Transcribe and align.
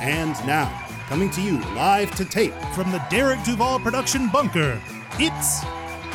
And 0.00 0.32
now, 0.46 0.86
coming 1.08 1.28
to 1.30 1.42
you 1.42 1.60
live 1.74 2.14
to 2.16 2.24
tape 2.24 2.54
From 2.74 2.90
the 2.90 3.04
Derek 3.10 3.42
Duvall 3.44 3.78
production 3.78 4.28
bunker, 4.28 4.80
it's 5.18 5.60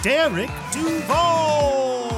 Derek 0.02 0.50
Duvall! 0.72 2.10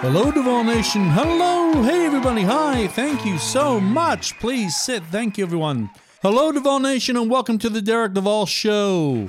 Hello, 0.00 0.30
Duvall 0.30 0.62
Nation. 0.62 1.10
Hello. 1.10 1.82
Hey, 1.82 2.06
everybody. 2.06 2.42
Hi. 2.42 2.86
Thank 2.86 3.26
you 3.26 3.36
so 3.36 3.80
much. 3.80 4.38
Please 4.38 4.76
sit. 4.76 5.02
Thank 5.06 5.36
you, 5.36 5.44
everyone. 5.44 5.90
Hello, 6.22 6.52
Duvall 6.52 6.78
Nation, 6.78 7.16
and 7.16 7.28
welcome 7.28 7.58
to 7.58 7.68
the 7.68 7.82
Derek 7.82 8.14
Duvall 8.14 8.46
Show. 8.46 9.28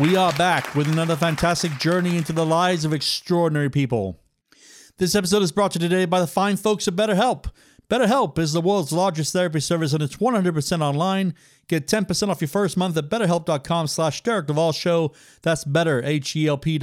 We 0.00 0.16
are 0.16 0.32
back 0.32 0.74
with 0.74 0.88
another 0.88 1.14
fantastic 1.14 1.78
journey 1.78 2.16
into 2.16 2.32
the 2.32 2.44
lives 2.44 2.84
of 2.84 2.92
extraordinary 2.92 3.70
people. 3.70 4.18
This 4.98 5.14
episode 5.14 5.44
is 5.44 5.52
brought 5.52 5.70
to 5.72 5.78
you 5.78 5.88
today 5.88 6.06
by 6.06 6.18
the 6.18 6.26
fine 6.26 6.56
folks 6.56 6.88
at 6.88 6.96
BetterHelp. 6.96 7.52
BetterHelp 7.88 8.36
is 8.36 8.52
the 8.52 8.60
world's 8.60 8.90
largest 8.90 9.32
therapy 9.32 9.60
service 9.60 9.92
and 9.92 10.02
it's 10.02 10.16
100% 10.16 10.80
online. 10.80 11.36
Get 11.68 11.86
10% 11.86 12.28
off 12.28 12.40
your 12.40 12.48
first 12.48 12.76
month 12.76 12.96
at 12.96 13.08
betterhelp.com 13.08 13.86
slash 13.86 14.24
Derek 14.24 14.48
Duvall 14.48 14.72
Show. 14.72 15.12
That's 15.42 15.62
better, 15.62 16.02
H-E-L-P 16.02 16.80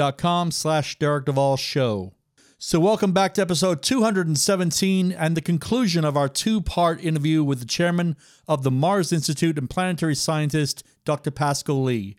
slash 0.51 0.97
Derek 0.97 1.25
Duvall 1.25 1.57
Show. 1.57 2.13
So 2.57 2.79
welcome 2.79 3.11
back 3.11 3.33
to 3.33 3.41
episode 3.41 3.83
217 3.83 5.11
and 5.11 5.35
the 5.35 5.41
conclusion 5.41 6.05
of 6.05 6.15
our 6.15 6.29
two-part 6.29 7.03
interview 7.03 7.43
with 7.43 7.59
the 7.59 7.65
chairman 7.65 8.15
of 8.47 8.63
the 8.63 8.71
Mars 8.71 9.11
Institute 9.11 9.57
and 9.57 9.69
planetary 9.69 10.15
scientist, 10.15 10.85
Dr. 11.03 11.31
Pascal 11.31 11.83
Lee. 11.83 12.15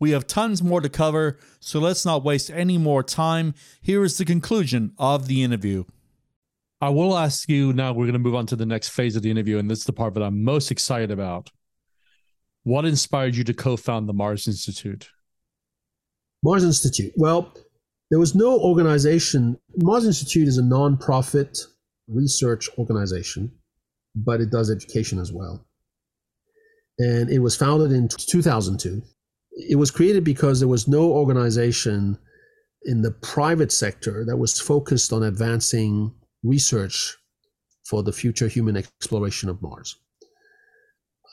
We 0.00 0.12
have 0.12 0.26
tons 0.26 0.62
more 0.62 0.80
to 0.80 0.88
cover, 0.88 1.38
so 1.60 1.78
let's 1.78 2.06
not 2.06 2.24
waste 2.24 2.50
any 2.50 2.78
more 2.78 3.02
time. 3.02 3.54
Here 3.82 4.02
is 4.02 4.16
the 4.16 4.24
conclusion 4.24 4.92
of 4.98 5.28
the 5.28 5.42
interview. 5.42 5.84
I 6.80 6.88
will 6.88 7.16
ask 7.16 7.46
you 7.50 7.74
now, 7.74 7.92
we're 7.92 8.06
going 8.06 8.14
to 8.14 8.18
move 8.18 8.34
on 8.34 8.46
to 8.46 8.56
the 8.56 8.64
next 8.64 8.88
phase 8.88 9.14
of 9.14 9.22
the 9.22 9.30
interview, 9.30 9.58
and 9.58 9.70
this 9.70 9.80
is 9.80 9.84
the 9.84 9.92
part 9.92 10.14
that 10.14 10.22
I'm 10.22 10.42
most 10.42 10.70
excited 10.70 11.10
about. 11.10 11.50
What 12.62 12.86
inspired 12.86 13.36
you 13.36 13.44
to 13.44 13.52
co 13.52 13.76
found 13.76 14.08
the 14.08 14.14
Mars 14.14 14.48
Institute? 14.48 15.10
Mars 16.42 16.64
Institute. 16.64 17.12
Well, 17.16 17.52
there 18.10 18.18
was 18.18 18.34
no 18.34 18.58
organization. 18.58 19.58
Mars 19.76 20.06
Institute 20.06 20.48
is 20.48 20.56
a 20.56 20.64
non-profit 20.64 21.58
research 22.08 22.70
organization, 22.78 23.52
but 24.16 24.40
it 24.40 24.50
does 24.50 24.70
education 24.70 25.18
as 25.18 25.30
well. 25.30 25.66
And 26.98 27.28
it 27.30 27.40
was 27.40 27.54
founded 27.54 27.92
in 27.92 28.08
2002. 28.08 29.02
It 29.68 29.76
was 29.76 29.90
created 29.90 30.24
because 30.24 30.60
there 30.60 30.68
was 30.68 30.88
no 30.88 31.12
organization 31.12 32.18
in 32.84 33.02
the 33.02 33.10
private 33.10 33.72
sector 33.72 34.24
that 34.26 34.36
was 34.36 34.60
focused 34.60 35.12
on 35.12 35.22
advancing 35.22 36.14
research 36.42 37.16
for 37.84 38.02
the 38.02 38.12
future 38.12 38.48
human 38.48 38.76
exploration 38.76 39.48
of 39.48 39.60
Mars. 39.60 39.96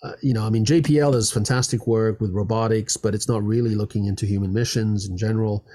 Uh, 0.03 0.14
you 0.22 0.34
know, 0.34 0.45
I 0.45 0.50
mean, 0.50 0.66
JPL 0.66 1.11
does 1.11 1.31
fantastic 1.31 1.88
work 1.88 2.19
with 2.22 2.31
robotics, 2.31 2.97
but 2.97 3.16
it's 3.16 3.28
not 3.28 3.44
really 3.44 3.75
looking 3.75 4.06
into 4.06 4.25
human 4.25 4.53
missions 4.53 5.07
in 5.07 5.18
general. 5.18 5.66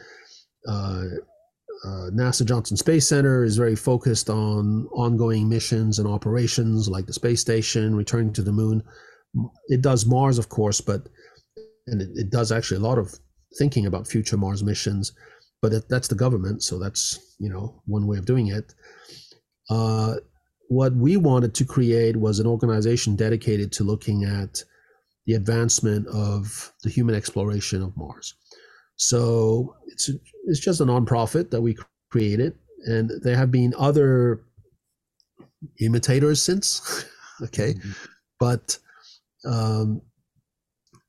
Uh, 0.68 1.04
uh, 1.84 2.10
NASA 2.12 2.46
Johnson 2.46 2.76
Space 2.76 3.08
Center 3.08 3.42
is 3.42 3.56
very 3.56 3.74
focused 3.74 4.30
on 4.30 4.86
ongoing 4.92 5.48
missions 5.48 5.98
and 5.98 6.06
operations 6.06 6.88
like 6.88 7.06
the 7.06 7.12
space 7.12 7.40
station, 7.40 7.96
returning 7.96 8.32
to 8.34 8.42
the 8.42 8.52
moon. 8.52 8.82
It 9.68 9.80
does 9.80 10.06
Mars, 10.06 10.38
of 10.38 10.48
course, 10.48 10.80
but 10.80 11.08
and 11.86 12.00
it, 12.00 12.10
it 12.14 12.30
does 12.30 12.52
actually 12.52 12.78
a 12.78 12.88
lot 12.88 12.98
of 12.98 13.18
thinking 13.58 13.86
about 13.86 14.06
future 14.06 14.36
Mars 14.36 14.62
missions. 14.62 15.12
But 15.60 15.72
it, 15.72 15.88
that's 15.88 16.08
the 16.08 16.14
government, 16.16 16.62
so 16.62 16.78
that's 16.78 17.36
you 17.38 17.48
know 17.48 17.80
one 17.86 18.06
way 18.06 18.18
of 18.18 18.24
doing 18.24 18.48
it. 18.48 18.74
Uh, 19.70 20.16
what 20.68 20.94
we 20.94 21.16
wanted 21.16 21.54
to 21.54 21.64
create 21.64 22.16
was 22.16 22.40
an 22.40 22.46
organization 22.46 23.14
dedicated 23.14 23.70
to 23.72 23.84
looking 23.84 24.24
at 24.24 24.62
the 25.26 25.34
advancement 25.34 26.06
of 26.08 26.72
the 26.82 26.90
human 26.90 27.14
exploration 27.14 27.82
of 27.82 27.96
Mars. 27.96 28.34
So 28.96 29.76
it's 29.86 30.10
it's 30.46 30.60
just 30.60 30.80
a 30.80 30.84
nonprofit 30.84 31.50
that 31.50 31.60
we 31.60 31.76
created, 32.10 32.54
and 32.86 33.10
there 33.22 33.36
have 33.36 33.50
been 33.50 33.74
other 33.78 34.42
imitators 35.80 36.42
since. 36.42 37.04
okay, 37.42 37.74
mm-hmm. 37.74 37.92
but 38.40 38.78
um, 39.44 40.02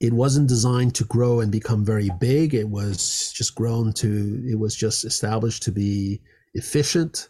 it 0.04 0.12
wasn't 0.12 0.50
designed 0.50 0.94
to 0.96 1.06
grow 1.06 1.40
and 1.40 1.50
become 1.50 1.86
very 1.86 2.10
big. 2.20 2.54
It 2.54 2.68
was 2.70 3.32
just 3.34 3.56
grown 3.56 3.94
to. 3.94 4.44
It 4.46 4.60
was 4.60 4.76
just 4.76 5.06
established 5.06 5.64
to 5.64 5.72
be 5.72 6.22
efficient 6.54 7.30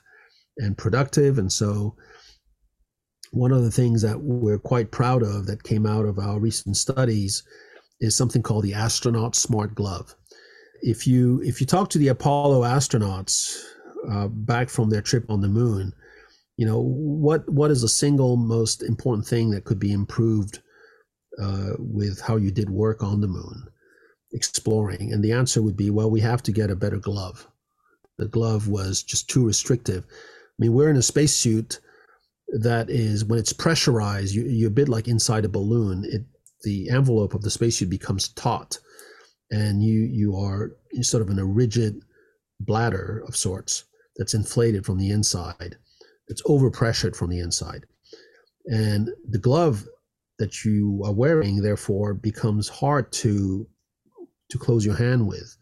and 0.57 0.75
productive, 0.75 1.37
and 1.37 1.51
so 1.51 1.95
one 3.29 3.51
of 3.51 3.63
the 3.63 3.71
things 3.71 4.01
that 4.01 4.19
we're 4.21 4.57
quite 4.57 4.91
proud 4.91 5.21
of 5.21 5.45
that 5.45 5.63
came 5.63 5.85
out 5.85 6.05
of 6.05 6.17
our 6.17 6.39
recent 6.39 6.75
studies 6.75 7.43
is 8.01 8.15
something 8.15 8.41
called 8.41 8.63
the 8.63 8.73
astronaut 8.73 9.35
smart 9.35 9.73
glove 9.73 10.15
if 10.83 11.07
you 11.07 11.41
if 11.43 11.59
you 11.59 11.65
talk 11.65 11.89
to 11.89 11.97
the 11.97 12.09
apollo 12.09 12.61
astronauts 12.61 13.63
uh, 14.11 14.27
back 14.27 14.69
from 14.69 14.89
their 14.89 15.01
trip 15.01 15.25
on 15.29 15.41
the 15.41 15.47
moon 15.47 15.91
you 16.57 16.65
know 16.65 16.81
what 16.81 17.47
what 17.49 17.71
is 17.71 17.81
the 17.81 17.87
single 17.87 18.35
most 18.35 18.83
important 18.83 19.25
thing 19.25 19.49
that 19.49 19.63
could 19.63 19.79
be 19.79 19.93
improved 19.93 20.61
uh, 21.41 21.71
with 21.79 22.21
how 22.21 22.35
you 22.35 22.51
did 22.51 22.69
work 22.69 23.03
on 23.03 23.21
the 23.21 23.27
moon 23.27 23.67
exploring 24.33 25.13
and 25.13 25.23
the 25.23 25.31
answer 25.31 25.61
would 25.61 25.77
be 25.77 25.89
well 25.89 26.09
we 26.09 26.19
have 26.19 26.41
to 26.41 26.51
get 26.51 26.71
a 26.71 26.75
better 26.75 26.97
glove 26.97 27.47
the 28.17 28.27
glove 28.27 28.67
was 28.67 29.03
just 29.03 29.29
too 29.29 29.45
restrictive 29.45 30.05
i 30.09 30.55
mean 30.57 30.73
we're 30.73 30.89
in 30.89 30.97
a 30.97 31.01
spacesuit 31.01 31.79
that 32.53 32.89
is 32.89 33.25
when 33.25 33.39
it's 33.39 33.53
pressurized, 33.53 34.35
you, 34.35 34.43
you're 34.43 34.67
a 34.67 34.71
bit 34.71 34.89
like 34.89 35.07
inside 35.07 35.45
a 35.45 35.49
balloon. 35.49 36.05
It 36.05 36.23
the 36.63 36.89
envelope 36.89 37.33
of 37.33 37.41
the 37.41 37.49
spacesuit 37.49 37.89
becomes 37.89 38.29
taut, 38.29 38.77
and 39.51 39.83
you 39.83 40.01
you 40.01 40.35
are 40.37 40.71
sort 41.01 41.21
of 41.21 41.29
in 41.29 41.39
a 41.39 41.45
rigid 41.45 42.01
bladder 42.59 43.23
of 43.27 43.35
sorts 43.35 43.85
that's 44.15 44.33
inflated 44.33 44.85
from 44.85 44.97
the 44.97 45.09
inside. 45.09 45.77
It's 46.27 46.43
overpressured 46.43 47.15
from 47.15 47.31
the 47.31 47.39
inside, 47.39 47.85
and 48.65 49.09
the 49.27 49.39
glove 49.39 49.87
that 50.43 50.65
you 50.65 51.01
are 51.05 51.13
wearing 51.13 51.61
therefore 51.61 52.13
becomes 52.13 52.67
hard 52.69 53.11
to 53.11 53.67
to 54.49 54.57
close 54.57 54.85
your 54.85 54.95
hand 54.95 55.27
with. 55.27 55.55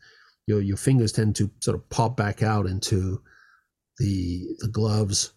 Your 0.47 0.62
your 0.62 0.78
fingers 0.78 1.12
tend 1.12 1.36
to 1.38 1.50
sort 1.59 1.75
of 1.75 1.88
pop 1.90 2.18
back 2.18 2.42
out 2.44 2.66
into 2.66 3.22
the 4.00 4.47
the 4.59 4.68
gloves 4.68 5.34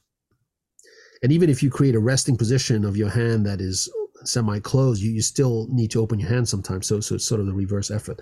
and 1.25 1.33
even 1.33 1.49
if 1.49 1.63
you 1.63 1.71
create 1.71 1.95
a 1.95 2.01
resting 2.01 2.37
position 2.37 2.85
of 2.85 2.99
your 2.99 3.09
hand 3.09 3.47
that 3.47 3.59
is 3.59 3.89
semi-closed, 4.25 5.03
you, 5.03 5.11
you 5.11 5.23
still 5.23 5.67
need 5.71 5.91
to 5.93 6.01
open 6.03 6.19
your 6.19 6.29
hand 6.29 6.47
sometimes. 6.47 6.87
So 6.87 7.01
so 7.01 7.15
it's 7.15 7.25
sort 7.25 7.41
of 7.41 7.47
the 7.47 7.55
reverse 7.55 7.91
effort. 7.91 8.21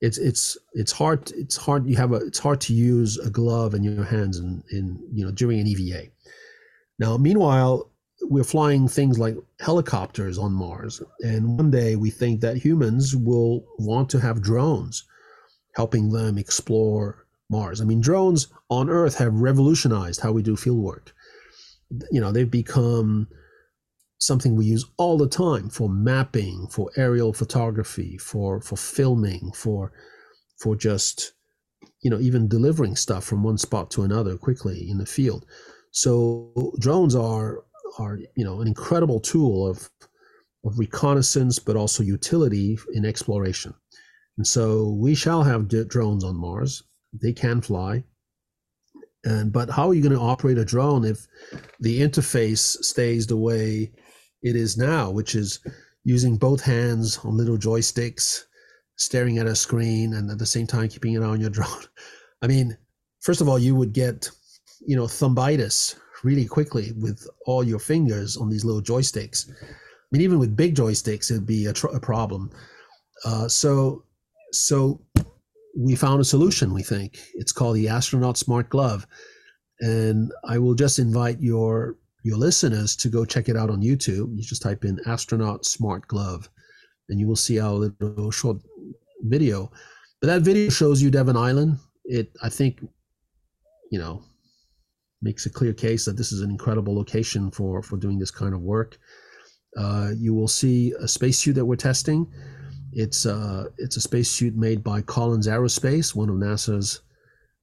It's 0.00 0.18
it's 0.18 0.58
it's 0.72 0.90
hard 0.90 1.30
it's 1.32 1.56
hard 1.56 1.86
you 1.86 1.96
have 1.96 2.12
a 2.12 2.16
it's 2.16 2.40
hard 2.40 2.60
to 2.62 2.74
use 2.74 3.18
a 3.18 3.30
glove 3.30 3.74
in 3.74 3.84
your 3.84 4.04
hands 4.04 4.38
in, 4.38 4.64
in 4.72 4.98
you 5.12 5.24
know 5.24 5.30
during 5.30 5.60
an 5.60 5.66
EVA. 5.68 6.08
Now 6.98 7.16
meanwhile 7.16 7.89
we're 8.22 8.44
flying 8.44 8.86
things 8.86 9.18
like 9.18 9.36
helicopters 9.60 10.38
on 10.38 10.52
Mars, 10.52 11.02
and 11.20 11.58
one 11.58 11.70
day 11.70 11.96
we 11.96 12.10
think 12.10 12.40
that 12.40 12.56
humans 12.56 13.16
will 13.16 13.64
want 13.78 14.08
to 14.10 14.20
have 14.20 14.42
drones 14.42 15.04
helping 15.74 16.10
them 16.10 16.36
explore 16.36 17.26
Mars. 17.48 17.80
I 17.80 17.84
mean, 17.84 18.00
drones 18.00 18.48
on 18.68 18.90
Earth 18.90 19.16
have 19.18 19.34
revolutionized 19.34 20.20
how 20.20 20.32
we 20.32 20.42
do 20.42 20.56
field 20.56 20.78
work 20.78 21.12
you 22.10 22.20
know 22.20 22.32
they've 22.32 22.50
become 22.50 23.28
something 24.18 24.54
we 24.54 24.66
use 24.66 24.84
all 24.96 25.16
the 25.16 25.28
time 25.28 25.68
for 25.68 25.88
mapping 25.88 26.66
for 26.68 26.90
aerial 26.96 27.32
photography 27.32 28.18
for 28.18 28.60
for 28.60 28.76
filming 28.76 29.50
for 29.54 29.92
for 30.58 30.76
just 30.76 31.32
you 32.02 32.10
know 32.10 32.20
even 32.20 32.48
delivering 32.48 32.94
stuff 32.94 33.24
from 33.24 33.42
one 33.42 33.58
spot 33.58 33.90
to 33.90 34.02
another 34.02 34.36
quickly 34.36 34.88
in 34.88 34.98
the 34.98 35.06
field 35.06 35.46
so 35.90 36.72
drones 36.78 37.14
are 37.14 37.64
are 37.98 38.18
you 38.36 38.44
know 38.44 38.60
an 38.60 38.68
incredible 38.68 39.20
tool 39.20 39.66
of 39.66 39.90
of 40.64 40.78
reconnaissance 40.78 41.58
but 41.58 41.76
also 41.76 42.02
utility 42.02 42.78
in 42.92 43.04
exploration. 43.04 43.74
And 44.36 44.46
so 44.46 44.90
we 44.90 45.14
shall 45.14 45.42
have 45.42 45.68
drones 45.88 46.24
on 46.24 46.36
mars. 46.36 46.82
They 47.12 47.32
can 47.32 47.60
fly. 47.60 48.04
And 49.24 49.52
but 49.52 49.70
how 49.70 49.88
are 49.88 49.94
you 49.94 50.02
going 50.02 50.14
to 50.14 50.20
operate 50.20 50.58
a 50.58 50.64
drone 50.64 51.04
if 51.04 51.26
the 51.78 52.00
interface 52.00 52.82
stays 52.82 53.26
the 53.26 53.36
way 53.36 53.92
it 54.42 54.56
is 54.56 54.78
now, 54.78 55.10
which 55.10 55.34
is 55.34 55.60
using 56.04 56.36
both 56.36 56.62
hands 56.62 57.18
on 57.18 57.36
little 57.36 57.58
joysticks, 57.58 58.44
staring 58.96 59.38
at 59.38 59.46
a 59.46 59.54
screen, 59.54 60.14
and 60.14 60.30
at 60.30 60.38
the 60.38 60.46
same 60.46 60.66
time 60.66 60.88
keeping 60.88 61.16
an 61.16 61.22
eye 61.22 61.26
on 61.26 61.40
your 61.40 61.50
drone? 61.58 61.84
I 62.40 62.46
mean, 62.46 62.78
first 63.20 63.42
of 63.42 63.48
all, 63.48 63.58
you 63.58 63.74
would 63.74 63.92
get, 63.92 64.30
you 64.80 64.96
know, 64.96 65.04
thumbitis 65.04 65.96
really 66.22 66.46
quickly 66.46 66.92
with 66.96 67.26
all 67.46 67.64
your 67.64 67.78
fingers 67.78 68.36
on 68.36 68.48
these 68.48 68.64
little 68.64 68.82
joysticks. 68.82 69.50
I 69.50 70.06
mean, 70.10 70.22
even 70.22 70.38
with 70.38 70.56
big 70.56 70.74
joysticks, 70.74 71.30
it'd 71.30 71.46
be 71.46 71.66
a, 71.66 71.72
tr- 71.72 71.88
a 71.88 72.00
problem. 72.00 72.50
Uh, 73.24 73.48
so, 73.48 74.04
so 74.52 75.00
we 75.76 75.94
found 75.94 76.20
a 76.20 76.24
solution. 76.24 76.74
We 76.74 76.82
think 76.82 77.18
it's 77.34 77.52
called 77.52 77.76
the 77.76 77.88
Astronaut 77.88 78.36
Smart 78.36 78.68
Glove, 78.68 79.06
and 79.80 80.32
I 80.44 80.58
will 80.58 80.74
just 80.74 80.98
invite 80.98 81.40
your 81.40 81.96
your 82.22 82.36
listeners 82.36 82.96
to 82.96 83.08
go 83.08 83.24
check 83.24 83.48
it 83.48 83.56
out 83.56 83.70
on 83.70 83.80
YouTube. 83.80 84.36
You 84.36 84.42
just 84.42 84.62
type 84.62 84.84
in 84.84 85.00
Astronaut 85.06 85.64
Smart 85.64 86.06
Glove, 86.08 86.48
and 87.08 87.18
you 87.18 87.26
will 87.26 87.36
see 87.36 87.60
our 87.60 87.72
little 87.72 88.30
short 88.30 88.58
video. 89.22 89.70
But 90.20 90.26
that 90.26 90.42
video 90.42 90.70
shows 90.70 91.00
you 91.00 91.10
Devon 91.10 91.36
Island. 91.36 91.78
It, 92.04 92.30
I 92.42 92.48
think, 92.48 92.84
you 93.90 93.98
know, 93.98 94.22
makes 95.22 95.46
a 95.46 95.50
clear 95.50 95.72
case 95.72 96.04
that 96.04 96.16
this 96.16 96.32
is 96.32 96.40
an 96.40 96.50
incredible 96.50 96.94
location 96.94 97.50
for 97.50 97.82
for 97.82 97.96
doing 97.96 98.18
this 98.18 98.30
kind 98.30 98.54
of 98.54 98.62
work. 98.62 98.98
Uh, 99.76 100.10
you 100.16 100.34
will 100.34 100.48
see 100.48 100.92
a 101.00 101.06
spacesuit 101.06 101.54
that 101.54 101.64
we're 101.64 101.76
testing. 101.76 102.26
It's 102.92 103.26
uh, 103.26 103.66
it's 103.78 103.96
a 103.96 104.00
spacesuit 104.00 104.56
made 104.56 104.82
by 104.82 105.02
Collins 105.02 105.46
Aerospace, 105.46 106.14
one 106.14 106.28
of 106.28 106.36
NASA's 106.36 107.02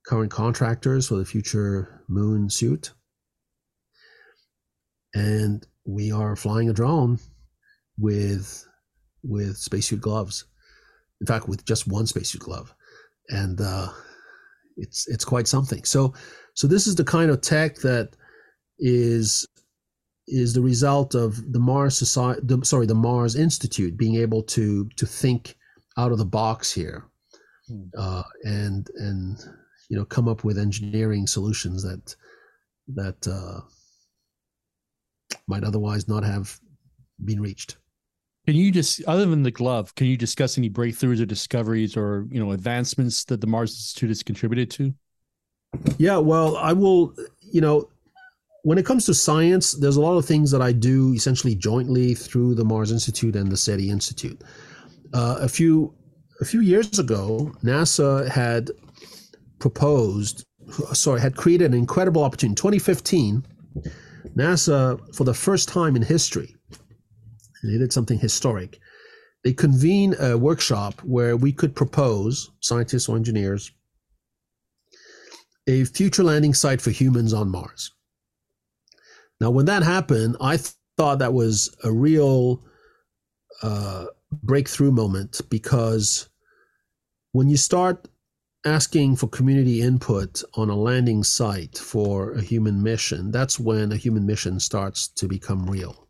current 0.05 0.31
contractors 0.31 1.07
for 1.07 1.15
the 1.15 1.25
future 1.25 2.03
moon 2.07 2.49
suit. 2.49 2.93
And 5.13 5.65
we 5.85 6.11
are 6.11 6.35
flying 6.35 6.69
a 6.69 6.73
drone 6.73 7.19
with 7.97 8.65
with 9.23 9.57
spacesuit 9.57 10.01
gloves. 10.01 10.45
In 11.19 11.27
fact, 11.27 11.49
with 11.49 11.65
just 11.65 11.87
one 11.87 12.05
spacesuit 12.05 12.41
glove, 12.41 12.73
and 13.29 13.59
uh, 13.59 13.89
it's 14.77 15.07
it's 15.07 15.25
quite 15.25 15.47
something. 15.47 15.83
So 15.83 16.13
so 16.53 16.67
this 16.67 16.87
is 16.87 16.95
the 16.95 17.03
kind 17.03 17.31
of 17.31 17.41
tech 17.41 17.75
that 17.77 18.15
is 18.79 19.47
is 20.27 20.53
the 20.53 20.61
result 20.61 21.15
of 21.15 21.53
the 21.53 21.59
Mars 21.59 21.97
Society, 21.97 22.41
the, 22.43 22.63
sorry, 22.65 22.85
the 22.85 22.95
Mars 22.95 23.35
Institute 23.35 23.97
being 23.97 24.15
able 24.15 24.43
to 24.43 24.89
to 24.95 25.05
think 25.05 25.55
out 25.97 26.11
of 26.11 26.17
the 26.17 26.25
box 26.25 26.71
here, 26.71 27.05
hmm. 27.67 27.83
uh, 27.97 28.23
and 28.43 28.89
and 28.95 29.37
you 29.89 29.97
know 29.97 30.05
come 30.05 30.27
up 30.27 30.43
with 30.43 30.57
engineering 30.57 31.27
solutions 31.27 31.83
that 31.83 32.15
that 32.87 33.27
uh, 33.27 33.61
might 35.47 35.63
otherwise 35.63 36.07
not 36.07 36.23
have 36.23 36.59
been 37.23 37.41
reached. 37.41 37.77
Can 38.47 38.55
you 38.55 38.71
just, 38.71 39.03
other 39.03 39.25
than 39.25 39.43
the 39.43 39.51
glove, 39.51 39.93
can 39.95 40.07
you 40.07 40.15
discuss 40.15 40.57
any 40.57 40.69
breakthroughs 40.69 41.21
or 41.21 41.25
discoveries 41.25 41.97
or 41.97 42.25
you 42.31 42.39
know 42.39 42.53
advancements 42.53 43.25
that 43.25 43.41
the 43.41 43.47
Mars 43.47 43.71
Institute 43.71 44.09
has 44.09 44.23
contributed 44.23 44.71
to? 44.71 44.93
Yeah, 45.97 46.15
well, 46.15 46.55
I 46.55 46.71
will. 46.71 47.13
You 47.41 47.59
know, 47.59 47.89
when 48.63 48.77
it 48.77 48.85
comes 48.85 49.05
to 49.07 49.13
science, 49.13 49.73
there's 49.73 49.97
a 49.97 50.01
lot 50.01 50.17
of 50.17 50.25
things 50.25 50.49
that 50.51 50.61
I 50.61 50.71
do 50.71 51.13
essentially 51.13 51.55
jointly 51.55 52.13
through 52.13 52.55
the 52.55 52.63
Mars 52.63 52.93
Institute 52.93 53.35
and 53.35 53.51
the 53.51 53.57
SETI 53.57 53.89
Institute. 53.89 54.41
Uh, 55.13 55.39
a 55.41 55.49
few 55.49 55.93
a 56.39 56.45
few 56.45 56.61
years 56.61 56.99
ago, 56.99 57.51
NASA 57.65 58.29
had 58.29 58.71
proposed, 59.59 60.45
sorry, 60.93 61.19
had 61.19 61.35
created 61.35 61.73
an 61.73 61.77
incredible 61.77 62.23
opportunity. 62.23 62.55
2015, 62.55 63.45
NASA, 64.37 65.13
for 65.13 65.25
the 65.25 65.33
first 65.33 65.67
time 65.67 65.97
in 65.97 66.01
history, 66.01 66.55
they 67.63 67.77
did 67.77 67.93
something 67.93 68.19
historic. 68.19 68.79
They 69.43 69.53
convened 69.53 70.15
a 70.19 70.37
workshop 70.37 71.01
where 71.03 71.37
we 71.37 71.51
could 71.51 71.75
propose, 71.75 72.51
scientists 72.59 73.07
or 73.07 73.15
engineers, 73.15 73.71
a 75.67 75.85
future 75.85 76.23
landing 76.23 76.53
site 76.53 76.81
for 76.81 76.91
humans 76.91 77.33
on 77.33 77.49
Mars. 77.49 77.91
Now, 79.39 79.51
when 79.51 79.65
that 79.65 79.83
happened, 79.83 80.37
I 80.41 80.57
th- 80.57 80.73
thought 80.97 81.19
that 81.19 81.33
was 81.33 81.75
a 81.83 81.91
real 81.91 82.63
uh, 83.61 84.05
breakthrough 84.43 84.91
moment 84.91 85.41
because 85.49 86.27
when 87.33 87.47
you 87.47 87.57
start 87.57 88.07
asking 88.65 89.15
for 89.15 89.27
community 89.27 89.81
input 89.81 90.43
on 90.55 90.69
a 90.69 90.75
landing 90.75 91.23
site 91.23 91.77
for 91.77 92.33
a 92.33 92.41
human 92.41 92.81
mission, 92.81 93.31
that's 93.31 93.59
when 93.59 93.91
a 93.91 93.97
human 93.97 94.25
mission 94.25 94.59
starts 94.59 95.07
to 95.07 95.27
become 95.27 95.69
real. 95.69 96.06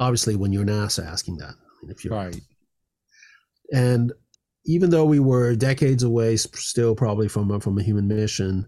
Obviously, 0.00 0.34
when 0.34 0.52
you're 0.52 0.64
NASA 0.64 1.06
asking 1.06 1.36
that, 1.36 1.50
I 1.50 1.82
mean, 1.82 1.90
if 1.90 2.04
you're 2.04 2.14
right, 2.14 2.40
and 3.72 4.12
even 4.66 4.90
though 4.90 5.04
we 5.04 5.20
were 5.20 5.54
decades 5.54 6.02
away 6.02 6.36
still 6.36 6.94
probably 6.94 7.28
from 7.28 7.50
a, 7.50 7.60
from 7.60 7.78
a 7.78 7.82
human 7.82 8.08
mission 8.08 8.66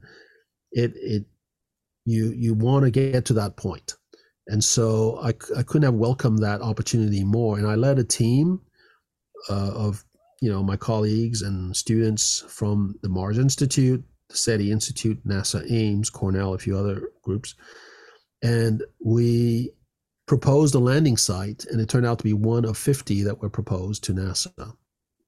it 0.72 0.92
it 0.96 1.24
you 2.04 2.32
you 2.32 2.54
want 2.54 2.84
to 2.84 2.90
get 2.90 3.24
to 3.26 3.34
that 3.34 3.56
point. 3.56 3.94
And 4.48 4.62
so 4.62 5.20
I, 5.22 5.28
I 5.56 5.62
couldn't 5.62 5.84
have 5.84 5.94
welcomed 5.94 6.40
that 6.40 6.62
opportunity 6.62 7.22
more. 7.22 7.58
And 7.58 7.66
i 7.66 7.76
led 7.76 7.98
a 7.98 8.04
team 8.04 8.60
uh, 9.48 9.72
of 9.72 10.04
you 10.40 10.50
know 10.50 10.62
my 10.62 10.76
colleagues 10.76 11.42
and 11.42 11.76
students 11.76 12.44
from 12.48 12.96
the 13.02 13.08
mars 13.08 13.38
institute 13.38 14.02
the 14.28 14.36
seti 14.36 14.72
institute 14.72 15.24
nasa 15.26 15.70
ames 15.70 16.10
cornell 16.10 16.54
a 16.54 16.58
few 16.58 16.76
other 16.76 17.10
groups. 17.22 17.54
And 18.42 18.82
we 19.04 19.72
proposed 20.26 20.74
a 20.74 20.78
landing 20.78 21.16
site 21.16 21.64
and 21.70 21.80
it 21.80 21.88
turned 21.88 22.06
out 22.06 22.18
to 22.18 22.24
be 22.24 22.32
one 22.32 22.64
of 22.64 22.76
50 22.78 23.22
that 23.22 23.40
were 23.40 23.50
proposed 23.50 24.04
to 24.04 24.14
nasa 24.14 24.74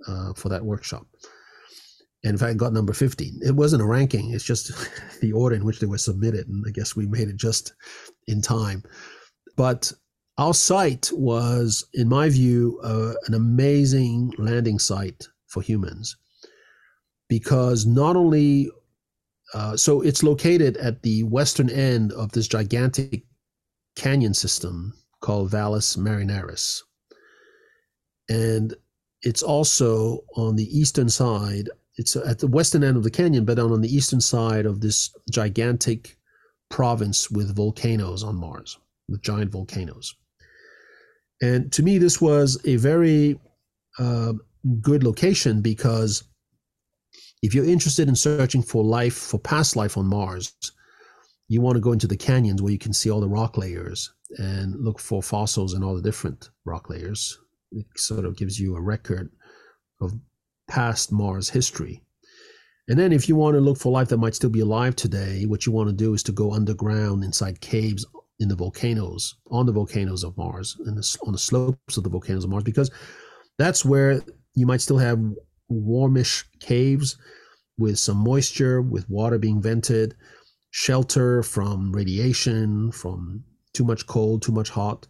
uh, 0.07 0.33
for 0.35 0.49
that 0.49 0.65
workshop. 0.65 1.07
And 2.23 2.33
in 2.33 2.39
fact, 2.39 2.57
got 2.57 2.73
number 2.73 2.93
15. 2.93 3.41
It 3.43 3.55
wasn't 3.55 3.83
a 3.83 3.87
ranking, 3.87 4.31
it's 4.31 4.45
just 4.45 4.73
the 5.21 5.33
order 5.33 5.57
in 5.57 5.65
which 5.65 5.81
they 5.81 5.87
were 5.87 5.99
submitted. 5.99 6.49
And 6.49 6.65
I 6.67 6.71
guess 6.71 6.97
we 6.97 7.07
made 7.07 7.29
it 7.29 7.37
just 7.37 7.75
in 8.27 8.41
time. 8.41 8.83
But 9.57 9.93
our 10.39 10.55
site 10.55 11.11
was, 11.13 11.87
in 11.95 12.09
my 12.09 12.29
view, 12.29 12.81
uh, 12.83 13.15
an 13.27 13.35
amazing 13.35 14.33
landing 14.39 14.79
site 14.79 15.29
for 15.47 15.63
humans 15.63 16.17
because 17.29 17.87
not 17.87 18.17
only 18.17 18.71
uh, 19.55 19.77
so 19.77 20.01
it's 20.01 20.23
located 20.23 20.77
at 20.79 21.03
the 21.03 21.23
western 21.25 21.71
end 21.71 22.13
of 22.13 22.33
this 22.33 22.49
gigantic 22.49 23.23
canyon 23.97 24.35
system 24.35 24.95
called 25.21 25.51
Valles 25.51 25.97
Marineris. 25.97 26.83
And 28.29 28.75
it's 29.23 29.43
also 29.43 30.21
on 30.37 30.57
the 30.57 30.79
eastern 30.79 31.09
side. 31.09 31.69
It's 31.97 32.17
at 32.17 32.39
the 32.39 32.47
western 32.47 32.85
end 32.85 32.97
of 32.97 33.05
the 33.05 33.11
canyon, 33.11 33.45
but 33.45 33.59
on 33.59 33.81
the 33.81 33.95
eastern 33.95 34.21
side 34.21 34.67
of 34.67 34.81
this 34.81 35.11
gigantic 35.31 36.17
province 36.71 37.31
with 37.31 37.55
volcanoes 37.55 38.23
on 38.23 38.37
Mars, 38.37 38.79
with 39.09 39.23
giant 39.23 39.53
volcanoes. 39.53 40.15
And 41.41 41.73
to 41.73 41.83
me, 41.83 41.99
this 41.99 42.21
was 42.21 42.61
a 42.65 42.77
very 42.77 43.39
uh, 43.99 44.33
good 44.81 45.05
location 45.05 45.61
because 45.61 46.25
if 47.43 47.55
you're 47.55 47.65
interested 47.65 48.09
in 48.09 48.17
searching 48.17 48.63
for 48.63 48.83
life, 48.83 49.15
for 49.15 49.39
past 49.39 49.77
life 49.77 49.97
on 49.97 50.07
Mars, 50.07 50.55
you 51.49 51.61
want 51.61 51.77
to 51.77 51.81
go 51.81 51.93
into 51.93 52.07
the 52.07 52.17
canyons 52.17 52.63
where 52.63 52.73
you 52.73 52.79
can 52.79 52.93
see 52.93 53.11
all 53.11 53.21
the 53.21 53.29
rock 53.29 53.57
layers 53.57 54.13
and 54.39 54.75
look 54.77 54.99
for 54.99 55.23
fossils 55.23 55.75
and 55.75 55.85
all 55.85 55.95
the 55.95 56.03
different 56.03 56.51
rock 56.65 56.89
layers 56.91 57.39
it 57.75 57.87
sort 57.97 58.25
of 58.25 58.37
gives 58.37 58.59
you 58.59 58.77
a 58.77 58.81
record 58.81 59.31
of 60.01 60.15
past 60.69 61.13
Mars 61.13 61.51
history. 61.51 62.03
And 62.89 62.99
then, 62.99 63.13
if 63.13 63.29
you 63.29 63.37
want 63.37 63.55
to 63.55 63.61
look 63.61 63.79
for 63.79 63.91
life 63.91 64.09
that 64.09 64.19
might 64.19 64.35
still 64.35 64.51
be 64.51 64.61
alive 64.61 64.95
today, 64.95 65.45
what 65.47 65.65
you 65.65 65.73
want 65.73 65.89
to 65.89 65.95
do 65.95 66.13
is 66.13 66.23
to 66.25 66.33
go 66.33 66.53
underground 66.53 67.25
inside 67.25 67.61
caves 67.61 68.05
in 68.41 68.49
the 68.49 68.57
volcanoes, 68.57 69.37
on 69.51 69.65
the 69.65 69.73
volcanoes 69.73 70.23
of 70.23 70.37
Mars, 70.37 70.77
and 70.85 71.03
on 71.27 71.33
the 71.33 71.39
slopes 71.39 71.97
of 71.97 72.05
the 72.05 72.11
volcanoes 72.11 72.45
of 72.45 72.51
Mars, 72.51 72.65
because 72.65 72.91
that's 73.59 73.85
where 73.85 74.21
you 74.55 74.67
might 74.67 74.83
still 74.83 74.99
have 74.99 75.19
warmish 75.69 76.45
caves 76.61 77.17
with 77.79 77.99
some 77.99 78.19
moisture, 78.19 78.83
with 78.83 79.09
water 79.09 79.39
being 79.39 79.63
vented, 79.63 80.15
shelter 80.75 81.41
from 81.45 81.93
radiation, 81.93 82.91
from 82.91 83.45
too 83.75 83.85
much 83.85 84.05
cold, 84.09 84.43
too 84.43 84.51
much 84.51 84.69
hot. 84.69 85.07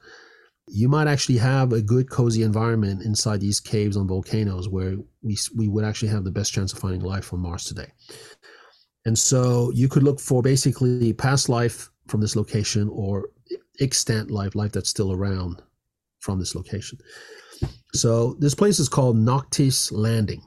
You 0.69 0.91
might 0.91 1.07
actually 1.07 1.39
have 1.39 1.73
a 1.73 1.81
good 1.81 2.11
cozy 2.11 2.43
environment 2.43 3.01
inside 3.01 3.41
these 3.41 3.61
caves 3.61 3.97
on 3.97 4.07
volcanoes 4.07 4.69
where 4.69 4.97
we, 5.23 5.39
we 5.57 5.69
would 5.69 5.83
actually 5.83 6.09
have 6.09 6.23
the 6.23 6.31
best 6.31 6.53
chance 6.53 6.75
of 6.75 6.81
finding 6.81 7.01
life 7.01 7.33
on 7.33 7.41
mars 7.41 7.65
today. 7.65 7.91
And 9.07 9.19
so 9.19 9.73
you 9.75 9.89
could 9.89 10.03
look 10.03 10.21
for 10.21 10.43
basically 10.43 11.15
past 11.15 11.49
life 11.49 11.89
from 12.09 12.21
this 12.21 12.37
location 12.37 12.91
or 12.93 13.31
extant 13.81 14.31
life 14.31 14.55
life 14.55 14.73
that's 14.73 14.91
still 14.91 15.13
around 15.13 15.63
from 16.21 16.39
this 16.39 16.55
location. 16.55 16.99
So 17.95 18.35
this 18.35 18.55
place 18.55 18.79
is 18.79 18.91
called 18.91 19.17
noctis 19.17 19.91
landing 19.91 20.43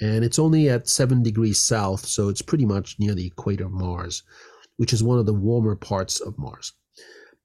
and 0.00 0.24
it's 0.24 0.38
only 0.38 0.68
at 0.68 0.88
7 0.88 1.22
degrees 1.22 1.58
south 1.58 2.06
so 2.06 2.28
it's 2.28 2.42
pretty 2.42 2.64
much 2.64 2.98
near 2.98 3.14
the 3.14 3.26
equator 3.26 3.66
of 3.66 3.72
mars 3.72 4.22
which 4.80 4.94
is 4.94 5.02
one 5.02 5.18
of 5.18 5.26
the 5.26 5.34
warmer 5.34 5.76
parts 5.76 6.20
of 6.20 6.38
Mars. 6.38 6.72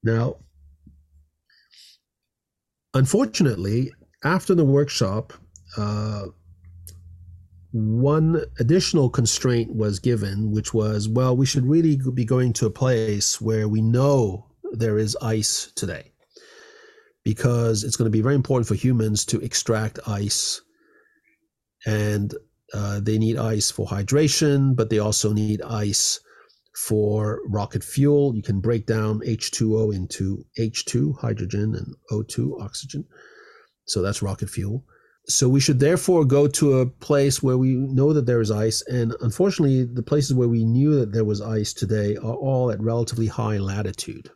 Now, 0.02 0.36
unfortunately, 2.94 3.92
after 4.24 4.54
the 4.54 4.64
workshop, 4.64 5.34
uh, 5.76 6.28
one 7.72 8.40
additional 8.58 9.10
constraint 9.10 9.76
was 9.76 9.98
given, 9.98 10.50
which 10.50 10.72
was, 10.72 11.10
well, 11.10 11.36
we 11.36 11.44
should 11.44 11.66
really 11.66 12.00
be 12.14 12.24
going 12.24 12.54
to 12.54 12.64
a 12.64 12.70
place 12.70 13.38
where 13.38 13.68
we 13.68 13.82
know 13.82 14.46
there 14.72 14.96
is 14.96 15.14
ice 15.20 15.70
today, 15.76 16.12
because 17.22 17.84
it's 17.84 17.96
going 17.96 18.10
to 18.10 18.18
be 18.18 18.22
very 18.22 18.34
important 18.34 18.66
for 18.66 18.76
humans 18.76 19.26
to 19.26 19.40
extract 19.40 19.98
ice, 20.06 20.62
and 21.84 22.34
uh, 22.72 22.98
they 23.00 23.18
need 23.18 23.36
ice 23.36 23.70
for 23.70 23.86
hydration, 23.86 24.74
but 24.74 24.88
they 24.88 25.00
also 25.00 25.34
need 25.34 25.60
ice 25.60 26.18
for 26.76 27.40
rocket 27.46 27.82
fuel. 27.82 28.36
You 28.36 28.42
can 28.42 28.60
break 28.60 28.86
down 28.86 29.20
H2O 29.20 29.94
into 29.94 30.44
H2, 30.58 31.18
hydrogen, 31.18 31.74
and 31.74 31.94
O2, 32.10 32.60
oxygen. 32.60 33.06
So 33.86 34.02
that's 34.02 34.22
rocket 34.22 34.50
fuel. 34.50 34.84
So 35.26 35.48
we 35.48 35.58
should 35.58 35.80
therefore 35.80 36.24
go 36.24 36.46
to 36.46 36.78
a 36.78 36.86
place 36.86 37.42
where 37.42 37.56
we 37.56 37.74
know 37.74 38.12
that 38.12 38.26
there 38.26 38.40
is 38.40 38.50
ice. 38.50 38.82
And 38.82 39.14
unfortunately, 39.22 39.84
the 39.84 40.02
places 40.02 40.34
where 40.34 40.48
we 40.48 40.64
knew 40.64 41.00
that 41.00 41.12
there 41.12 41.24
was 41.24 41.40
ice 41.40 41.72
today 41.72 42.16
are 42.16 42.34
all 42.34 42.70
at 42.70 42.80
relatively 42.80 43.26
high 43.26 43.56
latitude. 43.56 44.30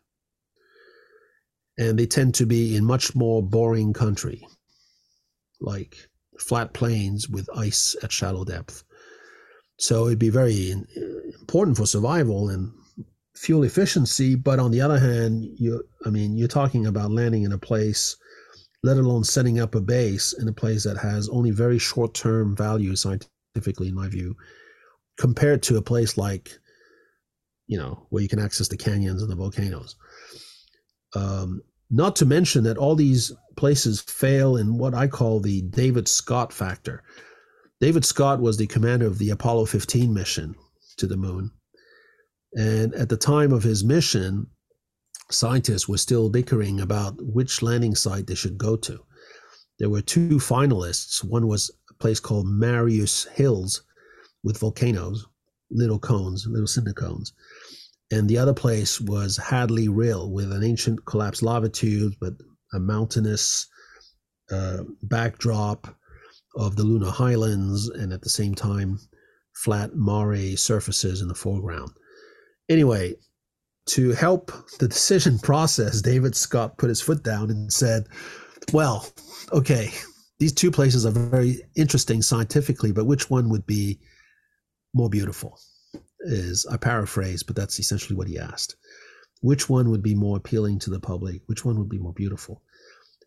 And 1.79 1.99
they 1.99 2.07
tend 2.07 2.35
to 2.37 2.47
be 2.47 2.75
in 2.75 2.85
much 2.85 3.15
more 3.15 3.43
boring 3.43 3.93
country, 3.93 4.47
like 5.61 6.09
flat 6.39 6.73
plains 6.73 7.29
with 7.29 7.49
ice 7.55 7.95
at 8.03 8.13
shallow 8.13 8.45
depth. 8.45 8.83
So 9.81 10.07
it'd 10.07 10.19
be 10.19 10.31
very 10.31 10.73
important 11.41 11.77
for 11.77 11.87
survival 11.87 12.51
and 12.51 12.73
fuel 13.35 13.65
efficiency. 13.65 14.35
But 14.35 14.59
on 14.59 14.71
the 14.71 14.81
other 14.81 14.99
hand, 14.99 15.45
you, 15.57 15.83
I 16.07 16.11
mean, 16.11 16.37
you're 16.37 16.49
talking 16.49 16.87
about 16.87 17.11
landing 17.11 17.43
in 17.43 17.53
a 17.53 17.59
place 17.59 18.17
let 18.83 18.97
alone 18.97 19.25
setting 19.25 19.61
up 19.61 19.75
a 19.75 19.81
base 19.81 20.33
in 20.33 20.49
a 20.49 20.53
place 20.53 20.85
that 20.85 20.97
has 20.97 21.29
only 21.29 21.51
very 21.51 21.79
short 21.79 22.15
term 22.15 22.57
value 22.57 22.97
scientifically, 22.97 23.89
in 23.89 23.95
my 23.95 24.09
view, 24.09 24.37
compared 25.19 25.63
to 25.65 25.77
a 25.77 25.83
place 25.83 26.17
like, 26.17 26.51
you 27.67 27.79
know, 27.79 28.07
where 28.09 28.23
you 28.23 28.29
can 28.29 28.39
access 28.39 28.69
the 28.69 28.77
canyons 28.77 29.23
and 29.23 29.31
the 29.31 29.37
volcanoes. 29.37 29.97
Um, 31.15 31.61
not 31.91 32.17
to 32.17 32.27
mention 32.27 32.65
that 32.65 32.79
all 32.79 32.95
these 32.95 33.33
places 33.57 34.01
fail 34.01 34.57
in 34.57 34.79
what 34.79 34.95
I 34.95 35.09
call 35.09 35.41
the 35.41 35.63
David 35.63 36.09
Scott 36.09 36.53
factor. 36.53 37.03
David 37.81 38.05
Scott 38.05 38.41
was 38.41 38.59
the 38.59 38.67
commander 38.67 39.07
of 39.07 39.19
the 39.19 39.31
Apollo 39.31 39.67
15 39.67 40.13
mission 40.13 40.55
to 40.99 41.07
the 41.07 41.17
moon. 41.17 41.51
And 42.55 42.95
at 42.95 43.09
the 43.09 43.17
time 43.17 43.53
of 43.53 43.63
his 43.63 43.83
mission, 43.83 44.47
scientists 45.31 45.89
were 45.89 45.97
still 45.97 46.29
bickering 46.29 46.81
about 46.81 47.15
which 47.21 47.63
landing 47.63 47.95
site 47.95 48.27
they 48.27 48.35
should 48.35 48.59
go 48.59 48.77
to. 48.77 49.01
There 49.79 49.89
were 49.89 50.03
two 50.03 50.37
finalists. 50.37 51.25
One 51.25 51.47
was 51.47 51.71
a 51.89 51.95
place 51.95 52.21
called 52.21 52.47
Marius 52.47 53.25
Hills 53.25 53.83
with 54.45 54.59
volcanoes, 54.59 55.27
little 55.71 55.99
cones, 55.99 56.47
little 56.47 56.67
cinder 56.67 56.93
cones. 56.93 57.33
And 58.11 58.29
the 58.29 58.39
other 58.39 58.55
place 58.55 59.01
was 59.01 59.39
Hadley 59.39 59.89
Rill 59.89 60.31
with 60.31 60.53
an 60.53 60.65
ancient 60.65 61.07
collapsed 61.07 61.43
lava 61.43 61.71
tube, 61.71 62.15
but 62.21 62.35
a 62.75 62.81
mountainous 62.81 63.67
uh, 64.51 64.83
backdrop 65.03 65.97
of 66.57 66.76
the 66.76 66.83
lunar 66.83 67.11
highlands, 67.11 67.88
and 67.88 68.12
at 68.12 68.23
the 68.23 68.30
same 68.30 68.54
time, 68.54 68.99
flat 69.54 69.95
mare 69.95 70.57
surfaces 70.57 71.21
in 71.21 71.28
the 71.28 71.35
foreground. 71.35 71.92
Anyway, 72.69 73.14
to 73.87 74.12
help 74.12 74.52
the 74.78 74.88
decision 74.88 75.38
process, 75.42 76.00
David 76.00 76.37
Scott 76.37 76.78
put 76.78 76.88
his 76.88 77.00
foot 77.00 77.23
down 77.23 77.50
and 77.50 77.73
said, 77.73 78.07
Well, 78.73 79.07
okay, 79.52 79.90
these 80.38 80.52
two 80.52 80.71
places 80.71 81.04
are 81.04 81.11
very 81.11 81.62
interesting 81.76 82.23
scientifically, 82.23 82.92
but 82.92 83.07
which 83.07 83.28
one 83.30 83.49
would 83.50 83.66
be 83.66 84.00
more 84.95 85.11
beautiful? 85.11 85.59
Is 86.21 86.66
I 86.71 86.76
paraphrase, 86.76 87.42
but 87.42 87.57
that's 87.57 87.78
essentially 87.78 88.16
what 88.16 88.28
he 88.28 88.38
asked. 88.38 88.76
Which 89.40 89.69
one 89.71 89.90
would 89.90 90.02
be 90.02 90.14
more 90.14 90.37
appealing 90.37 90.78
to 90.80 90.90
the 90.90 91.00
public? 91.00 91.42
Which 91.47 91.64
one 91.64 91.78
would 91.78 91.88
be 91.88 91.99
more 91.99 92.12
beautiful? 92.12 92.62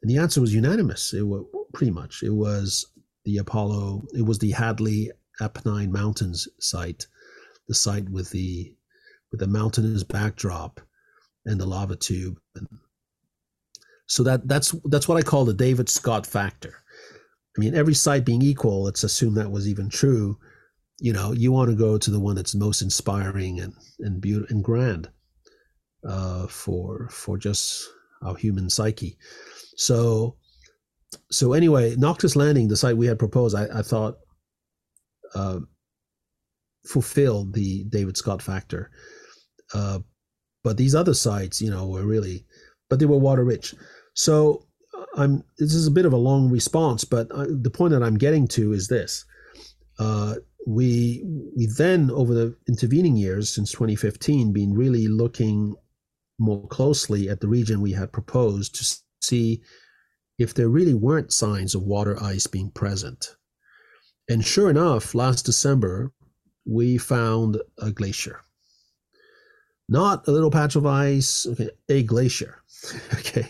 And 0.01 0.09
the 0.09 0.17
answer 0.17 0.41
was 0.41 0.53
unanimous. 0.53 1.13
It 1.13 1.23
was 1.23 1.45
pretty 1.73 1.91
much. 1.91 2.21
It 2.21 2.29
was 2.29 2.85
the 3.25 3.37
Apollo. 3.37 4.03
It 4.13 4.25
was 4.25 4.39
the 4.39 4.51
Hadley 4.51 5.11
Apennine 5.41 5.91
Mountains 5.91 6.47
site, 6.59 7.07
the 7.67 7.73
site 7.73 8.09
with 8.09 8.29
the 8.31 8.75
with 9.31 9.39
the 9.39 9.47
mountainous 9.47 10.03
backdrop 10.03 10.79
and 11.45 11.59
the 11.59 11.65
lava 11.65 11.95
tube. 11.95 12.39
And 12.55 12.67
so 14.07 14.23
that 14.23 14.47
that's 14.47 14.75
that's 14.85 15.07
what 15.07 15.17
I 15.17 15.21
call 15.21 15.45
the 15.45 15.53
David 15.53 15.89
Scott 15.89 16.25
factor. 16.25 16.75
I 17.57 17.59
mean, 17.59 17.75
every 17.75 17.93
site 17.93 18.25
being 18.25 18.41
equal, 18.41 18.83
let's 18.83 19.03
assume 19.03 19.35
that 19.35 19.51
was 19.51 19.67
even 19.67 19.89
true. 19.89 20.37
You 20.99 21.13
know, 21.13 21.31
you 21.31 21.51
want 21.51 21.69
to 21.69 21.75
go 21.75 21.97
to 21.97 22.11
the 22.11 22.19
one 22.19 22.35
that's 22.35 22.55
most 22.55 22.81
inspiring 22.81 23.59
and 23.59 23.73
and 23.99 24.21
beautiful 24.21 24.55
and 24.55 24.63
grand 24.63 25.09
uh, 26.07 26.47
for 26.47 27.07
for 27.09 27.37
just 27.37 27.89
our 28.21 28.35
human 28.35 28.69
psyche. 28.69 29.17
So 29.75 30.37
so 31.31 31.53
anyway, 31.53 31.95
Noctis 31.95 32.35
Landing, 32.35 32.67
the 32.67 32.77
site 32.77 32.97
we 32.97 33.07
had 33.07 33.19
proposed, 33.19 33.55
I, 33.55 33.67
I 33.73 33.81
thought 33.81 34.17
uh, 35.35 35.59
fulfilled 36.85 37.53
the 37.53 37.85
David 37.85 38.17
Scott 38.17 38.41
factor. 38.41 38.91
Uh, 39.73 39.99
but 40.63 40.77
these 40.77 40.95
other 40.95 41.13
sites, 41.13 41.61
you 41.61 41.69
know, 41.69 41.87
were 41.87 42.05
really, 42.05 42.45
but 42.89 42.99
they 42.99 43.05
were 43.05 43.17
water 43.17 43.43
rich. 43.43 43.73
So 44.13 44.65
uh, 44.97 45.05
I'm. 45.17 45.43
This 45.57 45.73
is 45.73 45.87
a 45.87 45.91
bit 45.91 46.05
of 46.05 46.13
a 46.13 46.17
long 46.17 46.49
response, 46.49 47.03
but 47.03 47.27
I, 47.35 47.45
the 47.49 47.71
point 47.71 47.91
that 47.91 48.03
I'm 48.03 48.17
getting 48.17 48.47
to 48.49 48.73
is 48.73 48.87
this: 48.87 49.25
uh, 49.99 50.35
we 50.65 51.23
we 51.55 51.67
then 51.77 52.11
over 52.11 52.33
the 52.33 52.55
intervening 52.67 53.15
years 53.15 53.53
since 53.53 53.71
2015 53.71 54.53
been 54.53 54.73
really 54.73 55.07
looking 55.07 55.75
more 56.39 56.67
closely 56.67 57.29
at 57.29 57.41
the 57.41 57.47
region 57.47 57.81
we 57.81 57.91
had 57.91 58.11
proposed 58.11 58.75
to 58.75 58.97
see 59.21 59.61
if 60.37 60.53
there 60.53 60.69
really 60.69 60.93
weren't 60.93 61.33
signs 61.33 61.75
of 61.75 61.83
water 61.83 62.21
ice 62.21 62.47
being 62.47 62.71
present. 62.71 63.35
And 64.29 64.43
sure 64.43 64.69
enough, 64.69 65.13
last 65.13 65.45
December, 65.45 66.13
we 66.65 66.97
found 66.97 67.57
a 67.77 67.91
glacier 67.91 68.41
not 69.89 70.27
a 70.27 70.31
little 70.31 70.51
patch 70.51 70.75
of 70.75 70.85
ice, 70.85 71.45
okay, 71.45 71.69
a 71.89 72.03
glacier. 72.03 72.61
okay. 73.13 73.47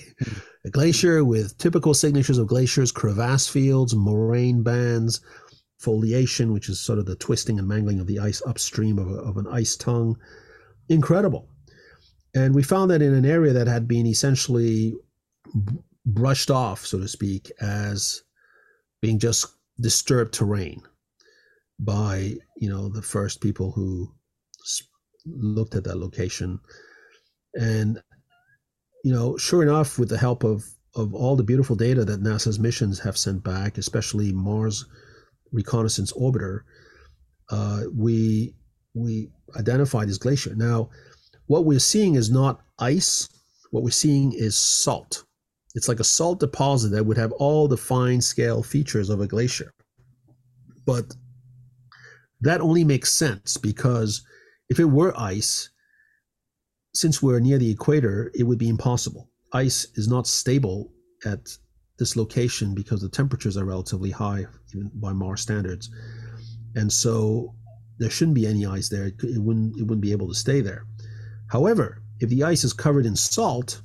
A 0.66 0.70
glacier 0.70 1.24
with 1.26 1.58
typical 1.58 1.94
signatures 1.94 2.38
of 2.38 2.48
glaciers, 2.48 2.92
crevasse 2.92 3.48
fields, 3.48 3.96
moraine 3.96 4.64
bands, 4.64 5.22
foliation, 5.80 6.54
which 6.54 6.70
is 6.70 6.80
sort 6.80 7.00
of 7.00 7.06
the 7.06 7.16
twisting 7.16 7.60
and 7.60 7.68
mangling 7.68 8.00
of 8.00 8.08
the 8.08 8.20
ice 8.20 8.42
upstream 8.46 8.98
of, 8.98 9.10
a, 9.10 9.16
of 9.16 9.38
an 9.38 9.48
ice 9.48 9.76
tongue. 9.76 10.18
Incredible. 10.90 11.50
And 12.34 12.56
we 12.56 12.64
found 12.64 12.92
that 12.92 13.02
in 13.02 13.14
an 13.14 13.26
area 13.26 13.54
that 13.54 13.68
had 13.68 13.88
been 13.88 14.08
essentially 14.08 14.94
brushed 16.06 16.52
off, 16.52 16.86
so 16.86 17.00
to 17.00 17.08
speak, 17.08 17.52
as 17.62 18.24
being 19.02 19.20
just 19.20 19.48
disturbed 19.80 20.34
terrain 20.34 20.82
by, 21.80 22.36
you 22.58 22.70
know, 22.70 22.90
the 22.90 23.02
first 23.02 23.42
people 23.42 23.72
who 23.72 24.14
looked 25.26 25.76
at 25.76 25.84
that 25.86 25.98
location, 25.98 26.60
and 27.56 28.02
you 29.04 29.14
know, 29.14 29.38
sure 29.38 29.62
enough, 29.62 30.00
with 30.00 30.10
the 30.10 30.18
help 30.18 30.44
of 30.44 30.64
of 30.96 31.14
all 31.14 31.36
the 31.36 31.44
beautiful 31.44 31.76
data 31.76 32.06
that 32.06 32.22
NASA's 32.22 32.60
missions 32.60 33.00
have 33.00 33.18
sent 33.18 33.44
back, 33.44 33.78
especially 33.78 34.32
Mars 34.32 34.86
Reconnaissance 35.52 36.12
Orbiter, 36.14 36.62
uh, 37.50 37.84
we 37.96 38.56
we 38.94 39.30
identified 39.58 40.08
this 40.08 40.18
glacier. 40.18 40.56
Now, 40.56 40.90
what 41.48 41.66
we're 41.66 41.80
seeing 41.80 42.16
is 42.16 42.30
not 42.30 42.62
ice. 42.80 43.28
What 43.72 43.84
we're 43.84 43.90
seeing 43.90 44.34
is 44.34 44.56
salt. 44.56 45.24
It's 45.76 45.88
like 45.88 46.00
a 46.00 46.04
salt 46.04 46.40
deposit 46.40 46.90
that 46.90 47.06
would 47.06 47.18
have 47.18 47.32
all 47.34 47.68
the 47.68 47.78
fine 47.78 48.22
scale 48.22 48.62
features 48.62 49.10
of 49.10 49.22
a 49.22 49.28
glacier. 49.28 49.74
But 50.86 51.16
that 52.42 52.62
only 52.62 52.84
makes 52.84 53.12
sense 53.12 53.58
because 53.58 54.22
if 54.70 54.80
it 54.80 54.86
were 54.86 55.18
ice, 55.20 55.70
since 56.94 57.22
we're 57.22 57.40
near 57.40 57.58
the 57.58 57.72
equator, 57.72 58.32
it 58.36 58.44
would 58.44 58.60
be 58.60 58.70
impossible. 58.70 59.30
Ice 59.54 59.88
is 59.96 60.08
not 60.08 60.28
stable 60.28 60.92
at 61.26 61.58
this 61.98 62.16
location 62.16 62.76
because 62.76 63.02
the 63.02 63.10
temperatures 63.10 63.58
are 63.58 63.66
relatively 63.66 64.12
high, 64.12 64.46
even 64.74 64.92
by 64.96 65.14
Mars 65.14 65.42
standards, 65.42 65.90
and 66.76 66.92
so 66.92 67.54
there 68.00 68.10
shouldn't 68.10 68.36
be 68.36 68.48
any 68.48 68.66
ice 68.66 68.90
there. 68.90 69.06
It, 69.06 69.42
wouldn't 69.42 69.78
it 69.78 69.84
wouldn't 69.84 70.02
be 70.02 70.12
able 70.12 70.28
to 70.28 70.34
stay 70.34 70.62
there. 70.62 70.86
However, 71.48 72.02
if 72.20 72.30
the 72.30 72.44
ice 72.44 72.64
is 72.64 72.74
covered 72.74 73.06
in 73.06 73.16
salt, 73.16 73.82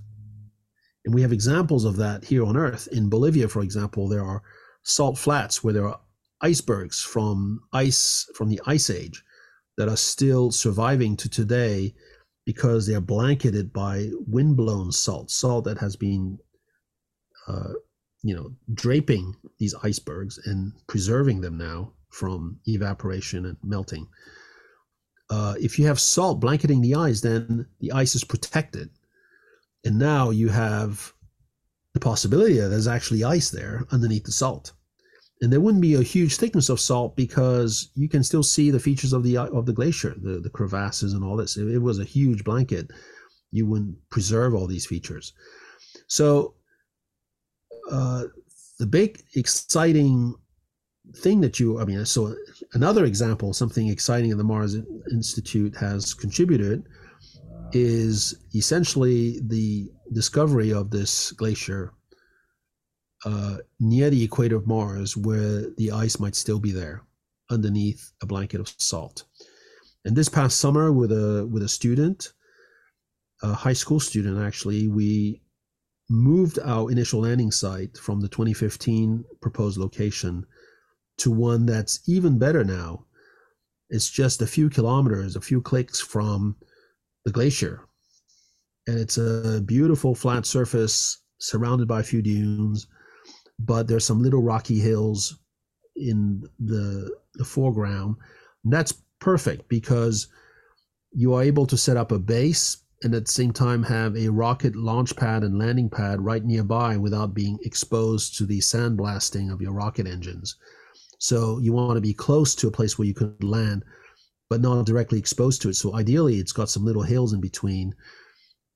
and 1.09 1.15
we 1.15 1.23
have 1.23 1.33
examples 1.33 1.87
of 1.87 1.97
that 1.97 2.23
here 2.23 2.45
on 2.45 2.55
Earth. 2.55 2.87
In 2.93 3.09
Bolivia, 3.09 3.49
for 3.49 3.63
example, 3.63 4.09
there 4.09 4.23
are 4.23 4.43
salt 4.83 5.17
flats 5.17 5.65
where 5.65 5.73
there 5.73 5.89
are 5.89 5.99
icebergs 6.43 7.01
from 7.01 7.63
ice 7.73 8.31
from 8.35 8.51
the 8.51 8.61
ice 8.67 8.91
age 8.91 9.25
that 9.79 9.89
are 9.89 9.97
still 9.97 10.51
surviving 10.51 11.17
to 11.17 11.27
today 11.31 11.95
because 12.45 12.87
they're 12.87 13.01
blanketed 13.01 13.73
by 13.73 14.11
windblown 14.27 14.93
salt, 14.93 15.31
salt 15.31 15.65
that 15.65 15.79
has 15.79 15.97
been, 15.97 16.39
uh, 17.47 17.73
you 18.23 18.37
know, 18.37 18.53
draping 18.75 19.35
these 19.57 19.75
icebergs 19.83 20.39
and 20.45 20.75
preserving 20.89 21.41
them 21.41 21.57
now 21.57 21.91
from 22.11 22.61
evaporation 22.67 23.47
and 23.47 23.57
melting. 23.65 24.07
Uh, 25.31 25.55
if 25.59 25.79
you 25.79 25.87
have 25.87 25.99
salt 25.99 26.39
blanketing 26.39 26.83
the 26.83 26.97
ice, 26.97 27.23
then 27.23 27.65
the 27.81 27.93
ice 27.93 28.15
is 28.15 28.25
protected. 28.25 28.91
And 29.85 29.99
now 29.99 30.31
you 30.31 30.49
have 30.49 31.13
the 31.95 32.01
possibility 32.01 32.59
that 32.59 32.69
there's 32.69 32.89
actually 32.89 33.25
ice 33.25 33.51
there 33.51 33.85
underneath 33.91 34.25
the 34.25 34.33
salt. 34.33 34.73
And 35.41 35.53
there 35.53 35.61
wouldn't 35.61 35.83
be 35.83 35.95
a 35.95 36.03
huge 36.03 36.37
thickness 36.37 36.69
of 36.69 36.81
salt 36.81 37.15
because 37.17 37.91
you 37.95 38.09
can 38.09 38.25
still 38.25 38.43
see 38.43 38.71
the 38.71 38.81
features 38.81 39.13
of 39.13 39.23
the 39.23 39.39
of 39.39 39.67
the 39.67 39.73
glacier, 39.73 40.15
the, 40.21 40.41
the 40.41 40.51
crevasses 40.51 41.13
and 41.13 41.23
all 41.23 41.37
this. 41.37 41.57
If 41.57 41.69
it 41.69 41.79
was 41.79 42.01
a 42.01 42.05
huge 42.05 42.43
blanket, 42.43 42.91
you 43.53 43.67
wouldn't 43.67 43.97
preserve 44.11 44.55
all 44.55 44.67
these 44.67 44.87
features. 44.87 45.33
So 46.09 46.55
uh, 47.91 48.25
the 48.79 48.87
big 48.87 49.23
exciting 49.35 50.35
thing 51.17 51.41
that 51.41 51.59
you, 51.59 51.81
I 51.81 51.85
mean, 51.85 52.05
so 52.05 52.35
another 52.75 53.05
example, 53.05 53.53
something 53.53 53.89
exciting 53.89 54.31
that 54.31 54.37
the 54.37 54.45
Mars 54.45 54.77
Institute 55.11 55.77
has 55.77 56.15
contributed 56.15 56.85
is 57.73 58.35
essentially 58.55 59.41
the 59.47 59.91
discovery 60.13 60.73
of 60.73 60.91
this 60.91 61.33
glacier 61.33 61.93
uh, 63.25 63.59
near 63.81 64.11
the 64.11 64.23
equator 64.23 64.57
of 64.57 64.67
Mars, 64.67 65.17
where 65.17 65.71
the 65.77 65.91
ice 65.93 66.19
might 66.21 66.37
still 66.37 66.59
be 66.59 66.73
there 66.73 67.03
underneath 67.51 68.13
a 68.23 68.27
blanket 68.27 68.61
of 68.61 68.73
salt. 68.79 69.25
And 70.05 70.17
this 70.17 70.29
past 70.29 70.59
summer, 70.59 70.93
with 70.93 71.13
a 71.13 71.47
with 71.51 71.63
a 71.63 71.69
student, 71.69 72.33
a 73.43 73.53
high 73.53 73.73
school 73.73 74.01
student 74.01 74.39
actually, 74.39 74.89
we 74.89 75.43
moved 76.09 76.59
our 76.65 76.91
initial 76.91 77.21
landing 77.21 77.51
site 77.51 77.97
from 77.99 78.21
the 78.21 78.29
2015 78.29 79.25
proposed 79.41 79.79
location 79.79 80.47
to 81.19 81.31
one 81.31 81.67
that's 81.67 82.01
even 82.09 82.39
better 82.39 82.65
now. 82.65 83.05
It's 83.91 84.09
just 84.09 84.43
a 84.43 84.47
few 84.47 84.71
kilometers, 84.71 85.37
a 85.37 85.41
few 85.41 85.61
clicks 85.61 86.01
from 86.01 86.57
the 87.29 87.33
glacier. 87.33 87.87
And 88.87 88.99
it's 88.99 89.19
a 89.19 89.61
beautiful 89.65 90.15
flat 90.15 90.47
surface 90.47 91.19
surrounded 91.39 91.87
by 91.87 92.01
a 92.01 92.05
few 92.11 92.23
dunes, 92.23 92.87
but 93.59 93.87
there's 93.87 94.07
some 94.07 94.23
little 94.23 94.43
rocky 94.43 94.81
hills 94.81 95.39
in 95.95 96.43
the, 96.59 97.11
the 97.35 97.45
foreground. 97.45 98.17
And 98.65 98.73
that's 98.73 98.95
perfect 99.21 99.69
because 99.69 100.29
you 101.13 101.35
are 101.35 101.43
able 101.43 101.67
to 101.67 101.77
set 101.77 101.97
up 101.97 102.13
a 102.13 102.19
base 102.19 102.79
and 103.03 103.15
at 103.15 103.27
the 103.27 103.33
same 103.33 103.53
time 103.53 103.83
have 103.83 104.17
a 104.17 104.29
rocket 104.29 104.75
launch 104.75 105.15
pad 105.17 105.45
and 105.45 105.59
landing 105.59 105.91
pad 105.91 106.21
right 106.21 106.45
nearby 106.45 106.97
without 106.97 107.35
being 107.35 107.59
exposed 107.63 108.37
to 108.39 108.47
the 108.47 108.59
sandblasting 108.59 109.53
of 109.53 109.61
your 109.61 109.73
rocket 109.73 110.07
engines. 110.07 110.57
So 111.19 111.59
you 111.59 111.73
want 111.73 111.97
to 111.97 112.01
be 112.01 112.15
close 112.15 112.55
to 112.57 112.69
a 112.69 112.73
place 112.73 112.99
where 112.99 113.07
you 113.07 113.15
could 113.15 113.45
land, 113.45 113.85
but 114.51 114.61
not 114.61 114.87
directly 114.87 115.19
exposed 115.19 115.63
to 115.63 115.69
it. 115.69 115.75
So 115.75 115.95
ideally, 115.95 116.39
it's 116.39 116.53
got 116.53 116.71
some 116.71 116.85
little 116.85 117.03
hills 117.03 117.33
in 117.33 117.41
between, 117.41 117.95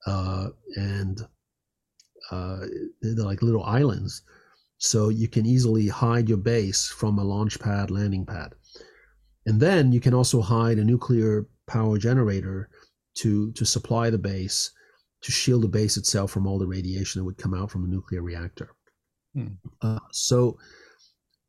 uh, 0.05 0.49
and 0.75 1.19
uh, 2.31 2.59
they're 3.01 3.25
like 3.25 3.41
little 3.41 3.63
islands. 3.63 4.23
So 4.77 5.09
you 5.09 5.27
can 5.27 5.45
easily 5.45 5.87
hide 5.87 6.29
your 6.29 6.37
base 6.37 6.87
from 6.87 7.17
a 7.17 7.23
launch 7.23 7.59
pad, 7.59 7.89
landing 7.89 8.25
pad. 8.25 8.53
And 9.45 9.59
then 9.59 9.91
you 9.91 9.99
can 9.99 10.13
also 10.13 10.41
hide 10.41 10.77
a 10.77 10.83
nuclear 10.83 11.47
power 11.67 11.97
generator 11.97 12.69
to, 13.15 13.51
to 13.53 13.65
supply 13.65 14.09
the 14.09 14.17
base, 14.17 14.71
to 15.21 15.31
shield 15.31 15.63
the 15.63 15.67
base 15.67 15.97
itself 15.97 16.31
from 16.31 16.47
all 16.47 16.59
the 16.59 16.67
radiation 16.67 17.19
that 17.19 17.25
would 17.25 17.37
come 17.37 17.53
out 17.53 17.71
from 17.71 17.85
a 17.85 17.87
nuclear 17.87 18.21
reactor. 18.21 18.75
Hmm. 19.33 19.47
Uh, 19.81 19.99
so 20.11 20.57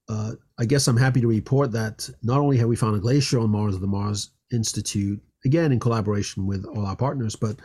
uh, 0.08 0.32
I 0.58 0.64
guess 0.64 0.86
I'm 0.86 0.96
happy 0.96 1.20
to 1.20 1.26
report 1.26 1.72
that 1.72 2.08
not 2.22 2.40
only 2.40 2.56
have 2.58 2.68
we 2.68 2.76
found 2.76 2.96
a 2.96 3.00
glacier 3.00 3.38
on 3.38 3.50
Mars, 3.50 3.74
of 3.74 3.80
the 3.80 3.86
Mars 3.86 4.30
Institute, 4.52 5.20
again 5.44 5.72
in 5.72 5.80
collaboration 5.80 6.46
with 6.46 6.64
all 6.64 6.86
our 6.86 6.96
partners, 6.96 7.36
but 7.36 7.60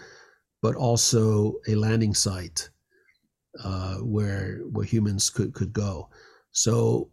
but 0.61 0.75
also 0.75 1.55
a 1.67 1.75
landing 1.75 2.13
site 2.13 2.69
uh, 3.63 3.95
where 3.97 4.59
where 4.71 4.85
humans 4.85 5.29
could 5.29 5.53
could 5.53 5.73
go. 5.73 6.09
So, 6.51 7.09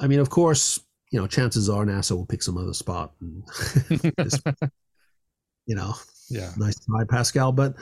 I 0.00 0.06
mean, 0.06 0.20
of 0.20 0.30
course, 0.30 0.80
you 1.10 1.20
know, 1.20 1.26
chances 1.26 1.68
are 1.68 1.84
NASA 1.84 2.12
will 2.12 2.26
pick 2.26 2.42
some 2.42 2.58
other 2.58 2.74
spot. 2.74 3.12
And 3.20 3.42
you 5.66 5.74
know, 5.74 5.94
yeah, 6.30 6.50
nice 6.56 6.84
try, 6.84 7.04
Pascal. 7.04 7.52
But 7.52 7.74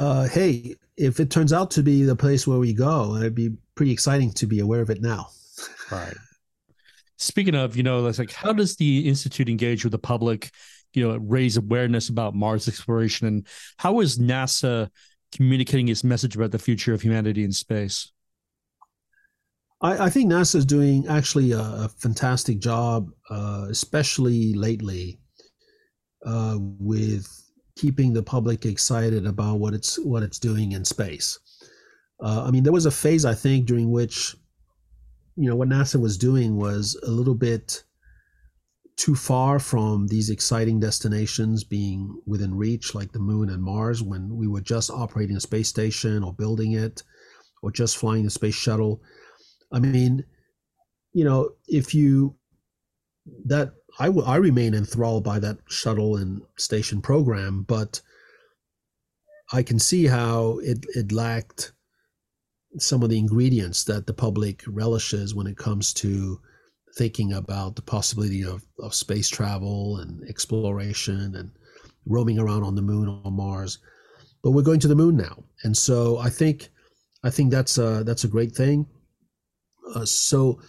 uh, 0.00 0.28
hey, 0.28 0.74
if 0.96 1.20
it 1.20 1.30
turns 1.30 1.52
out 1.52 1.70
to 1.72 1.82
be 1.82 2.02
the 2.02 2.16
place 2.16 2.46
where 2.46 2.58
we 2.58 2.72
go, 2.72 3.16
it'd 3.16 3.34
be 3.34 3.56
pretty 3.74 3.92
exciting 3.92 4.32
to 4.32 4.46
be 4.46 4.60
aware 4.60 4.80
of 4.80 4.90
it 4.90 5.00
now. 5.00 5.28
Right. 5.90 6.16
Speaking 7.16 7.54
of, 7.54 7.76
you 7.76 7.82
know, 7.82 8.00
like 8.00 8.32
how 8.32 8.52
does 8.52 8.76
the 8.76 9.08
institute 9.08 9.48
engage 9.48 9.84
with 9.84 9.92
the 9.92 9.98
public? 9.98 10.50
You 10.94 11.06
know, 11.06 11.16
raise 11.18 11.56
awareness 11.56 12.08
about 12.08 12.34
Mars 12.34 12.68
exploration, 12.68 13.26
and 13.26 13.46
how 13.76 14.00
is 14.00 14.18
NASA 14.18 14.88
communicating 15.32 15.88
its 15.88 16.02
message 16.02 16.34
about 16.34 16.50
the 16.50 16.58
future 16.58 16.94
of 16.94 17.02
humanity 17.02 17.44
in 17.44 17.52
space? 17.52 18.10
I, 19.80 20.06
I 20.06 20.10
think 20.10 20.30
NASA 20.30 20.56
is 20.56 20.64
doing 20.64 21.06
actually 21.06 21.52
a, 21.52 21.60
a 21.60 21.90
fantastic 21.98 22.58
job, 22.58 23.10
uh, 23.30 23.66
especially 23.68 24.54
lately, 24.54 25.20
uh, 26.24 26.56
with 26.58 27.26
keeping 27.76 28.12
the 28.12 28.22
public 28.22 28.66
excited 28.66 29.26
about 29.26 29.60
what 29.60 29.74
it's 29.74 29.98
what 30.00 30.22
it's 30.22 30.38
doing 30.38 30.72
in 30.72 30.84
space. 30.84 31.38
Uh, 32.20 32.44
I 32.46 32.50
mean, 32.50 32.64
there 32.64 32.72
was 32.72 32.86
a 32.86 32.90
phase 32.90 33.24
I 33.24 33.34
think 33.34 33.66
during 33.66 33.90
which 33.90 34.34
you 35.38 35.48
know 35.48 35.54
what 35.54 35.68
NASA 35.68 36.00
was 36.00 36.18
doing 36.18 36.56
was 36.56 36.98
a 37.04 37.10
little 37.10 37.34
bit 37.34 37.84
too 38.96 39.14
far 39.14 39.60
from 39.60 40.08
these 40.08 40.30
exciting 40.30 40.80
destinations 40.80 41.62
being 41.62 42.20
within 42.26 42.52
reach, 42.52 42.96
like 42.96 43.12
the 43.12 43.20
moon 43.20 43.48
and 43.48 43.62
Mars, 43.62 44.02
when 44.02 44.36
we 44.36 44.48
were 44.48 44.60
just 44.60 44.90
operating 44.90 45.36
a 45.36 45.40
space 45.40 45.68
station 45.68 46.24
or 46.24 46.32
building 46.34 46.72
it 46.72 47.04
or 47.62 47.70
just 47.70 47.96
flying 47.96 48.24
the 48.24 48.30
space 48.30 48.56
shuttle. 48.56 49.00
I 49.70 49.78
mean, 49.78 50.24
you 51.12 51.24
know, 51.24 51.50
if 51.68 51.94
you 51.94 52.34
that 53.44 53.74
I, 54.00 54.08
I 54.08 54.36
remain 54.36 54.74
enthralled 54.74 55.22
by 55.22 55.38
that 55.38 55.58
shuttle 55.68 56.16
and 56.16 56.42
station 56.56 57.00
program, 57.00 57.62
but 57.62 58.00
I 59.52 59.62
can 59.62 59.78
see 59.78 60.06
how 60.06 60.58
it, 60.58 60.84
it 60.94 61.12
lacked 61.12 61.72
some 62.76 63.02
of 63.02 63.08
the 63.08 63.18
ingredients 63.18 63.84
that 63.84 64.06
the 64.06 64.12
public 64.12 64.62
relishes 64.66 65.34
when 65.34 65.46
it 65.46 65.56
comes 65.56 65.92
to 65.94 66.40
thinking 66.96 67.32
about 67.32 67.76
the 67.76 67.82
possibility 67.82 68.44
of, 68.44 68.62
of 68.80 68.94
space 68.94 69.28
travel 69.28 69.98
and 69.98 70.22
exploration 70.28 71.36
and 71.36 71.50
roaming 72.06 72.38
around 72.38 72.62
on 72.62 72.74
the 72.74 72.82
moon 72.82 73.20
or 73.24 73.30
Mars. 73.30 73.78
But 74.42 74.50
we're 74.50 74.62
going 74.62 74.80
to 74.80 74.88
the 74.88 74.94
moon 74.94 75.16
now, 75.16 75.42
and 75.64 75.76
so 75.76 76.18
I 76.18 76.30
think 76.30 76.68
I 77.24 77.30
think 77.30 77.50
that's 77.50 77.78
a 77.78 78.04
that's 78.04 78.24
a 78.24 78.28
great 78.28 78.52
thing. 78.52 78.86
Uh, 79.94 80.04
so 80.04 80.60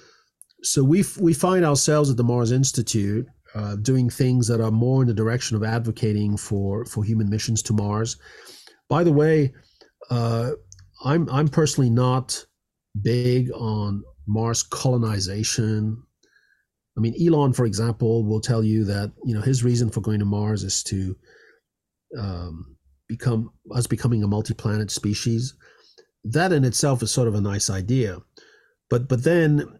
so 0.64 0.84
we 0.84 1.04
we 1.20 1.34
find 1.34 1.64
ourselves 1.64 2.10
at 2.10 2.18
the 2.18 2.24
Mars 2.24 2.52
Institute 2.52 3.28
uh, 3.56 3.76
doing 3.76 4.10
things 4.10 4.48
that 4.48 4.62
are 4.62 4.72
more 4.72 5.02
in 5.02 5.08
the 5.08 5.14
direction 5.14 5.56
of 5.56 5.64
advocating 5.64 6.36
for 6.36 6.86
for 6.86 7.04
human 7.04 7.30
missions 7.30 7.62
to 7.64 7.74
Mars. 7.74 8.18
By 8.88 9.04
the 9.04 9.14
way, 9.14 9.54
uh, 10.10 10.52
I'm 11.04 11.30
I'm 11.30 11.48
personally 11.48 11.90
not 11.90 12.46
big 13.02 13.52
on 13.52 14.04
Mars 14.28 14.64
colonization. 14.64 16.02
I 16.98 17.02
mean, 17.02 17.16
Elon, 17.22 17.54
for 17.54 17.66
example, 17.66 18.26
will 18.26 18.42
tell 18.42 18.64
you 18.64 18.84
that 18.86 19.12
you 19.24 19.34
know 19.34 19.42
his 19.42 19.64
reason 19.64 19.90
for 19.90 20.02
going 20.02 20.20
to 20.20 20.26
Mars 20.26 20.64
is 20.64 20.84
to 20.84 21.16
um, 22.18 22.76
become 23.08 23.52
us 23.74 23.88
becoming 23.88 24.24
a 24.24 24.28
multi-planet 24.28 24.92
species. 24.92 25.56
That 26.24 26.52
in 26.52 26.66
itself 26.66 27.02
is 27.02 27.12
sort 27.12 27.28
of 27.28 27.36
a 27.36 27.42
nice 27.42 27.70
idea, 27.70 28.20
but 28.90 29.08
but 29.08 29.24
then 29.24 29.80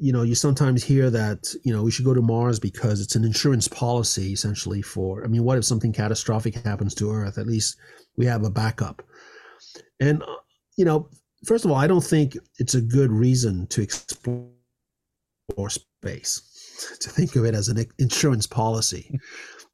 you 0.00 0.12
know 0.12 0.22
you 0.22 0.36
sometimes 0.36 0.84
hear 0.84 1.10
that 1.10 1.52
you 1.64 1.72
know 1.72 1.82
we 1.82 1.90
should 1.90 2.04
go 2.04 2.14
to 2.14 2.22
Mars 2.22 2.60
because 2.60 3.00
it's 3.00 3.16
an 3.16 3.24
insurance 3.24 3.66
policy 3.66 4.32
essentially 4.32 4.82
for. 4.82 5.24
I 5.24 5.26
mean, 5.26 5.42
what 5.42 5.58
if 5.58 5.64
something 5.64 5.92
catastrophic 5.92 6.54
happens 6.54 6.94
to 6.96 7.10
Earth? 7.10 7.38
At 7.38 7.48
least 7.48 7.76
we 8.16 8.26
have 8.26 8.44
a 8.44 8.50
backup. 8.50 9.02
And 10.00 10.22
you 10.76 10.84
know, 10.84 11.08
first 11.46 11.64
of 11.64 11.70
all, 11.70 11.76
I 11.76 11.86
don't 11.86 12.04
think 12.04 12.36
it's 12.58 12.74
a 12.74 12.80
good 12.80 13.10
reason 13.10 13.66
to 13.68 13.82
explore 13.82 14.48
space 15.68 16.96
to 17.00 17.10
think 17.10 17.36
of 17.36 17.44
it 17.44 17.54
as 17.54 17.68
an 17.68 17.84
insurance 17.98 18.46
policy. 18.46 19.18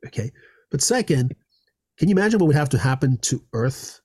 Okay. 0.07 0.31
But 0.71 0.81
second, 0.81 1.35
can 1.99 2.09
you 2.09 2.15
imagine 2.15 2.41
what 2.41 2.47
would 2.47 2.57
have 2.57 2.71
to 2.71 2.79
happen 2.79 3.19
to 3.19 3.43
Earth 3.53 4.01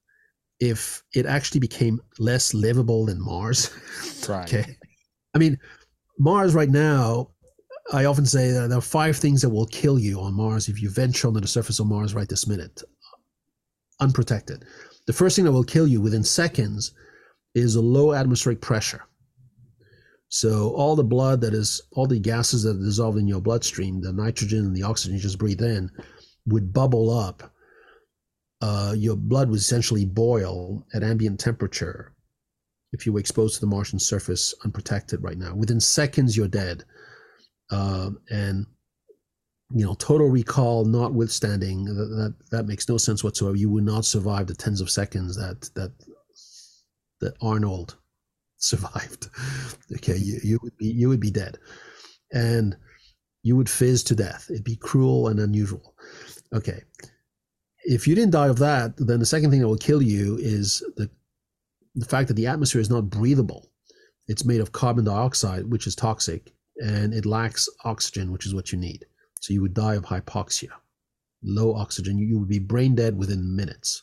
if 0.59 1.01
it 1.13 1.25
actually 1.25 1.61
became 1.61 2.01
less 2.19 2.53
livable 2.53 3.05
than 3.05 3.23
Mars? 3.23 3.69
Right. 4.27 4.53
okay. 4.53 4.75
I 5.33 5.37
mean, 5.37 5.57
Mars 6.19 6.53
right 6.53 6.69
now, 6.69 7.29
I 7.93 8.03
often 8.03 8.25
say 8.25 8.51
that 8.51 8.67
there 8.67 8.77
are 8.77 8.81
five 8.81 9.15
things 9.15 9.41
that 9.41 9.49
will 9.51 9.67
kill 9.67 9.97
you 9.97 10.19
on 10.19 10.33
Mars 10.33 10.67
if 10.67 10.81
you 10.81 10.89
venture 10.89 11.29
onto 11.29 11.39
the 11.39 11.47
surface 11.47 11.79
of 11.79 11.87
Mars 11.87 12.13
right 12.13 12.27
this 12.27 12.45
minute. 12.45 12.83
unprotected. 14.01 14.65
The 15.07 15.13
first 15.13 15.35
thing 15.35 15.45
that 15.45 15.51
will 15.51 15.63
kill 15.63 15.87
you 15.87 16.01
within 16.01 16.23
seconds 16.23 16.93
is 17.53 17.75
a 17.75 17.81
low 17.81 18.13
atmospheric 18.13 18.61
pressure. 18.61 19.03
So 20.29 20.71
all 20.71 20.95
the 20.95 21.03
blood 21.03 21.41
that 21.41 21.53
is, 21.53 21.81
all 21.91 22.07
the 22.07 22.19
gases 22.19 22.63
that 22.63 22.77
are 22.77 22.83
dissolved 22.83 23.17
in 23.17 23.27
your 23.27 23.41
bloodstream, 23.41 24.01
the 24.01 24.11
nitrogen 24.11 24.65
and 24.65 24.75
the 24.75 24.83
oxygen 24.83 25.15
you 25.15 25.21
just 25.21 25.37
breathe 25.37 25.61
in, 25.61 25.89
would 26.47 26.73
bubble 26.73 27.09
up. 27.11 27.53
Uh, 28.61 28.93
your 28.97 29.15
blood 29.15 29.49
would 29.49 29.59
essentially 29.59 30.05
boil 30.05 30.85
at 30.93 31.03
ambient 31.03 31.39
temperature 31.39 32.13
if 32.93 33.05
you 33.05 33.13
were 33.13 33.19
exposed 33.19 33.55
to 33.55 33.61
the 33.61 33.67
Martian 33.67 33.99
surface 33.99 34.53
unprotected 34.63 35.21
right 35.21 35.37
now. 35.37 35.53
Within 35.53 35.79
seconds, 35.79 36.35
you're 36.35 36.47
dead. 36.47 36.83
Uh, 37.69 38.11
and 38.29 38.65
you 39.75 39.85
know, 39.85 39.93
total 39.95 40.29
recall 40.29 40.85
notwithstanding, 40.85 41.83
that, 41.83 41.93
that 41.93 42.35
that 42.49 42.65
makes 42.65 42.87
no 42.87 42.97
sense 42.97 43.25
whatsoever. 43.25 43.57
You 43.57 43.69
would 43.71 43.83
not 43.83 44.05
survive 44.05 44.47
the 44.47 44.55
tens 44.55 44.79
of 44.79 44.89
seconds 44.89 45.35
that 45.35 45.69
that 45.75 45.91
that 47.19 47.35
Arnold 47.41 47.97
survived. 48.57 49.27
Okay, 49.97 50.15
you, 50.15 50.39
you 50.41 50.59
would 50.63 50.77
be 50.77 50.87
you 50.87 51.09
would 51.09 51.19
be 51.19 51.29
dead, 51.29 51.57
and 52.31 52.77
you 53.43 53.57
would 53.57 53.69
fizz 53.69 54.05
to 54.05 54.15
death. 54.15 54.47
It'd 54.49 54.63
be 54.63 54.77
cruel 54.77 55.27
and 55.27 55.41
unusual. 55.41 55.93
Okay, 56.53 56.81
if 57.83 58.07
you 58.07 58.15
didn't 58.15 58.31
die 58.31 58.47
of 58.47 58.59
that, 58.59 58.93
then 58.95 59.19
the 59.19 59.25
second 59.25 59.51
thing 59.51 59.59
that 59.59 59.67
will 59.67 59.75
kill 59.75 60.01
you 60.01 60.37
is 60.37 60.81
the 60.95 61.09
the 61.95 62.05
fact 62.05 62.29
that 62.29 62.35
the 62.35 62.47
atmosphere 62.47 62.79
is 62.79 62.89
not 62.89 63.09
breathable. 63.09 63.69
It's 64.29 64.45
made 64.45 64.61
of 64.61 64.71
carbon 64.71 65.03
dioxide, 65.03 65.69
which 65.69 65.85
is 65.85 65.95
toxic, 65.95 66.53
and 66.77 67.13
it 67.13 67.25
lacks 67.25 67.67
oxygen, 67.83 68.31
which 68.31 68.45
is 68.45 68.55
what 68.55 68.71
you 68.71 68.77
need. 68.77 69.05
So 69.45 69.53
you 69.53 69.61
would 69.61 69.75
die 69.75 69.93
of 69.93 70.03
hypoxia, 70.03 70.71
low 71.43 71.75
oxygen. 71.75 72.17
You 72.17 72.39
would 72.39 72.49
be 72.49 72.57
brain 72.57 72.95
dead 72.95 73.15
within 73.15 73.55
minutes. 73.55 74.01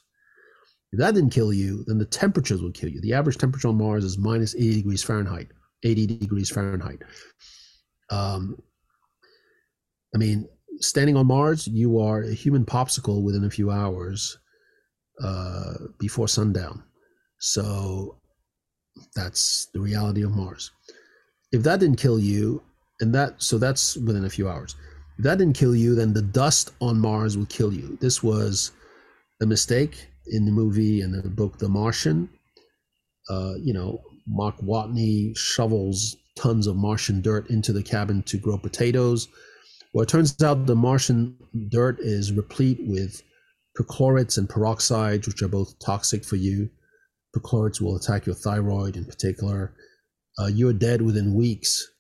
If 0.93 1.01
that 1.01 1.15
didn't 1.15 1.31
kill 1.31 1.53
you, 1.53 1.83
then 1.89 1.99
the 1.99 2.05
temperatures 2.05 2.63
would 2.63 2.75
kill 2.75 2.91
you. 2.91 3.01
The 3.01 3.15
average 3.15 3.39
temperature 3.39 3.67
on 3.67 3.77
Mars 3.77 4.05
is 4.05 4.17
minus 4.17 4.55
80 4.55 4.77
degrees 4.77 5.03
Fahrenheit, 5.03 5.49
80 5.83 6.07
degrees 6.07 6.49
Fahrenheit. 6.49 7.03
Um, 8.09 8.57
I 10.15 10.19
mean, 10.19 10.49
standing 10.79 11.17
on 11.17 11.27
Mars, 11.27 11.67
you 11.67 11.99
are 11.99 12.23
a 12.23 12.33
human 12.33 12.65
popsicle 12.65 13.25
within 13.25 13.43
a 13.43 13.51
few 13.51 13.73
hours 13.73 14.39
uh, 15.21 15.75
before 15.99 16.29
sundown. 16.29 16.85
So 17.39 18.21
that's 19.17 19.67
the 19.75 19.81
reality 19.81 20.23
of 20.23 20.37
Mars. 20.37 20.71
If 21.51 21.65
that 21.65 21.81
didn't 21.81 21.99
kill 21.99 22.21
you, 22.21 22.63
and 23.01 23.13
that 23.13 23.43
so 23.43 23.59
that's 23.59 23.97
within 23.97 24.25
a 24.25 24.31
few 24.31 24.49
hours. 24.49 24.77
If 25.19 25.25
that 25.25 25.39
didn't 25.39 25.57
kill 25.57 25.75
you, 25.75 25.95
then 25.95 26.13
the 26.13 26.23
dust 26.23 26.71
on 26.81 26.99
Mars 26.99 27.37
will 27.37 27.47
kill 27.47 27.73
you. 27.73 27.99
This 28.01 28.23
was 28.23 28.73
a 29.41 29.47
mistake 29.47 30.09
in 30.27 30.45
the 30.45 30.53
movie 30.53 31.01
and 31.01 31.15
the 31.15 31.29
book 31.29 31.59
The 31.59 31.69
Martian. 31.69 32.29
Uh, 33.29 33.55
you 33.61 33.73
know, 33.73 34.01
Mark 34.27 34.59
Watney 34.59 35.37
shovels 35.37 36.17
tons 36.37 36.67
of 36.67 36.77
Martian 36.77 37.21
dirt 37.21 37.51
into 37.51 37.73
the 37.73 37.83
cabin 37.83 38.23
to 38.25 38.39
grow 38.39 38.57
potatoes. 38.57 39.29
Well, 39.93 40.03
it 40.03 40.09
turns 40.09 40.43
out 40.43 40.67
the 40.67 40.75
Martian 40.75 41.37
dirt 41.69 41.99
is 42.01 42.33
replete 42.33 42.79
with 42.81 43.23
perchlorates 43.79 44.39
and 44.39 44.49
peroxides, 44.49 45.27
which 45.27 45.43
are 45.43 45.49
both 45.49 45.79
toxic 45.79 46.25
for 46.25 46.37
you 46.37 46.71
perchlorates 47.35 47.81
will 47.81 47.97
attack 47.97 48.27
your 48.27 48.35
thyroid 48.35 48.97
in 48.97 49.05
particular. 49.05 49.75
Uh, 50.39 50.47
you're 50.47 50.73
dead 50.73 51.03
within 51.03 51.35
weeks 51.35 51.92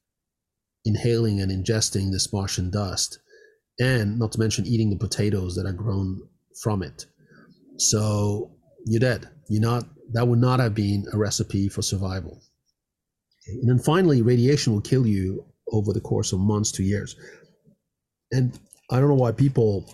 inhaling 0.84 1.40
and 1.40 1.50
ingesting 1.50 2.10
this 2.10 2.32
Martian 2.32 2.70
dust, 2.70 3.18
and 3.78 4.18
not 4.18 4.32
to 4.32 4.38
mention 4.38 4.66
eating 4.66 4.90
the 4.90 4.96
potatoes 4.96 5.54
that 5.56 5.66
are 5.66 5.72
grown 5.72 6.20
from 6.62 6.82
it. 6.82 7.06
So 7.78 8.50
you're 8.86 9.00
dead. 9.00 9.28
You're 9.48 9.62
not. 9.62 9.84
That 10.12 10.28
would 10.28 10.40
not 10.40 10.60
have 10.60 10.74
been 10.74 11.06
a 11.12 11.18
recipe 11.18 11.68
for 11.68 11.82
survival. 11.82 12.40
And 13.46 13.68
then 13.68 13.78
finally, 13.78 14.22
radiation 14.22 14.72
will 14.72 14.82
kill 14.82 15.06
you 15.06 15.44
over 15.70 15.92
the 15.92 16.00
course 16.00 16.32
of 16.32 16.38
months 16.38 16.72
to 16.72 16.82
years. 16.82 17.16
And 18.30 18.58
I 18.90 19.00
don't 19.00 19.08
know 19.08 19.14
why 19.14 19.32
people 19.32 19.90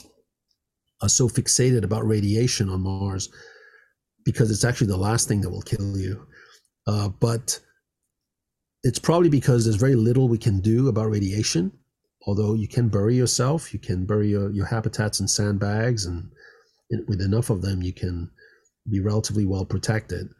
are 1.03 1.09
so 1.09 1.29
fixated 1.29 1.85
about 1.85 2.07
radiation 2.07 2.69
on 2.69 2.81
Mars 2.81 3.29
because 4.25 4.51
it's 4.51 4.65
actually 4.65 4.89
the 4.89 4.97
last 4.97 5.29
thing 5.29 5.41
that 5.43 5.51
will 5.51 5.63
kill 5.63 5.97
you. 5.97 6.27
Uh, 6.87 7.09
but 7.09 7.61
it's 8.89 8.99
probably 8.99 9.29
because 9.29 9.65
there's 9.65 9.77
very 9.77 9.95
little 9.95 10.29
we 10.29 10.39
can 10.39 10.61
do 10.61 10.89
about 10.89 11.11
radiation. 11.11 11.71
Although 12.27 12.55
you 12.55 12.67
can 12.67 12.89
bury 12.89 13.15
yourself, 13.15 13.75
you 13.75 13.79
can 13.79 14.07
bury 14.07 14.31
your, 14.31 14.51
your 14.51 14.65
habitats 14.65 15.21
in 15.21 15.29
sandbags, 15.29 16.07
and 16.07 16.31
with 17.07 17.21
enough 17.21 17.51
of 17.51 17.61
them, 17.61 17.83
you 17.83 17.93
can 17.93 18.31
be 18.91 19.01
relatively 19.01 19.45
well 19.45 19.67
protected. 19.67 20.31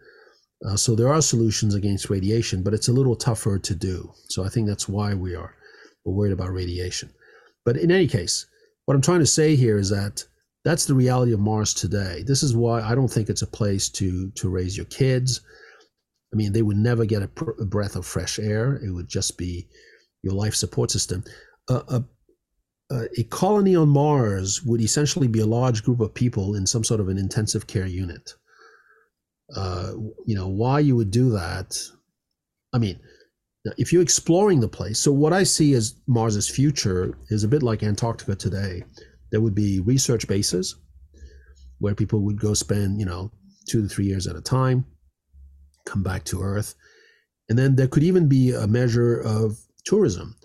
Uh, 0.67 0.77
so 0.77 0.95
there 0.95 1.13
are 1.13 1.21
solutions 1.21 1.75
against 1.75 2.09
radiation, 2.09 2.63
but 2.63 2.73
it's 2.73 2.89
a 2.89 2.93
little 2.93 3.15
tougher 3.15 3.59
to 3.59 3.75
do. 3.75 4.11
So 4.31 4.45
I 4.45 4.49
think 4.49 4.67
that's 4.67 4.89
why 4.89 5.13
we 5.13 5.35
are 5.35 5.55
we're 6.07 6.15
worried 6.15 6.33
about 6.33 6.55
radiation. 6.55 7.11
But 7.67 7.77
in 7.77 7.91
any 7.91 8.07
case, 8.07 8.47
what 8.87 8.95
I'm 8.95 9.03
trying 9.03 9.21
to 9.21 9.27
say 9.27 9.57
here 9.57 9.77
is 9.77 9.91
that 9.91 10.25
that's 10.65 10.87
the 10.87 10.95
reality 10.95 11.35
of 11.35 11.41
Mars 11.41 11.75
today. 11.75 12.25
This 12.27 12.43
is 12.43 12.57
why 12.57 12.81
I 12.81 12.95
don't 12.95 13.13
think 13.13 13.29
it's 13.29 13.43
a 13.43 13.47
place 13.47 13.91
to 13.91 14.31
to 14.31 14.49
raise 14.49 14.75
your 14.75 14.87
kids. 14.87 15.43
I 16.33 16.37
mean, 16.37 16.53
they 16.53 16.63
would 16.63 16.77
never 16.77 17.05
get 17.05 17.23
a, 17.23 17.29
pr- 17.29 17.61
a 17.61 17.65
breath 17.65 17.97
of 17.97 18.05
fresh 18.07 18.39
air. 18.39 18.77
It 18.77 18.91
would 18.91 19.09
just 19.09 19.39
be 19.39 19.69
your 20.23 20.35
life 20.35 20.55
support 20.55 20.91
system. 20.91 21.25
Uh, 21.69 22.01
a, 22.91 23.05
a 23.19 23.23
colony 23.25 23.77
on 23.77 23.89
Mars 23.89 24.63
would 24.63 24.81
essentially 24.81 25.29
be 25.29 25.41
a 25.41 25.47
large 25.47 25.83
group 25.83 26.01
of 26.01 26.15
people 26.15 26.55
in 26.55 26.67
some 26.67 26.85
sort 26.85 27.01
of 27.01 27.09
an 27.09 27.19
intensive 27.19 27.67
care 27.67 27.87
unit. 27.87 28.33
Uh, 29.55 29.93
you 30.27 30.35
know 30.35 30.49
why 30.49 30.81
you 30.81 30.97
would 30.97 31.11
do 31.11 31.31
that? 31.31 31.81
I 32.75 32.79
mean, 32.79 33.01
if 33.79 33.93
you're 33.93 34.03
exploring 34.03 34.61
the 34.61 34.69
place, 34.69 34.99
so 34.99 35.13
what 35.13 35.33
I 35.33 35.43
see 35.43 35.73
as 35.73 35.95
Mars's 36.07 36.49
future 36.49 37.17
is 37.31 37.45
a 37.45 37.49
bit 37.49 37.63
like 37.63 37.83
Antarctica 37.83 38.35
today 38.35 38.83
there 39.31 39.41
would 39.41 39.55
be 39.55 39.81
research 39.81 40.27
bases 40.27 40.77
where 41.79 41.95
people 41.95 42.21
would 42.21 42.41
go 42.41 42.55
spend, 42.55 42.99
you 42.99 43.07
know, 43.07 43.31
two 43.69 43.83
to 43.83 43.89
three 43.89 44.07
years 44.07 44.27
at 44.27 44.37
a 44.37 44.41
time, 44.41 44.85
come 45.89 46.03
back 46.03 46.25
to 46.25 46.43
Earth. 46.43 46.75
And 47.49 47.59
then 47.59 47.77
there 47.77 47.89
could 47.89 48.03
even 48.03 48.29
be 48.29 48.53
a 48.53 48.67
measure 48.67 49.21
of 49.21 49.59
tourism 49.85 50.37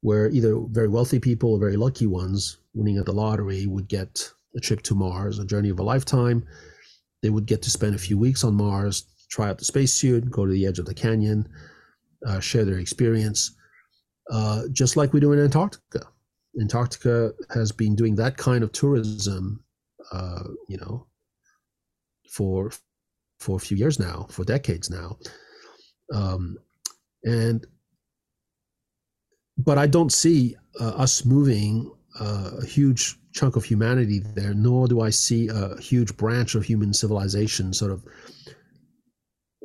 where 0.00 0.30
either 0.30 0.58
very 0.70 0.88
wealthy 0.88 1.18
people 1.18 1.52
or 1.52 1.58
very 1.58 1.76
lucky 1.76 2.06
ones 2.06 2.58
winning 2.74 2.96
at 2.98 3.04
the 3.04 3.12
lottery 3.12 3.66
would 3.66 3.88
get 3.88 4.30
a 4.56 4.60
trip 4.60 4.82
to 4.82 4.94
Mars, 4.94 5.38
a 5.38 5.44
journey 5.44 5.68
of 5.68 5.78
a 5.78 5.82
lifetime. 5.82 6.46
They 7.22 7.30
would 7.30 7.46
get 7.46 7.62
to 7.62 7.70
spend 7.70 7.94
a 7.94 7.98
few 7.98 8.16
weeks 8.16 8.44
on 8.44 8.54
Mars, 8.54 9.04
try 9.28 9.48
out 9.48 9.58
the 9.58 9.64
spacesuit, 9.64 10.30
go 10.30 10.46
to 10.46 10.52
the 10.52 10.66
edge 10.66 10.78
of 10.78 10.86
the 10.86 10.94
canyon, 10.94 11.48
uh, 12.26 12.40
share 12.40 12.64
their 12.64 12.78
experience, 12.78 13.56
uh, 14.30 14.62
just 14.72 14.96
like 14.96 15.12
we 15.12 15.20
do 15.20 15.32
in 15.32 15.40
Antarctica. 15.40 16.06
Antarctica 16.60 17.32
has 17.52 17.72
been 17.72 17.94
doing 17.94 18.14
that 18.14 18.36
kind 18.36 18.64
of 18.64 18.72
tourism, 18.72 19.62
uh, 20.12 20.44
you 20.68 20.78
know, 20.78 21.06
for 22.30 22.70
for 23.38 23.56
a 23.56 23.60
few 23.60 23.76
years 23.76 23.98
now, 23.98 24.26
for 24.30 24.44
decades 24.44 24.90
now, 24.90 25.18
um, 26.12 26.56
and 27.24 27.66
but 29.56 29.76
I 29.76 29.86
don't 29.86 30.12
see 30.12 30.56
uh, 30.80 30.90
us 30.90 31.24
moving 31.24 31.92
uh, 32.20 32.52
a 32.62 32.64
huge 32.64 33.16
chunk 33.32 33.56
of 33.56 33.64
humanity 33.64 34.20
there, 34.20 34.54
nor 34.54 34.88
do 34.88 35.00
I 35.00 35.10
see 35.10 35.48
a 35.48 35.76
huge 35.80 36.16
branch 36.16 36.54
of 36.54 36.64
human 36.64 36.92
civilization 36.94 37.72
sort 37.72 37.92
of 37.92 38.04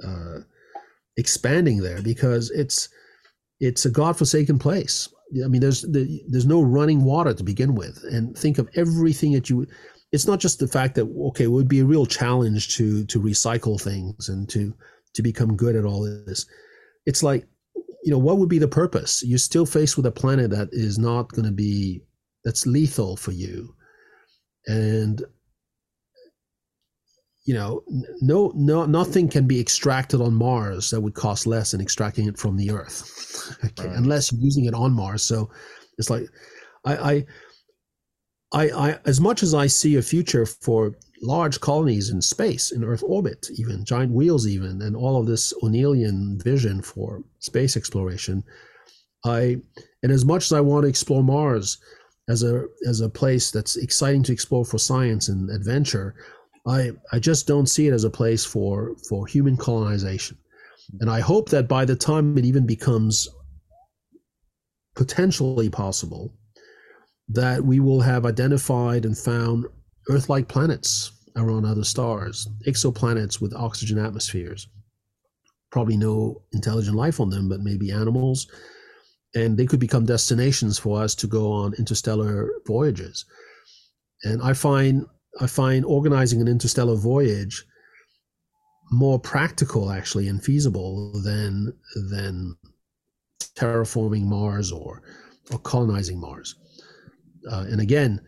uh, 0.03 0.39
expanding 1.17 1.81
there 1.81 2.01
because 2.01 2.49
it's 2.51 2.89
it's 3.59 3.85
a 3.85 3.91
godforsaken 3.91 4.59
place. 4.59 5.07
I 5.43 5.47
mean, 5.47 5.61
there's 5.61 5.83
there's 5.83 6.45
no 6.45 6.61
running 6.61 7.03
water 7.03 7.33
to 7.33 7.43
begin 7.43 7.75
with, 7.75 8.03
and 8.11 8.37
think 8.37 8.57
of 8.57 8.69
everything 8.75 9.31
that 9.33 9.49
you. 9.49 9.67
It's 10.13 10.27
not 10.27 10.39
just 10.39 10.59
the 10.59 10.67
fact 10.67 10.95
that 10.95 11.05
okay, 11.29 11.43
it 11.43 11.51
would 11.51 11.67
be 11.67 11.81
a 11.81 11.85
real 11.85 12.05
challenge 12.05 12.75
to 12.77 13.03
to 13.05 13.19
recycle 13.19 13.81
things 13.81 14.29
and 14.29 14.47
to 14.49 14.73
to 15.15 15.21
become 15.21 15.57
good 15.57 15.75
at 15.75 15.85
all 15.85 16.03
this. 16.03 16.45
It's 17.05 17.23
like, 17.23 17.45
you 17.75 18.11
know, 18.11 18.17
what 18.17 18.37
would 18.37 18.49
be 18.49 18.59
the 18.59 18.67
purpose? 18.67 19.23
You're 19.23 19.37
still 19.37 19.65
faced 19.65 19.97
with 19.97 20.05
a 20.05 20.11
planet 20.11 20.51
that 20.51 20.69
is 20.71 20.97
not 20.97 21.31
going 21.33 21.45
to 21.45 21.51
be 21.51 22.01
that's 22.45 22.65
lethal 22.65 23.17
for 23.17 23.31
you, 23.31 23.75
and 24.67 25.21
you 27.45 27.53
know, 27.53 27.83
no, 28.21 28.53
no, 28.55 28.85
nothing 28.85 29.27
can 29.27 29.45
be 29.45 29.59
extracted 29.59 30.21
on 30.21 30.33
Mars 30.33 30.89
that 30.91 31.01
would 31.01 31.13
cost 31.13 31.45
less 31.45 31.71
than 31.71 31.81
extracting 31.81 32.27
it 32.27 32.37
from 32.37 32.55
the 32.55 32.71
Earth, 32.71 33.57
okay, 33.65 33.87
right. 33.87 33.97
unless 33.97 34.31
you're 34.31 34.41
using 34.41 34.65
it 34.65 34.73
on 34.73 34.93
Mars. 34.93 35.23
So 35.23 35.49
it's 35.97 36.09
like, 36.09 36.23
I, 36.85 36.95
I, 36.95 37.25
I, 38.53 38.69
I, 38.69 38.99
as 39.05 39.19
much 39.19 39.41
as 39.41 39.53
I 39.53 39.67
see 39.67 39.95
a 39.95 40.01
future 40.01 40.45
for 40.45 40.95
large 41.21 41.59
colonies 41.59 42.09
in 42.09 42.21
space, 42.21 42.71
in 42.71 42.83
Earth 42.83 43.03
orbit, 43.05 43.49
even 43.55 43.83
giant 43.83 44.11
wheels, 44.11 44.47
even, 44.47 44.81
and 44.81 44.95
all 44.95 45.19
of 45.19 45.25
this 45.25 45.53
O'Neillian 45.63 46.39
vision 46.39 46.81
for 46.81 47.23
space 47.39 47.75
exploration, 47.75 48.43
I, 49.25 49.57
and 50.03 50.11
as 50.11 50.25
much 50.25 50.45
as 50.45 50.51
I 50.51 50.61
want 50.61 50.83
to 50.83 50.89
explore 50.89 51.23
Mars 51.23 51.77
as 52.29 52.43
a 52.43 52.65
as 52.87 53.01
a 53.01 53.09
place 53.09 53.51
that's 53.51 53.75
exciting 53.75 54.23
to 54.23 54.33
explore 54.33 54.65
for 54.65 54.77
science 54.77 55.29
and 55.29 55.49
adventure, 55.49 56.15
I 56.67 56.91
I 57.11 57.19
just 57.19 57.47
don't 57.47 57.67
see 57.67 57.87
it 57.87 57.93
as 57.93 58.03
a 58.03 58.09
place 58.09 58.45
for 58.45 58.95
for 59.09 59.25
human 59.25 59.57
colonization. 59.57 60.37
And 60.99 61.09
I 61.09 61.21
hope 61.21 61.49
that 61.49 61.67
by 61.67 61.85
the 61.85 61.95
time 61.95 62.37
it 62.37 62.45
even 62.45 62.65
becomes 62.65 63.27
potentially 64.95 65.69
possible, 65.69 66.33
that 67.29 67.63
we 67.63 67.79
will 67.79 68.01
have 68.01 68.25
identified 68.25 69.05
and 69.05 69.17
found 69.17 69.65
Earth 70.09 70.29
like 70.29 70.47
planets 70.47 71.11
around 71.35 71.65
other 71.65 71.83
stars, 71.83 72.47
exoplanets 72.67 73.41
with 73.41 73.53
oxygen 73.55 73.97
atmospheres. 73.97 74.67
Probably 75.71 75.97
no 75.97 76.43
intelligent 76.51 76.95
life 76.95 77.19
on 77.19 77.29
them, 77.29 77.49
but 77.49 77.61
maybe 77.61 77.91
animals. 77.91 78.47
And 79.35 79.57
they 79.57 79.65
could 79.65 79.79
become 79.79 80.05
destinations 80.05 80.77
for 80.77 81.01
us 81.01 81.15
to 81.15 81.27
go 81.27 81.51
on 81.51 81.73
interstellar 81.75 82.51
voyages. 82.67 83.25
And 84.23 84.41
I 84.41 84.53
find 84.53 85.05
I 85.41 85.47
find 85.47 85.83
organizing 85.85 86.41
an 86.41 86.47
interstellar 86.47 86.95
voyage 86.95 87.65
more 88.91 89.17
practical 89.17 89.89
actually 89.89 90.27
and 90.27 90.43
feasible 90.43 91.11
than 91.23 91.73
than 92.11 92.55
terraforming 93.55 94.23
Mars 94.23 94.71
or 94.71 95.01
or 95.51 95.57
colonizing 95.59 96.19
Mars. 96.19 96.55
Uh, 97.49 97.65
and 97.69 97.81
again, 97.81 98.21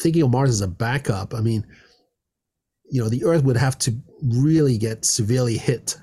thinking 0.00 0.22
of 0.22 0.30
Mars 0.30 0.50
as 0.50 0.60
a 0.60 0.68
backup, 0.68 1.34
I 1.34 1.40
mean, 1.40 1.66
you 2.90 3.02
know, 3.02 3.08
the 3.08 3.24
Earth 3.24 3.44
would 3.44 3.56
have 3.56 3.78
to 3.78 3.96
really 4.22 4.78
get 4.78 5.04
severely 5.04 5.56
hit 5.56 5.96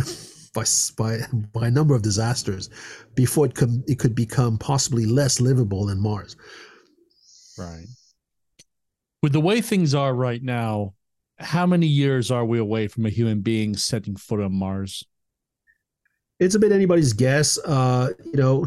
by 0.54 0.64
by 0.96 1.18
by 1.52 1.66
a 1.66 1.70
number 1.70 1.94
of 1.94 2.02
disasters 2.02 2.70
before 3.14 3.46
it 3.46 3.54
could 3.54 3.82
it 3.86 3.98
could 3.98 4.14
become 4.14 4.58
possibly 4.58 5.06
less 5.06 5.40
livable 5.40 5.86
than 5.86 6.00
Mars. 6.00 6.36
Right. 7.58 7.86
With 9.22 9.32
the 9.32 9.40
way 9.40 9.60
things 9.60 9.94
are 9.94 10.14
right 10.14 10.42
now, 10.42 10.94
how 11.38 11.66
many 11.66 11.86
years 11.86 12.30
are 12.30 12.44
we 12.44 12.58
away 12.58 12.88
from 12.88 13.04
a 13.04 13.10
human 13.10 13.40
being 13.40 13.76
setting 13.76 14.16
foot 14.16 14.40
on 14.40 14.52
Mars? 14.52 15.04
It's 16.38 16.54
a 16.54 16.58
bit 16.58 16.72
anybody's 16.72 17.12
guess. 17.12 17.58
Uh, 17.58 18.10
you 18.24 18.36
know, 18.36 18.66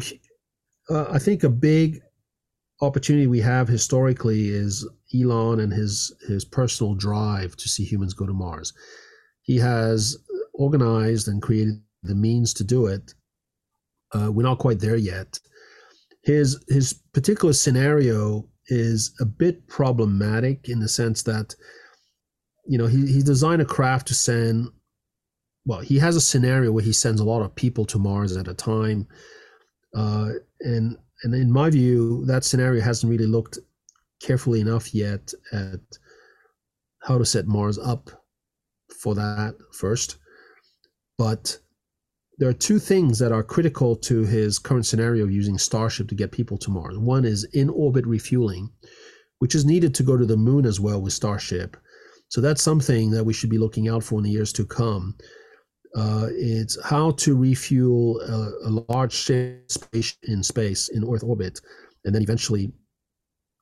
uh, 0.88 1.06
I 1.10 1.18
think 1.18 1.42
a 1.42 1.48
big 1.48 2.00
opportunity 2.84 3.26
we 3.26 3.40
have 3.40 3.68
historically 3.68 4.48
is 4.48 4.88
Elon 5.14 5.60
and 5.60 5.72
his 5.72 6.14
his 6.26 6.44
personal 6.44 6.94
drive 6.94 7.56
to 7.56 7.68
see 7.68 7.84
humans 7.84 8.14
go 8.14 8.26
to 8.26 8.32
Mars. 8.32 8.72
He 9.42 9.56
has 9.58 10.16
organized 10.54 11.28
and 11.28 11.42
created 11.42 11.82
the 12.02 12.14
means 12.14 12.54
to 12.54 12.64
do 12.64 12.86
it. 12.86 13.14
Uh, 14.12 14.30
we're 14.30 14.42
not 14.42 14.58
quite 14.58 14.80
there 14.80 14.96
yet. 14.96 15.38
His 16.22 16.62
his 16.68 16.94
particular 17.12 17.52
scenario 17.52 18.48
is 18.68 19.14
a 19.20 19.24
bit 19.24 19.66
problematic 19.68 20.68
in 20.68 20.80
the 20.80 20.88
sense 20.88 21.22
that 21.22 21.54
you 22.66 22.78
know 22.78 22.86
he, 22.86 23.06
he 23.06 23.22
designed 23.22 23.60
a 23.60 23.66
craft 23.66 24.08
to 24.08 24.14
send 24.14 24.68
well 25.66 25.80
he 25.80 25.98
has 25.98 26.16
a 26.16 26.20
scenario 26.20 26.72
where 26.72 26.84
he 26.84 26.92
sends 26.92 27.20
a 27.20 27.24
lot 27.24 27.42
of 27.42 27.54
people 27.54 27.84
to 27.84 27.98
mars 27.98 28.36
at 28.38 28.48
a 28.48 28.54
time 28.54 29.06
uh, 29.94 30.30
and 30.60 30.96
and 31.24 31.34
in 31.34 31.50
my 31.50 31.70
view 31.70 32.24
that 32.26 32.44
scenario 32.44 32.80
hasn't 32.80 33.10
really 33.10 33.26
looked 33.26 33.58
carefully 34.22 34.60
enough 34.60 34.94
yet 34.94 35.32
at 35.52 35.80
how 37.00 37.18
to 37.18 37.24
set 37.24 37.46
mars 37.46 37.78
up 37.78 38.10
for 39.00 39.14
that 39.14 39.56
first. 39.72 40.18
But 41.18 41.58
there 42.38 42.48
are 42.48 42.54
two 42.54 42.78
things 42.78 43.18
that 43.18 43.32
are 43.32 43.42
critical 43.42 43.96
to 43.96 44.22
his 44.24 44.58
current 44.58 44.86
scenario 44.86 45.24
of 45.24 45.32
using 45.32 45.58
starship 45.58 46.08
to 46.08 46.14
get 46.14 46.32
people 46.32 46.58
to 46.58 46.70
mars. 46.70 46.98
One 46.98 47.24
is 47.24 47.44
in 47.52 47.68
orbit 47.68 48.06
refueling 48.06 48.70
which 49.44 49.54
is 49.54 49.66
needed 49.66 49.94
to 49.94 50.02
go 50.02 50.16
to 50.16 50.24
the 50.24 50.38
moon 50.38 50.64
as 50.64 50.80
well 50.80 51.02
with 51.02 51.12
starship. 51.12 51.76
So 52.28 52.40
that's 52.40 52.62
something 52.62 53.10
that 53.10 53.24
we 53.24 53.34
should 53.34 53.50
be 53.50 53.58
looking 53.58 53.88
out 53.88 54.02
for 54.02 54.18
in 54.18 54.24
the 54.24 54.30
years 54.30 54.54
to 54.54 54.64
come. 54.64 55.16
Uh, 55.96 56.26
it's 56.32 56.76
how 56.84 57.12
to 57.12 57.36
refuel 57.36 58.20
a, 58.20 58.68
a 58.68 58.70
large 58.88 59.14
space 59.14 60.16
in 60.24 60.42
space 60.42 60.88
in 60.88 61.04
Earth 61.04 61.22
orbit, 61.22 61.60
and 62.04 62.14
then 62.14 62.22
eventually, 62.22 62.72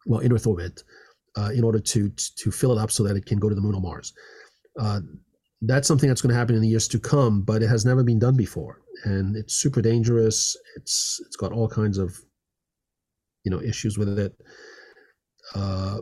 well, 0.07 0.21
in 0.21 0.33
Earth 0.33 0.47
orbit, 0.47 0.83
uh, 1.37 1.51
in 1.55 1.63
order 1.63 1.79
to 1.79 2.09
to 2.11 2.51
fill 2.51 2.73
it 2.73 2.81
up 2.81 2.91
so 2.91 3.03
that 3.03 3.17
it 3.17 3.27
can 3.27 3.39
go 3.39 3.49
to 3.49 3.55
the 3.55 3.61
moon 3.61 3.75
or 3.75 3.83
Mars. 3.83 4.15
Uh, 4.79 5.01
that's 5.63 5.87
something 5.87 6.09
that's 6.09 6.23
going 6.23 6.33
to 6.33 6.39
happen 6.39 6.55
in 6.55 6.63
the 6.63 6.69
years 6.69 6.89
to 6.89 6.99
come, 6.99 7.43
but 7.43 7.63
it 7.63 7.69
has 7.69 7.85
never 7.85 8.03
been 8.03 8.19
done 8.19 8.37
before, 8.37 8.81
and 9.05 9.37
it's 9.37 9.55
super 9.55 9.83
dangerous. 9.83 10.57
It's 10.77 11.21
it's 11.27 11.37
got 11.37 11.53
all 11.53 11.69
kinds 11.69 11.99
of 11.99 12.17
you 13.45 13.51
know 13.51 13.61
issues 13.61 13.99
with 13.99 14.19
it. 14.19 14.35
Uh, 15.55 15.99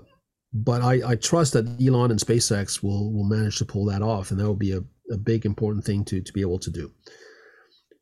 but 0.53 0.83
I, 0.83 1.11
I 1.11 1.15
trust 1.15 1.53
that 1.53 1.67
Elon 1.81 2.11
and 2.11 2.21
SpaceX 2.21 2.83
will 2.83 3.13
will 3.13 3.25
manage 3.25 3.59
to 3.59 3.65
pull 3.65 3.85
that 3.87 4.03
off, 4.03 4.31
and 4.31 4.41
that 4.41 4.47
will 4.47 4.57
be 4.57 4.73
a, 4.73 4.81
a 5.11 5.17
big 5.17 5.45
important 5.45 5.85
thing 5.85 6.05
to 6.07 6.21
to 6.21 6.33
be 6.33 6.41
able 6.41 6.59
to 6.59 6.71
do. 6.71 6.91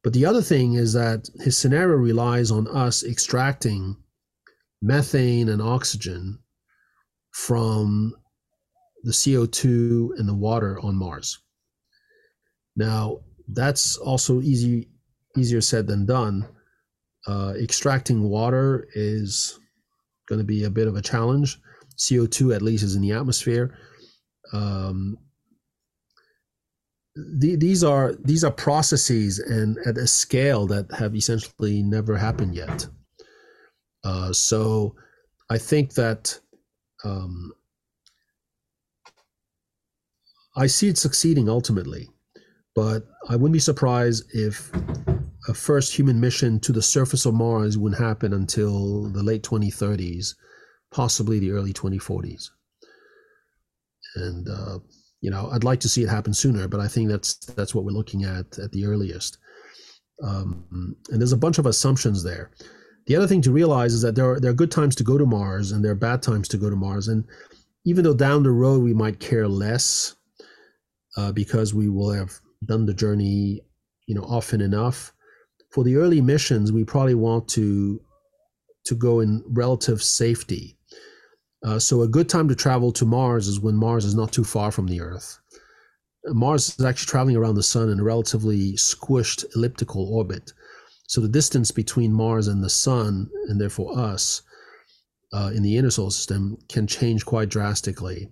But 0.05 0.13
the 0.13 0.27
other 0.27 0.43
thing 0.43 0.75
is 0.75 0.93
that 0.93 1.29
his 1.41 1.57
scenario 1.57 1.97
relies 1.97 2.51
on 2.51 2.69
us 2.69 3.05
extracting 3.05 3.97
methane 4.81 5.49
and 5.49 5.61
oxygen 5.61 6.39
from 7.33 8.15
the 9.03 9.13
CO2 9.13 10.19
and 10.19 10.29
the 10.29 10.35
water 10.35 10.79
on 10.81 10.95
Mars. 10.95 11.39
Now, 12.77 13.21
that's 13.49 13.97
also 13.97 14.41
easy 14.41 14.89
easier 15.37 15.61
said 15.61 15.87
than 15.87 16.07
done. 16.07 16.49
Uh, 17.27 17.55
extracting 17.61 18.29
water 18.29 18.89
is 18.95 19.59
going 20.29 20.39
to 20.39 20.45
be 20.45 20.65
a 20.65 20.71
bit 20.71 20.89
of 20.89 20.97
a 20.97 21.03
challenge 21.03 21.59
CO2 21.99 22.55
at 22.55 22.63
least 22.63 22.85
is 22.85 22.95
in 22.95 23.03
the 23.03 23.13
atmosphere. 23.13 23.77
Um, 24.53 25.19
the, 27.19 27.57
these 27.57 27.83
are 27.83 28.15
these 28.25 28.45
are 28.45 28.51
processes 28.51 29.39
and 29.39 29.79
at 29.87 29.99
a 29.99 30.07
scale 30.07 30.67
that 30.67 30.91
have 30.93 31.15
essentially 31.15 31.83
never 31.83 32.17
happened 32.17 32.55
yet. 32.55 32.87
Uh, 34.05 34.33
so 34.33 34.95
I 35.51 35.59
think 35.59 35.95
that 35.95 36.39
um, 37.05 37.53
I 40.57 40.67
see 40.67 40.89
it 40.89 40.99
succeeding 40.99 41.49
ultimately, 41.49 42.09
but 42.75 43.05
I 43.29 43.37
wouldn't 43.37 43.53
be 43.53 43.59
surprised 43.59 44.25
if 44.33 44.71
a 45.49 45.55
first 45.55 45.97
human 45.97 46.21
mission 46.21 46.61
to 46.61 46.73
the 46.73 46.83
surface 46.83 47.27
of 47.27 47.35
Mars 47.35 47.79
wouldn't 47.79 48.01
happen 48.01 48.33
until 48.33 49.09
the 49.09 49.23
late 49.23 49.43
2030s 49.43 50.35
possibly 50.91 51.39
the 51.39 51.51
early 51.51 51.73
2040s. 51.73 52.51
And 54.17 54.49
uh, 54.49 54.79
you 55.21 55.31
know, 55.31 55.49
I'd 55.51 55.65
like 55.65 55.81
to 55.81 55.89
see 55.89 56.03
it 56.03 56.09
happen 56.09 56.33
sooner, 56.33 56.69
but 56.69 56.81
I 56.81 56.89
think 56.89 57.09
that's 57.09 57.35
that's 57.35 57.75
what 57.75 57.85
we're 57.85 57.91
looking 57.91 58.25
at 58.25 58.59
at 58.59 58.73
the 58.73 58.87
earliest. 58.87 59.39
Um, 60.23 60.97
and 61.11 61.21
there's 61.21 61.33
a 61.33 61.37
bunch 61.37 61.59
of 61.59 61.67
assumptions 61.67 62.23
there. 62.23 62.51
The 63.07 63.17
other 63.17 63.27
thing 63.27 63.43
to 63.43 63.53
realize 63.53 63.95
is 63.95 64.03
that 64.03 64.15
there 64.15 64.31
are 64.33 64.41
there 64.41 64.51
are 64.51 64.55
good 64.55 64.71
times 64.71 64.95
to 64.97 65.05
go 65.05 65.19
to 65.19 65.27
Mars 65.27 65.73
and 65.73 65.85
there 65.85 65.93
are 65.93 65.97
bad 65.97 66.23
times 66.23 66.49
to 66.49 66.57
go 66.57 66.71
to 66.71 66.77
Mars. 66.77 67.09
And 67.09 67.25
even 67.85 68.05
though 68.05 68.15
down 68.15 68.43
the 68.43 68.51
road 68.51 68.83
we 68.83 68.95
might 68.95 69.19
care 69.19 69.49
less 69.49 70.15
uh, 71.17 71.33
because 71.33 71.75
we 71.75 71.89
will 71.89 72.13
have 72.13 72.33
done 72.65 72.87
the 72.87 72.95
journey, 72.95 73.63
you 74.07 74.15
know, 74.15 74.23
often 74.23 74.61
enough. 74.61 75.13
For 75.71 75.85
the 75.85 75.97
early 75.97 76.21
missions, 76.21 76.73
we 76.73 76.85
probably 76.85 77.15
want 77.15 77.49
to 77.49 78.01
to 78.87 78.95
go 78.95 79.21
in 79.21 79.45
relative 79.49 80.03
safety 80.03 80.78
uh, 81.65 81.79
so 81.79 82.03
a 82.03 82.09
good 82.09 82.29
time 82.29 82.49
to 82.49 82.55
travel 82.55 82.93
to 82.93 83.05
Mars 83.05 83.49
is 83.49 83.61
when 83.61 83.75
Mars 83.75 84.05
is 84.05 84.15
not 84.15 84.33
too 84.33 84.45
far 84.45 84.71
from 84.71 84.87
the 84.87 85.01
Earth. 85.01 85.39
Mars 86.27 86.79
is 86.79 86.85
actually 86.85 87.11
traveling 87.11 87.37
around 87.37 87.55
the 87.55 87.63
sun 87.63 87.89
in 87.89 88.01
a 88.01 88.05
relatively 88.05 88.73
squished 88.75 89.45
elliptical 89.57 90.05
orbit. 90.13 90.53
So 91.07 91.21
the 91.21 91.29
distance 91.29 91.71
between 91.71 92.13
Mars 92.13 92.49
and 92.49 92.63
the 92.63 92.71
sun, 92.71 93.31
and 93.49 93.61
therefore 93.61 93.99
us, 93.99 94.43
uh, 95.33 95.51
in 95.55 95.63
the 95.63 95.77
inner 95.77 95.91
solar 95.91 96.11
system, 96.11 96.59
can 96.69 96.87
change 96.87 97.25
quite 97.25 97.49
drastically. 97.49 98.31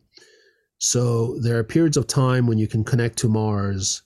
So 0.79 1.39
there 1.39 1.59
are 1.59 1.65
periods 1.65 1.97
of 1.97 2.07
time 2.07 2.47
when 2.47 2.59
you 2.59 2.67
can 2.67 2.85
connect 2.85 3.19
to 3.19 3.29
Mars 3.29 4.03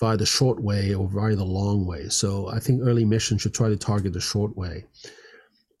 via 0.00 0.16
the 0.16 0.26
short 0.26 0.60
way 0.60 0.94
or 0.94 1.08
via 1.08 1.36
the 1.36 1.44
long 1.44 1.86
way. 1.86 2.08
So 2.08 2.48
I 2.48 2.58
think 2.58 2.82
early 2.82 3.04
missions 3.04 3.42
should 3.42 3.54
try 3.54 3.68
to 3.68 3.76
target 3.76 4.12
the 4.12 4.20
short 4.20 4.56
way. 4.56 4.84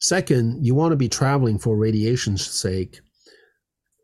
Second, 0.02 0.66
you 0.66 0.74
want 0.74 0.90
to 0.90 0.96
be 0.96 1.08
traveling 1.08 1.60
for 1.60 1.76
radiation's 1.76 2.44
sake, 2.44 2.98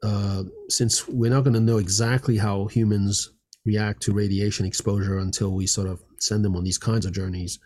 uh, 0.04 0.44
since 0.68 1.08
we're 1.08 1.28
not 1.28 1.42
going 1.42 1.54
to 1.54 1.60
know 1.60 1.78
exactly 1.78 2.36
how 2.36 2.66
humans 2.66 3.32
react 3.66 4.00
to 4.02 4.12
radiation 4.12 4.64
exposure 4.64 5.18
until 5.18 5.52
we 5.52 5.66
sort 5.66 5.88
of 5.88 6.00
send 6.20 6.44
them 6.44 6.54
on 6.54 6.62
these 6.62 6.78
kinds 6.78 7.04
of 7.04 7.12
journeys. 7.12 7.58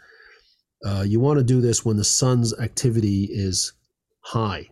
Uh, 0.82 1.04
you 1.06 1.20
want 1.20 1.36
to 1.40 1.44
do 1.44 1.60
this 1.60 1.84
when 1.84 1.98
the 1.98 2.04
sun's 2.04 2.58
activity 2.58 3.28
is 3.30 3.74
high, 4.20 4.66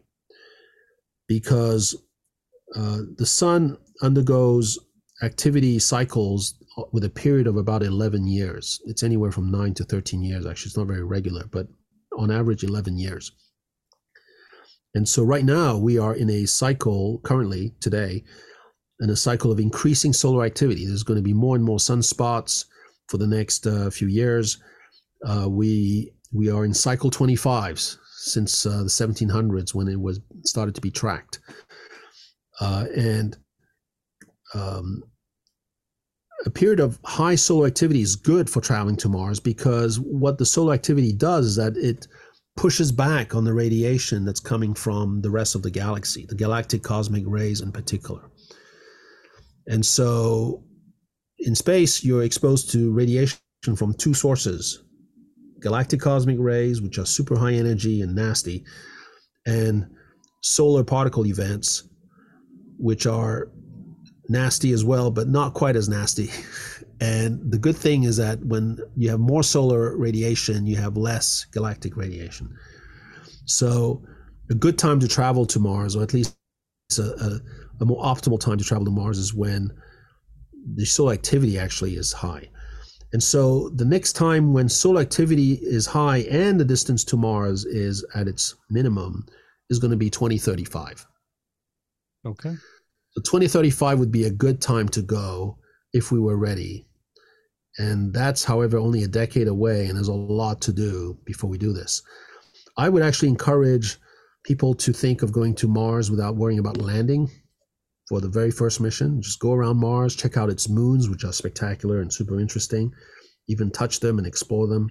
because 1.28 1.94
uh, 2.74 3.00
the 3.18 3.26
sun 3.26 3.76
undergoes 4.00 4.78
activity 5.22 5.78
cycles 5.78 6.54
with 6.94 7.04
a 7.04 7.10
period 7.10 7.46
of 7.46 7.58
about 7.58 7.82
11 7.82 8.26
years. 8.26 8.80
It's 8.86 9.02
anywhere 9.02 9.32
from 9.32 9.50
9 9.50 9.74
to 9.74 9.84
13 9.84 10.22
years, 10.22 10.46
actually. 10.46 10.70
It's 10.70 10.78
not 10.78 10.86
very 10.86 11.04
regular, 11.04 11.44
but 11.52 11.66
on 12.16 12.30
average, 12.30 12.64
11 12.64 12.96
years. 12.96 13.30
And 14.94 15.08
so 15.08 15.22
right 15.22 15.44
now 15.44 15.76
we 15.76 15.98
are 15.98 16.14
in 16.14 16.30
a 16.30 16.46
cycle 16.46 17.20
currently 17.22 17.74
today 17.80 18.24
in 19.00 19.10
a 19.10 19.16
cycle 19.16 19.50
of 19.50 19.58
increasing 19.58 20.12
solar 20.12 20.44
activity. 20.44 20.86
There's 20.86 21.02
going 21.02 21.18
to 21.18 21.22
be 21.22 21.32
more 21.32 21.56
and 21.56 21.64
more 21.64 21.78
sunspots 21.78 22.66
for 23.08 23.16
the 23.18 23.26
next 23.26 23.66
uh, 23.66 23.90
few 23.90 24.08
years. 24.08 24.58
Uh, 25.26 25.48
we 25.48 26.12
we 26.32 26.50
are 26.50 26.64
in 26.64 26.72
cycle 26.72 27.10
25s 27.10 27.96
since 28.18 28.64
uh, 28.64 28.84
the 28.84 28.84
1700s 28.84 29.74
when 29.74 29.88
it 29.88 30.00
was 30.00 30.20
started 30.44 30.74
to 30.74 30.80
be 30.80 30.90
tracked, 30.90 31.40
uh, 32.60 32.86
and 32.94 33.36
um, 34.54 35.02
a 36.46 36.50
period 36.50 36.80
of 36.80 36.98
high 37.04 37.34
solar 37.34 37.66
activity 37.66 38.00
is 38.00 38.16
good 38.16 38.48
for 38.48 38.60
traveling 38.60 38.96
to 38.96 39.08
Mars 39.08 39.40
because 39.40 39.98
what 40.00 40.38
the 40.38 40.46
solar 40.46 40.74
activity 40.74 41.12
does 41.12 41.46
is 41.46 41.56
that 41.56 41.76
it 41.76 42.06
pushes 42.60 42.92
back 42.92 43.34
on 43.34 43.42
the 43.42 43.54
radiation 43.54 44.22
that's 44.22 44.38
coming 44.38 44.74
from 44.74 45.22
the 45.22 45.30
rest 45.30 45.54
of 45.54 45.62
the 45.62 45.70
galaxy, 45.70 46.26
the 46.26 46.34
galactic 46.34 46.82
cosmic 46.82 47.24
rays 47.26 47.62
in 47.62 47.72
particular. 47.72 48.20
And 49.66 49.84
so 49.84 50.62
in 51.38 51.54
space, 51.54 52.04
you're 52.04 52.22
exposed 52.22 52.70
to 52.72 52.92
radiation 52.92 53.38
from 53.76 53.94
two 53.94 54.12
sources 54.12 54.82
galactic 55.60 56.00
cosmic 56.00 56.36
rays, 56.38 56.82
which 56.82 56.98
are 56.98 57.06
super 57.06 57.34
high 57.34 57.54
energy 57.54 58.02
and 58.02 58.14
nasty, 58.14 58.62
and 59.46 59.86
solar 60.42 60.84
particle 60.84 61.26
events, 61.26 61.84
which 62.78 63.06
are 63.06 63.50
nasty 64.28 64.72
as 64.72 64.84
well, 64.84 65.10
but 65.10 65.28
not 65.28 65.54
quite 65.54 65.76
as 65.76 65.88
nasty. 65.88 66.28
And 67.00 67.50
the 67.50 67.58
good 67.58 67.76
thing 67.76 68.02
is 68.02 68.18
that 68.18 68.44
when 68.44 68.78
you 68.96 69.08
have 69.10 69.20
more 69.20 69.42
solar 69.42 69.96
radiation, 69.96 70.66
you 70.66 70.76
have 70.76 70.96
less 70.96 71.46
galactic 71.46 71.96
radiation. 71.96 72.54
So, 73.46 74.02
a 74.50 74.54
good 74.54 74.78
time 74.78 75.00
to 75.00 75.08
travel 75.08 75.46
to 75.46 75.58
Mars, 75.58 75.96
or 75.96 76.02
at 76.02 76.12
least 76.12 76.36
a, 76.98 77.02
a, 77.02 77.40
a 77.80 77.84
more 77.86 78.02
optimal 78.04 78.38
time 78.38 78.58
to 78.58 78.64
travel 78.64 78.84
to 78.84 78.90
Mars, 78.90 79.16
is 79.16 79.32
when 79.32 79.70
the 80.74 80.84
solar 80.84 81.14
activity 81.14 81.58
actually 81.58 81.96
is 81.96 82.12
high. 82.12 82.50
And 83.12 83.22
so, 83.22 83.70
the 83.70 83.84
next 83.84 84.12
time 84.12 84.52
when 84.52 84.68
solar 84.68 85.00
activity 85.00 85.58
is 85.62 85.86
high 85.86 86.18
and 86.30 86.60
the 86.60 86.64
distance 86.64 87.02
to 87.04 87.16
Mars 87.16 87.64
is 87.64 88.04
at 88.14 88.28
its 88.28 88.54
minimum 88.68 89.24
is 89.70 89.78
going 89.78 89.92
to 89.92 89.96
be 89.96 90.10
2035. 90.10 91.06
Okay. 92.26 92.54
So 93.12 93.20
2035 93.22 93.98
would 93.98 94.12
be 94.12 94.24
a 94.24 94.30
good 94.30 94.60
time 94.60 94.88
to 94.90 95.02
go 95.02 95.58
if 95.92 96.12
we 96.12 96.20
were 96.20 96.36
ready. 96.36 96.86
And 97.80 98.12
that's, 98.12 98.44
however, 98.44 98.76
only 98.76 99.04
a 99.04 99.08
decade 99.08 99.48
away, 99.48 99.86
and 99.86 99.96
there's 99.96 100.08
a 100.08 100.12
lot 100.12 100.60
to 100.62 100.72
do 100.72 101.16
before 101.24 101.48
we 101.48 101.56
do 101.56 101.72
this. 101.72 102.02
I 102.76 102.90
would 102.90 103.02
actually 103.02 103.30
encourage 103.30 103.96
people 104.44 104.74
to 104.74 104.92
think 104.92 105.22
of 105.22 105.32
going 105.32 105.54
to 105.54 105.66
Mars 105.66 106.10
without 106.10 106.36
worrying 106.36 106.58
about 106.58 106.76
landing 106.76 107.30
for 108.06 108.20
the 108.20 108.28
very 108.28 108.50
first 108.50 108.82
mission. 108.82 109.22
Just 109.22 109.40
go 109.40 109.54
around 109.54 109.78
Mars, 109.78 110.14
check 110.14 110.36
out 110.36 110.50
its 110.50 110.68
moons, 110.68 111.08
which 111.08 111.24
are 111.24 111.32
spectacular 111.32 112.02
and 112.02 112.12
super 112.12 112.38
interesting, 112.38 112.92
even 113.48 113.70
touch 113.70 114.00
them 114.00 114.18
and 114.18 114.26
explore 114.26 114.66
them. 114.66 114.90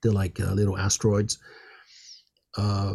They're 0.00 0.12
like 0.12 0.38
uh, 0.38 0.52
little 0.52 0.78
asteroids. 0.78 1.40
Uh, 2.56 2.94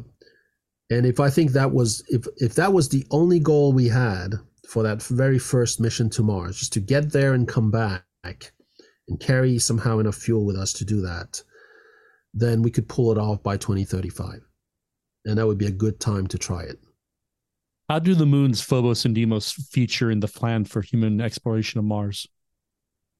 and 0.89 1.05
if 1.05 1.19
I 1.19 1.29
think 1.29 1.51
that 1.51 1.73
was 1.73 2.05
if 2.07 2.25
if 2.37 2.55
that 2.55 2.71
was 2.71 2.87
the 2.87 3.05
only 3.11 3.39
goal 3.39 3.73
we 3.73 3.89
had 3.89 4.35
for 4.65 4.81
that 4.83 5.03
very 5.03 5.39
first 5.39 5.81
mission 5.81 6.09
to 6.11 6.23
Mars, 6.23 6.57
just 6.57 6.71
to 6.73 6.79
get 6.79 7.11
there 7.11 7.33
and 7.33 7.49
come 7.49 7.69
back 7.69 8.05
and 9.07 9.19
carry 9.19 9.59
somehow 9.59 9.99
enough 9.99 10.15
fuel 10.15 10.45
with 10.45 10.55
us 10.55 10.73
to 10.73 10.85
do 10.85 11.01
that, 11.01 11.41
then 12.33 12.61
we 12.61 12.71
could 12.71 12.87
pull 12.87 13.11
it 13.11 13.17
off 13.17 13.43
by 13.43 13.57
2035. 13.57 14.41
And 15.25 15.37
that 15.37 15.47
would 15.47 15.57
be 15.57 15.67
a 15.67 15.71
good 15.71 15.99
time 15.99 16.27
to 16.27 16.37
try 16.37 16.63
it. 16.63 16.79
How 17.89 17.99
do 17.99 18.15
the 18.15 18.25
moons 18.25 18.61
Phobos 18.61 19.05
and 19.05 19.13
Deimos 19.13 19.51
feature 19.51 20.09
in 20.09 20.19
the 20.19 20.27
plan 20.27 20.65
for 20.65 20.81
human 20.81 21.21
exploration 21.21 21.79
of 21.79 21.85
Mars? 21.85 22.27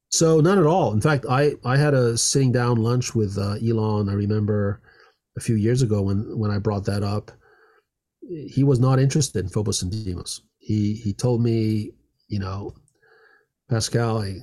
So 0.10 0.40
not 0.40 0.58
at 0.58 0.66
all. 0.66 0.94
In 0.94 1.02
fact, 1.02 1.26
I 1.30 1.54
I 1.66 1.76
had 1.76 1.94
a 1.94 2.18
sitting 2.18 2.52
down 2.52 2.78
lunch 2.78 3.16
with 3.16 3.38
uh, 3.38 3.56
Elon. 3.56 4.10
I 4.10 4.14
remember 4.14 4.82
a 5.38 5.42
few 5.42 5.56
years 5.56 5.82
ago 5.82 6.02
when 6.02 6.38
when 6.38 6.52
I 6.52 6.60
brought 6.60 6.86
that 6.86 7.04
up 7.04 7.32
he 8.30 8.64
was 8.64 8.80
not 8.80 9.00
interested 9.00 9.44
in 9.44 9.50
Phobos 9.50 9.82
and 9.82 9.92
Deimos. 9.92 10.42
He 10.60 10.94
he 10.94 11.14
told 11.14 11.42
me, 11.42 11.92
you 12.28 12.40
know, 12.40 12.74
Pascal, 13.70 14.22
I, 14.22 14.38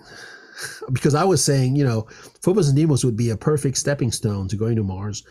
because 0.92 1.14
I 1.14 1.24
was 1.24 1.44
saying, 1.44 1.76
you 1.76 1.84
know, 1.84 2.06
Phobos 2.42 2.68
and 2.68 2.76
Deimos 2.76 3.04
would 3.04 3.16
be 3.16 3.30
a 3.30 3.36
perfect 3.36 3.76
stepping 3.76 4.12
stone 4.12 4.48
to 4.48 4.56
going 4.56 4.76
to 4.76 4.82
Mars 4.82 5.24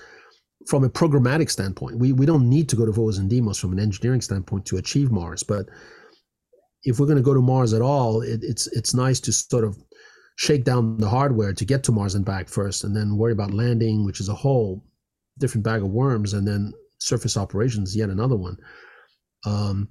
from 0.68 0.84
a 0.84 0.90
programmatic 0.90 1.50
standpoint. 1.50 1.98
We 1.98 2.14
we 2.14 2.26
don't 2.26 2.50
need 2.50 2.70
to 2.70 2.76
go 2.76 2.86
to 2.86 2.94
Phobos 2.94 3.18
and 3.18 3.30
Deimos 3.30 3.60
from 3.60 3.74
an 3.74 3.80
engineering 3.80 4.22
standpoint 4.22 4.66
to 4.68 4.78
achieve 4.78 5.12
Mars, 5.12 5.44
but 5.44 5.68
if 6.84 7.00
we're 7.00 7.06
going 7.06 7.18
to 7.18 7.24
go 7.24 7.34
to 7.34 7.42
Mars 7.42 7.74
at 7.74 7.82
all, 7.82 8.22
it, 8.22 8.42
it's 8.44 8.68
it's 8.68 8.94
nice 8.94 9.20
to 9.22 9.34
sort 9.34 9.64
of 9.64 9.78
shake 10.38 10.64
down 10.64 10.98
the 10.98 11.10
hardware 11.10 11.54
to 11.54 11.66
get 11.66 11.84
to 11.84 11.92
Mars 11.92 12.16
and 12.16 12.26
back 12.26 12.48
first, 12.48 12.84
and 12.84 12.96
then 12.96 13.18
worry 13.18 13.34
about 13.34 13.54
landing, 13.54 14.06
which 14.06 14.20
is 14.20 14.30
a 14.30 14.34
whole 14.34 14.84
different 15.38 15.64
bag 15.64 15.82
of 15.82 15.90
worms, 15.90 16.34
and 16.34 16.48
then 16.48 16.74
surface 17.00 17.38
operations, 17.38 17.96
yet 17.96 18.10
another 18.10 18.36
one. 18.36 18.58
Um, 19.46 19.90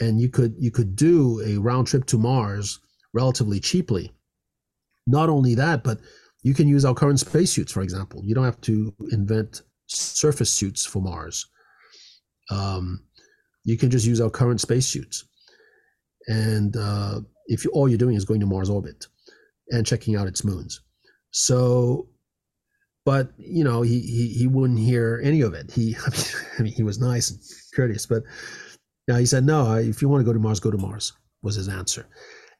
and 0.00 0.20
you 0.20 0.28
could 0.28 0.54
you 0.58 0.70
could 0.70 0.96
do 0.96 1.42
a 1.44 1.58
round 1.58 1.86
trip 1.86 2.06
to 2.06 2.18
Mars 2.18 2.78
relatively 3.12 3.60
cheaply. 3.60 4.12
Not 5.06 5.28
only 5.28 5.54
that, 5.56 5.82
but 5.84 5.98
you 6.42 6.54
can 6.54 6.68
use 6.68 6.84
our 6.84 6.94
current 6.94 7.20
spacesuits, 7.20 7.72
for 7.72 7.82
example. 7.82 8.22
You 8.24 8.34
don't 8.34 8.44
have 8.44 8.60
to 8.62 8.94
invent 9.10 9.62
surface 9.86 10.50
suits 10.50 10.84
for 10.84 11.00
Mars. 11.00 11.46
Um, 12.50 13.04
you 13.64 13.78
can 13.78 13.90
just 13.90 14.06
use 14.06 14.20
our 14.20 14.30
current 14.30 14.60
spacesuits, 14.60 15.24
and 16.26 16.76
uh, 16.76 17.20
if 17.46 17.64
you, 17.64 17.70
all 17.70 17.88
you're 17.88 17.98
doing 17.98 18.16
is 18.16 18.24
going 18.24 18.40
to 18.40 18.46
Mars 18.46 18.70
orbit 18.70 19.06
and 19.70 19.86
checking 19.86 20.16
out 20.16 20.26
its 20.26 20.44
moons. 20.44 20.80
So 21.30 22.08
but 23.04 23.32
you 23.36 23.64
know 23.64 23.82
he 23.82 24.00
he, 24.00 24.28
he 24.28 24.46
wouldn't 24.46 24.78
hear 24.78 25.20
any 25.24 25.40
of 25.40 25.54
it 25.54 25.70
he 25.70 25.96
I 26.58 26.62
mean, 26.62 26.72
he 26.72 26.82
was 26.82 27.00
nice 27.00 27.30
and 27.30 27.40
courteous 27.74 28.06
but 28.06 28.22
you 29.08 29.14
know, 29.14 29.20
he 29.20 29.26
said 29.26 29.44
no 29.44 29.74
if 29.74 30.00
you 30.00 30.08
want 30.08 30.20
to 30.20 30.24
go 30.24 30.32
to 30.32 30.38
mars 30.38 30.60
go 30.60 30.70
to 30.70 30.78
mars 30.78 31.12
was 31.42 31.56
his 31.56 31.68
answer 31.68 32.06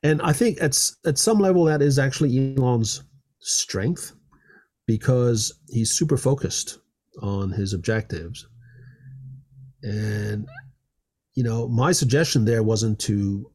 and 0.03 0.21
i 0.23 0.33
think 0.33 0.61
at, 0.63 0.79
at 1.07 1.19
some 1.19 1.39
level 1.39 1.65
that 1.65 1.83
is 1.83 1.99
actually 1.99 2.55
elon's 2.57 3.03
strength 3.41 4.13
because 4.87 5.53
he's 5.69 5.93
super 5.93 6.17
focused 6.17 6.79
on 7.23 7.51
his 7.51 7.73
objectives 7.73 8.47
and 9.83 10.47
you 11.35 11.43
know 11.43 11.69
my 11.69 11.93
suggestion 11.93 12.45
there 12.45 12.63
wasn't 12.63 12.99
to 12.99 13.53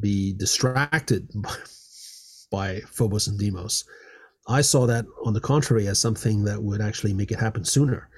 be 0.00 0.32
distracted 0.34 1.28
by, 1.34 1.54
by 2.50 2.80
phobos 2.90 3.28
and 3.28 3.38
Deimos. 3.38 3.84
I 4.48 4.60
saw 4.60 4.86
that, 4.86 5.06
on 5.24 5.34
the 5.34 5.40
contrary, 5.40 5.86
as 5.86 5.98
something 5.98 6.44
that 6.44 6.62
would 6.62 6.80
actually 6.80 7.12
make 7.12 7.30
it 7.30 7.38
happen 7.38 7.64
sooner 7.64 8.08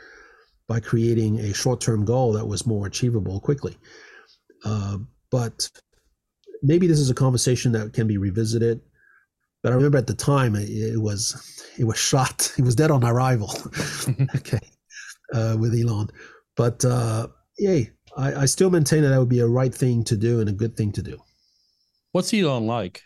by 0.67 0.81
creating 0.81 1.41
a 1.41 1.53
short 1.53 1.81
term 1.81 2.05
goal 2.05 2.33
that 2.33 2.47
was 2.47 2.67
more 2.67 2.87
achievable 2.87 3.41
quickly. 3.41 3.77
Uh, 4.65 4.99
but 5.31 5.69
maybe 6.65 6.87
this 6.87 6.99
is 6.99 7.11
a 7.11 7.15
conversation 7.15 7.71
that 7.73 7.93
can 7.93 8.09
be 8.09 8.17
revisited. 8.17 8.81
But 9.63 9.73
I 9.73 9.77
remember 9.77 9.99
at 9.99 10.07
the 10.07 10.15
time 10.15 10.57
it, 10.57 10.69
it 10.69 11.01
was 11.01 11.63
it 11.79 11.85
was 11.85 11.99
shot. 11.99 12.53
It 12.59 12.65
was 12.65 12.75
dead 12.75 12.91
on 12.91 13.05
arrival. 13.05 13.53
okay, 14.37 14.61
uh, 15.33 15.57
with 15.59 15.75
Elon. 15.75 16.09
But 16.57 16.85
uh, 16.85 17.29
yay, 17.59 17.91
I, 18.17 18.43
I 18.43 18.45
still 18.47 18.71
maintain 18.71 19.03
that 19.03 19.09
that 19.11 19.19
would 19.19 19.29
be 19.29 19.41
a 19.41 19.47
right 19.47 19.75
thing 19.75 20.05
to 20.05 20.17
do 20.17 20.41
and 20.41 20.49
a 20.49 20.53
good 20.53 20.77
thing 20.77 20.93
to 20.93 21.03
do. 21.03 21.19
What's 22.13 22.33
Elon 22.33 22.67
like? 22.67 23.03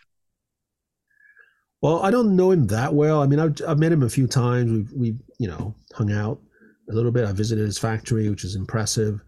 Well, 1.81 2.03
I 2.03 2.11
don't 2.11 2.35
know 2.35 2.51
him 2.51 2.67
that 2.67 2.93
well. 2.93 3.21
I 3.21 3.27
mean, 3.27 3.39
I've, 3.39 3.55
I've 3.65 3.79
met 3.79 3.93
him 3.93 4.03
a 4.03 4.09
few 4.09 4.27
times. 4.27 4.69
We've, 4.69 4.91
we 4.93 5.17
you 5.39 5.47
know, 5.47 5.73
hung 5.93 6.11
out 6.11 6.41
a 6.89 6.93
little 6.93 7.11
bit. 7.11 7.25
I 7.25 7.31
visited 7.31 7.65
his 7.65 7.77
factory, 7.77 8.29
which 8.29 8.43
is 8.43 8.55
impressive. 8.55 9.21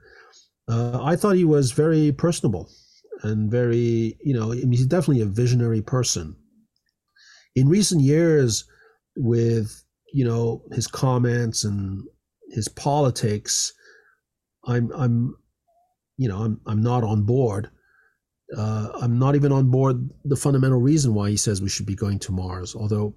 Uh, 0.67 1.01
I 1.01 1.15
thought 1.15 1.37
he 1.37 1.45
was 1.45 1.71
very 1.71 2.11
personable 2.11 2.69
and 3.23 3.51
very, 3.51 4.17
you 4.23 4.33
know, 4.33 4.51
I 4.51 4.55
mean, 4.55 4.71
he's 4.71 4.85
definitely 4.85 5.21
a 5.21 5.27
visionary 5.27 5.81
person. 5.81 6.35
In 7.55 7.69
recent 7.69 8.01
years, 8.01 8.65
with, 9.15 9.83
you 10.13 10.25
know, 10.25 10.63
his 10.71 10.87
comments 10.87 11.63
and 11.63 12.03
his 12.49 12.67
politics, 12.67 13.73
I'm, 14.65 14.91
I'm, 14.93 15.35
you 16.17 16.29
know, 16.29 16.37
I'm, 16.37 16.61
I'm 16.65 16.81
not 16.81 17.03
on 17.03 17.23
board 17.23 17.69
uh, 18.55 18.89
I'm 19.01 19.17
not 19.17 19.35
even 19.35 19.51
on 19.51 19.69
board 19.69 20.09
the 20.25 20.35
fundamental 20.35 20.79
reason 20.79 21.13
why 21.13 21.29
he 21.29 21.37
says 21.37 21.61
we 21.61 21.69
should 21.69 21.85
be 21.85 21.95
going 21.95 22.19
to 22.19 22.31
Mars. 22.31 22.75
Although, 22.75 23.15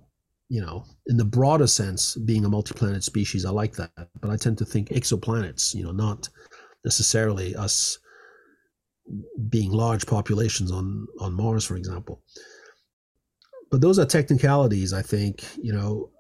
you 0.49 0.61
know, 0.61 0.85
in 1.07 1.17
the 1.17 1.25
broader 1.25 1.67
sense, 1.67 2.17
being 2.17 2.45
a 2.45 2.49
multi-planet 2.49 3.03
species, 3.03 3.45
I 3.45 3.51
like 3.51 3.75
that. 3.75 4.09
But 4.21 4.31
I 4.31 4.37
tend 4.37 4.59
to 4.59 4.65
think 4.65 4.91
exoplanets. 4.91 5.75
You 5.75 5.85
know, 5.85 5.93
not 5.93 6.29
necessarily 6.85 7.57
us 7.57 7.99
being 9.49 9.73
large 9.73 10.07
populations 10.07 10.71
on 10.73 11.07
on 11.21 11.35
Mars, 11.35 11.65
for 11.65 11.77
example. 11.77 12.23
But 13.71 13.81
those 13.81 13.99
are 13.99 14.07
technicalities. 14.07 14.93
I 14.93 15.03
think 15.03 15.45
you 15.63 15.73
know. 15.73 16.11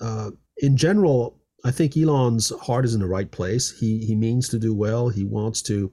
Uh, 0.00 0.30
in 0.58 0.76
general, 0.76 1.38
I 1.64 1.70
think 1.70 1.96
Elon's 1.96 2.50
heart 2.60 2.84
is 2.84 2.94
in 2.94 3.00
the 3.00 3.06
right 3.08 3.30
place. 3.30 3.70
He 3.78 4.04
he 4.06 4.14
means 4.16 4.48
to 4.48 4.58
do 4.58 4.74
well. 4.74 5.08
He 5.08 5.24
wants 5.24 5.62
to 5.62 5.92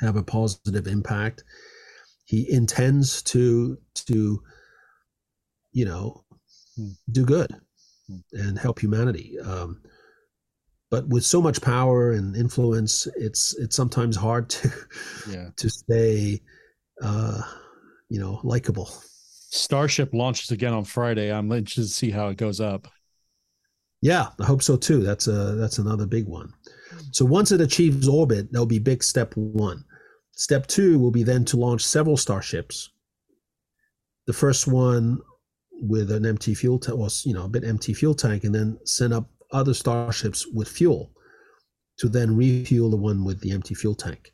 have 0.00 0.16
a 0.16 0.22
positive 0.22 0.86
impact. 0.86 1.44
he 2.24 2.50
intends 2.50 3.22
to 3.22 3.76
to 3.94 4.42
you 5.72 5.84
know 5.84 6.24
Hmm. 6.76 6.90
do 7.10 7.24
good 7.26 7.50
Hmm. 8.08 8.18
and 8.32 8.58
help 8.58 8.80
humanity 8.80 9.38
um, 9.40 9.82
but 10.92 11.08
with 11.08 11.24
so 11.24 11.40
much 11.42 11.60
power 11.62 12.12
and 12.12 12.36
influence 12.36 13.08
it's 13.16 13.56
it's 13.58 13.74
sometimes 13.74 14.14
hard 14.14 14.48
to 14.50 14.70
Yeah. 15.28 15.48
to 15.56 15.68
stay 15.68 16.40
uh 17.02 17.40
you 18.08 18.20
know 18.20 18.40
likable 18.44 18.88
Starship 19.54 20.14
launches 20.14 20.50
again 20.50 20.72
on 20.72 20.84
Friday. 20.84 21.30
I'm 21.30 21.52
interested 21.52 21.82
to 21.82 21.88
see 21.88 22.10
how 22.10 22.28
it 22.28 22.38
goes 22.38 22.58
up. 22.60 22.88
yeah 24.00 24.28
i 24.40 24.44
hope 24.44 24.62
so 24.62 24.76
too 24.76 25.00
that's 25.02 25.26
a 25.28 25.54
that's 25.60 25.78
another 25.78 26.06
big 26.06 26.26
one 26.26 26.52
so 27.10 27.24
once 27.24 27.52
it 27.52 27.60
achieves 27.60 28.08
orbit 28.08 28.50
that'll 28.50 28.66
be 28.66 28.78
big 28.92 29.02
step 29.02 29.32
one 29.36 29.84
step 30.32 30.66
two 30.66 30.98
will 30.98 31.10
be 31.10 31.22
then 31.22 31.44
to 31.44 31.56
launch 31.56 31.82
several 31.84 32.16
starships 32.16 32.90
the 34.26 34.32
first 34.32 34.66
one 34.66 35.18
with 35.94 36.10
an 36.10 36.24
empty 36.26 36.54
fuel 36.54 36.78
tank 36.78 36.98
or 36.98 37.08
you 37.24 37.34
know 37.34 37.44
a 37.44 37.48
bit 37.48 37.64
empty 37.64 37.94
fuel 37.94 38.14
tank 38.14 38.44
and 38.44 38.54
then 38.54 38.78
send 38.84 39.12
up 39.12 39.28
other 39.52 39.74
starships 39.74 40.46
with 40.46 40.68
fuel 40.68 41.12
to 41.98 42.08
then 42.08 42.36
refuel 42.36 42.90
the 42.90 42.96
one 42.96 43.24
with 43.24 43.40
the 43.40 43.52
empty 43.52 43.74
fuel 43.74 43.94
tank 43.94 44.32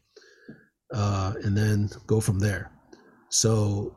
uh, 0.95 1.35
and 1.45 1.57
then 1.57 1.89
go 2.07 2.21
from 2.21 2.39
there 2.39 2.71
so 3.31 3.95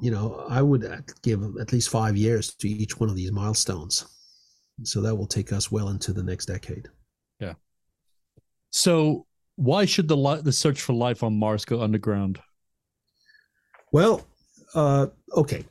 you 0.00 0.10
know 0.10 0.44
i 0.48 0.60
would 0.60 0.84
give 1.22 1.42
at 1.60 1.72
least 1.72 1.88
five 1.88 2.16
years 2.16 2.54
to 2.54 2.68
each 2.68 2.98
one 2.98 3.08
of 3.08 3.16
these 3.16 3.32
milestones 3.32 4.06
so 4.82 5.00
that 5.00 5.14
will 5.14 5.26
take 5.26 5.52
us 5.52 5.70
well 5.70 5.88
into 5.90 6.12
the 6.12 6.22
next 6.22 6.46
decade 6.46 6.88
Yeah. 7.40 7.54
So, 8.70 9.26
why 9.56 9.84
should 9.84 10.08
the 10.08 10.16
li- 10.16 10.40
the 10.40 10.52
search 10.52 10.80
for 10.80 10.94
life 10.94 11.22
on 11.22 11.38
Mars 11.38 11.64
go 11.64 11.82
underground? 11.82 12.40
Well, 13.92 14.26
uh, 14.74 15.08
okay. 15.36 15.64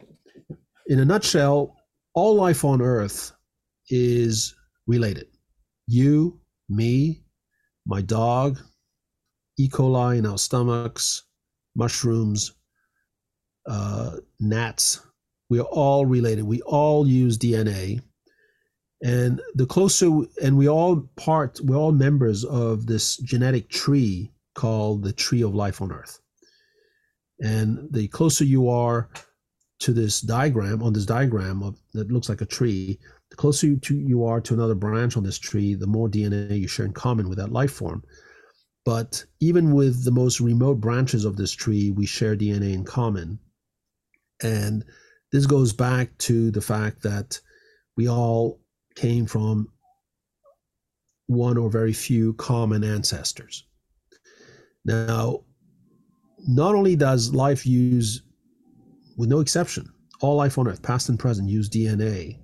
In 0.88 1.00
a 1.00 1.06
nutshell, 1.06 1.76
all 2.14 2.36
life 2.36 2.64
on 2.64 2.82
Earth 2.82 3.32
is 3.90 4.54
related. 4.88 5.28
You, 5.88 6.40
me, 6.70 7.24
my 7.86 8.02
dog, 8.02 8.60
E. 9.58 9.70
coli 9.70 10.18
in 10.18 10.26
our 10.26 10.38
stomachs, 10.38 11.24
mushrooms, 11.76 12.54
uh, 13.68 14.18
gnats. 14.40 15.02
We 15.50 15.60
are 15.60 15.64
all 15.64 16.06
related. 16.06 16.44
We 16.44 16.62
all 16.62 17.08
use 17.08 17.38
DNA. 17.38 18.02
And 19.04 19.42
the 19.56 19.66
closer, 19.66 20.10
and 20.42 20.58
we 20.58 20.70
all 20.70 21.10
part, 21.16 21.60
we're 21.64 21.76
all 21.76 21.92
members 21.92 22.46
of 22.46 22.86
this 22.86 23.18
genetic 23.18 23.70
tree 23.70 24.32
called 24.56 25.04
the 25.04 25.14
tree 25.14 25.42
of 25.42 25.56
life 25.56 25.82
on 25.82 25.92
Earth. 25.92 26.20
And 27.40 27.88
the 27.92 28.08
closer 28.10 28.46
you 28.46 28.70
are 28.70 29.10
to 29.80 29.94
this 29.94 30.22
diagram, 30.22 30.84
on 30.84 30.94
this 30.94 31.08
diagram 31.08 31.64
of, 31.64 31.80
that 31.94 32.12
looks 32.12 32.30
like 32.30 32.42
a 32.42 32.46
tree, 32.46 33.00
the 33.32 33.38
closer 33.38 33.66
you, 33.66 33.78
to, 33.78 33.96
you 33.96 34.26
are 34.26 34.40
to 34.42 34.54
another 34.54 34.76
branch 34.76 35.18
on 35.18 35.24
this 35.24 35.40
tree, 35.40 35.74
the 35.74 35.88
more 35.88 36.08
DNA 36.08 36.60
you 36.60 36.68
share 36.68 36.86
in 36.86 36.94
common 36.94 37.28
with 37.28 37.40
that 37.40 37.52
life 37.52 37.72
form. 37.72 38.04
But 38.86 39.24
even 39.40 39.74
with 39.74 40.04
the 40.04 40.12
most 40.12 40.40
remote 40.40 40.80
branches 40.80 41.26
of 41.26 41.38
this 41.38 41.52
tree, 41.52 41.92
we 41.92 42.06
share 42.06 42.36
DNA 42.36 42.74
in 42.74 42.84
common. 42.84 43.40
And 44.44 44.84
this 45.32 45.46
goes 45.46 45.72
back 45.72 46.18
to 46.20 46.52
the 46.52 46.62
fact 46.62 47.02
that 47.04 47.40
we 47.96 48.10
all 48.10 48.60
came 48.96 49.26
from 49.26 49.70
one 51.28 51.58
or 51.58 51.70
very 51.70 51.94
few 51.94 52.34
common 52.34 52.84
ancestors. 52.84 53.66
Now, 54.84 55.44
not 56.48 56.76
only 56.76 56.96
does 56.96 57.34
life 57.34 57.66
use, 57.66 58.24
with 59.16 59.30
no 59.30 59.40
exception, 59.40 59.88
all 60.20 60.36
life 60.36 60.58
on 60.58 60.68
Earth, 60.68 60.82
past 60.82 61.08
and 61.08 61.20
present, 61.20 61.50
use 61.50 61.70
DNA. 61.70 62.40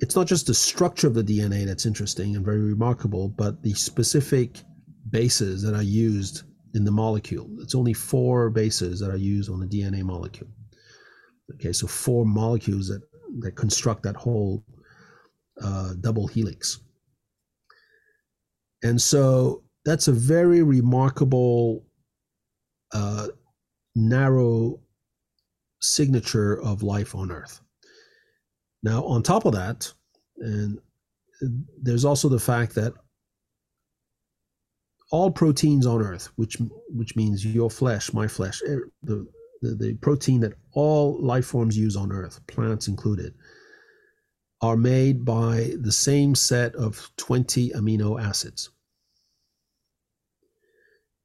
It's 0.00 0.14
not 0.14 0.26
just 0.26 0.46
the 0.46 0.54
structure 0.54 1.06
of 1.06 1.14
the 1.14 1.24
DNA 1.24 1.66
that's 1.66 1.86
interesting 1.86 2.36
and 2.36 2.44
very 2.44 2.60
remarkable, 2.60 3.28
but 3.28 3.62
the 3.62 3.74
specific 3.74 4.62
bases 5.10 5.62
that 5.62 5.74
are 5.74 5.82
used 5.82 6.42
in 6.74 6.84
the 6.84 6.90
molecule. 6.90 7.48
It's 7.60 7.74
only 7.74 7.94
four 7.94 8.50
bases 8.50 9.00
that 9.00 9.10
are 9.10 9.16
used 9.16 9.50
on 9.50 9.60
the 9.60 9.66
DNA 9.66 10.02
molecule. 10.02 10.50
Okay, 11.54 11.72
so 11.72 11.86
four 11.86 12.24
molecules 12.24 12.88
that, 12.88 13.02
that 13.40 13.52
construct 13.52 14.02
that 14.02 14.16
whole 14.16 14.64
uh, 15.62 15.94
double 16.00 16.26
helix. 16.26 16.80
And 18.82 19.00
so 19.00 19.64
that's 19.84 20.08
a 20.08 20.12
very 20.12 20.62
remarkable 20.62 21.84
uh, 22.92 23.28
narrow 23.96 24.80
signature 25.80 26.60
of 26.60 26.82
life 26.82 27.14
on 27.14 27.32
Earth. 27.32 27.60
Now, 28.82 29.04
on 29.04 29.22
top 29.22 29.44
of 29.44 29.52
that, 29.52 29.92
and 30.38 30.78
there's 31.82 32.04
also 32.04 32.28
the 32.28 32.38
fact 32.38 32.74
that 32.74 32.92
all 35.10 35.30
proteins 35.30 35.86
on 35.86 36.02
Earth, 36.02 36.30
which 36.36 36.58
which 36.90 37.16
means 37.16 37.44
your 37.44 37.70
flesh, 37.70 38.12
my 38.12 38.28
flesh, 38.28 38.60
er, 38.68 38.90
the, 39.02 39.26
the 39.62 39.74
the 39.74 39.94
protein 39.94 40.40
that 40.40 40.54
all 40.72 41.18
life 41.20 41.46
forms 41.46 41.76
use 41.76 41.96
on 41.96 42.12
Earth, 42.12 42.46
plants 42.46 42.88
included, 42.88 43.34
are 44.60 44.76
made 44.76 45.24
by 45.24 45.72
the 45.80 45.92
same 45.92 46.34
set 46.34 46.74
of 46.74 47.10
20 47.16 47.70
amino 47.70 48.20
acids. 48.22 48.70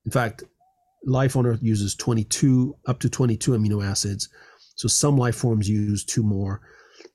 In 0.05 0.11
fact, 0.11 0.43
life 1.05 1.35
on 1.35 1.45
Earth 1.45 1.61
uses 1.61 1.95
22, 1.95 2.75
up 2.87 2.99
to 2.99 3.09
22 3.09 3.51
amino 3.51 3.83
acids. 3.85 4.29
So 4.75 4.87
some 4.87 5.17
life 5.17 5.35
forms 5.35 5.69
use 5.69 6.03
two 6.03 6.23
more. 6.23 6.61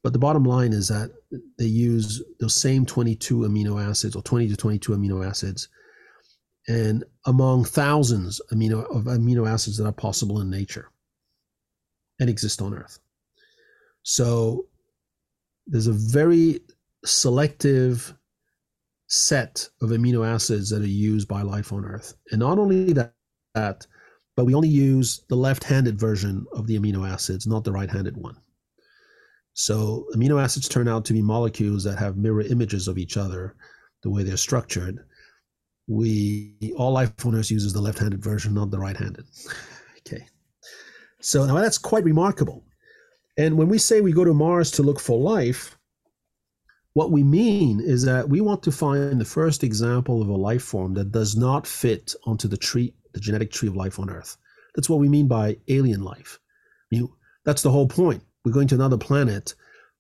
But 0.03 0.13
the 0.13 0.19
bottom 0.19 0.45
line 0.45 0.73
is 0.73 0.89
that 0.89 1.11
they 1.59 1.67
use 1.67 2.23
those 2.41 2.55
same 2.55 2.87
22 2.87 3.39
amino 3.39 3.83
acids 3.83 4.15
or 4.15 4.23
20 4.23 4.49
to 4.49 4.57
22 4.57 4.93
amino 4.93 5.27
acids. 5.27 5.69
And 6.69 7.05
among 7.27 7.65
thousands 7.65 8.41
amino, 8.53 8.85
of 8.95 9.05
amino 9.05 9.49
acids 9.49 9.77
that 9.79 9.87
are 9.87 9.93
possible 9.93 10.41
in 10.41 10.51
nature 10.51 10.91
and 12.21 12.31
exist 12.31 12.63
on 12.63 12.75
Earth. 12.75 12.99
So 14.03 14.67
there's 15.67 15.87
a 15.87 15.93
very 15.93 16.61
selective 17.05 18.15
set 19.09 19.69
of 19.81 19.91
amino 19.91 20.27
acids 20.27 20.71
that 20.71 20.83
are 20.83 20.87
used 20.87 21.27
by 21.29 21.43
life 21.43 21.73
on 21.73 21.85
Earth. 21.85 22.15
And 22.31 22.41
not 22.41 22.59
only 22.59 22.93
that, 22.93 23.15
that 23.55 23.87
but 24.37 24.45
we 24.45 24.55
only 24.55 24.69
use 24.69 25.23
the 25.29 25.35
left-handed 25.35 25.99
version 25.99 26.47
of 26.53 26.69
the 26.69 26.79
amino 26.79 27.09
acids, 27.09 27.47
not 27.47 27.65
the 27.65 27.73
right-handed 27.73 28.17
one. 28.17 28.37
So 29.59 30.07
amino 30.15 30.41
acids 30.41 30.69
turn 30.69 30.87
out 30.87 31.05
to 31.07 31.13
be 31.13 31.21
molecules 31.21 31.83
that 31.83 31.99
have 31.99 32.17
mirror 32.17 32.43
images 32.43 32.87
of 32.87 32.97
each 32.97 33.17
other, 33.17 33.57
the 34.05 34.09
way 34.09 34.23
they're 34.23 34.37
structured. 34.37 35.01
We 35.89 36.55
all 36.77 36.93
life 36.93 37.11
on 37.27 37.35
Earth 37.35 37.51
uses 37.51 37.73
the 37.73 37.81
left-handed 37.81 38.23
version, 38.23 38.55
not 38.55 38.71
the 38.71 38.79
right-handed. 38.79 39.25
Okay. 39.99 40.29
So 41.21 41.45
now 41.45 41.57
that's 41.57 41.77
quite 41.77 42.05
remarkable. 42.05 42.65
And 43.37 43.59
when 43.59 43.69
we 43.69 43.79
say 43.79 44.01
we 44.01 44.13
go 44.13 44.25
to 44.25 44.33
Mars 44.33 44.71
to 44.73 44.85
look 44.85 45.01
for 45.01 45.19
life, 45.19 45.77
what 46.93 47.11
we 47.11 47.25
mean 47.25 47.81
is 47.81 48.05
that 48.05 48.29
we 48.29 48.41
want 48.41 48.63
to 48.63 48.71
find 48.71 49.21
the 49.21 49.25
first 49.25 49.65
example 49.65 50.23
of 50.23 50.29
a 50.29 50.37
life 50.37 50.63
form 50.63 50.95
that 50.95 51.11
does 51.11 51.37
not 51.37 51.67
fit 51.67 52.15
onto 52.27 52.47
the 52.47 52.57
tree, 52.57 52.95
the 53.13 53.19
genetic 53.19 53.51
tree 53.51 53.69
of 53.69 53.75
life 53.75 53.99
on 53.99 54.09
Earth. 54.09 54.37
That's 54.77 54.89
what 54.89 55.01
we 55.01 55.09
mean 55.09 55.27
by 55.27 55.57
alien 55.67 56.05
life. 56.05 56.39
You, 56.91 57.17
that's 57.45 57.63
the 57.63 57.73
whole 57.73 57.89
point. 57.89 58.23
We're 58.49 58.55
going 58.55 58.69
to 58.69 58.75
another 58.77 58.97
planet 58.97 59.55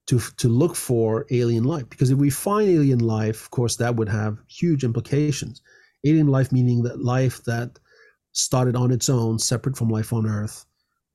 to 0.06 0.18
to 0.38 0.48
look 0.48 0.74
for 0.74 1.26
alien 1.30 1.64
life 1.64 1.86
because 1.90 2.10
if 2.10 2.16
we 2.16 2.30
find 2.30 2.66
alien 2.70 3.00
life, 3.00 3.42
of 3.42 3.50
course, 3.50 3.76
that 3.76 3.96
would 3.96 4.08
have 4.08 4.38
huge 4.48 4.84
implications. 4.84 5.60
Alien 6.06 6.28
life 6.28 6.50
meaning 6.50 6.82
that 6.84 7.04
life 7.04 7.44
that 7.44 7.78
started 8.32 8.74
on 8.74 8.90
its 8.90 9.10
own, 9.10 9.38
separate 9.38 9.76
from 9.76 9.90
life 9.90 10.14
on 10.14 10.26
Earth, 10.26 10.64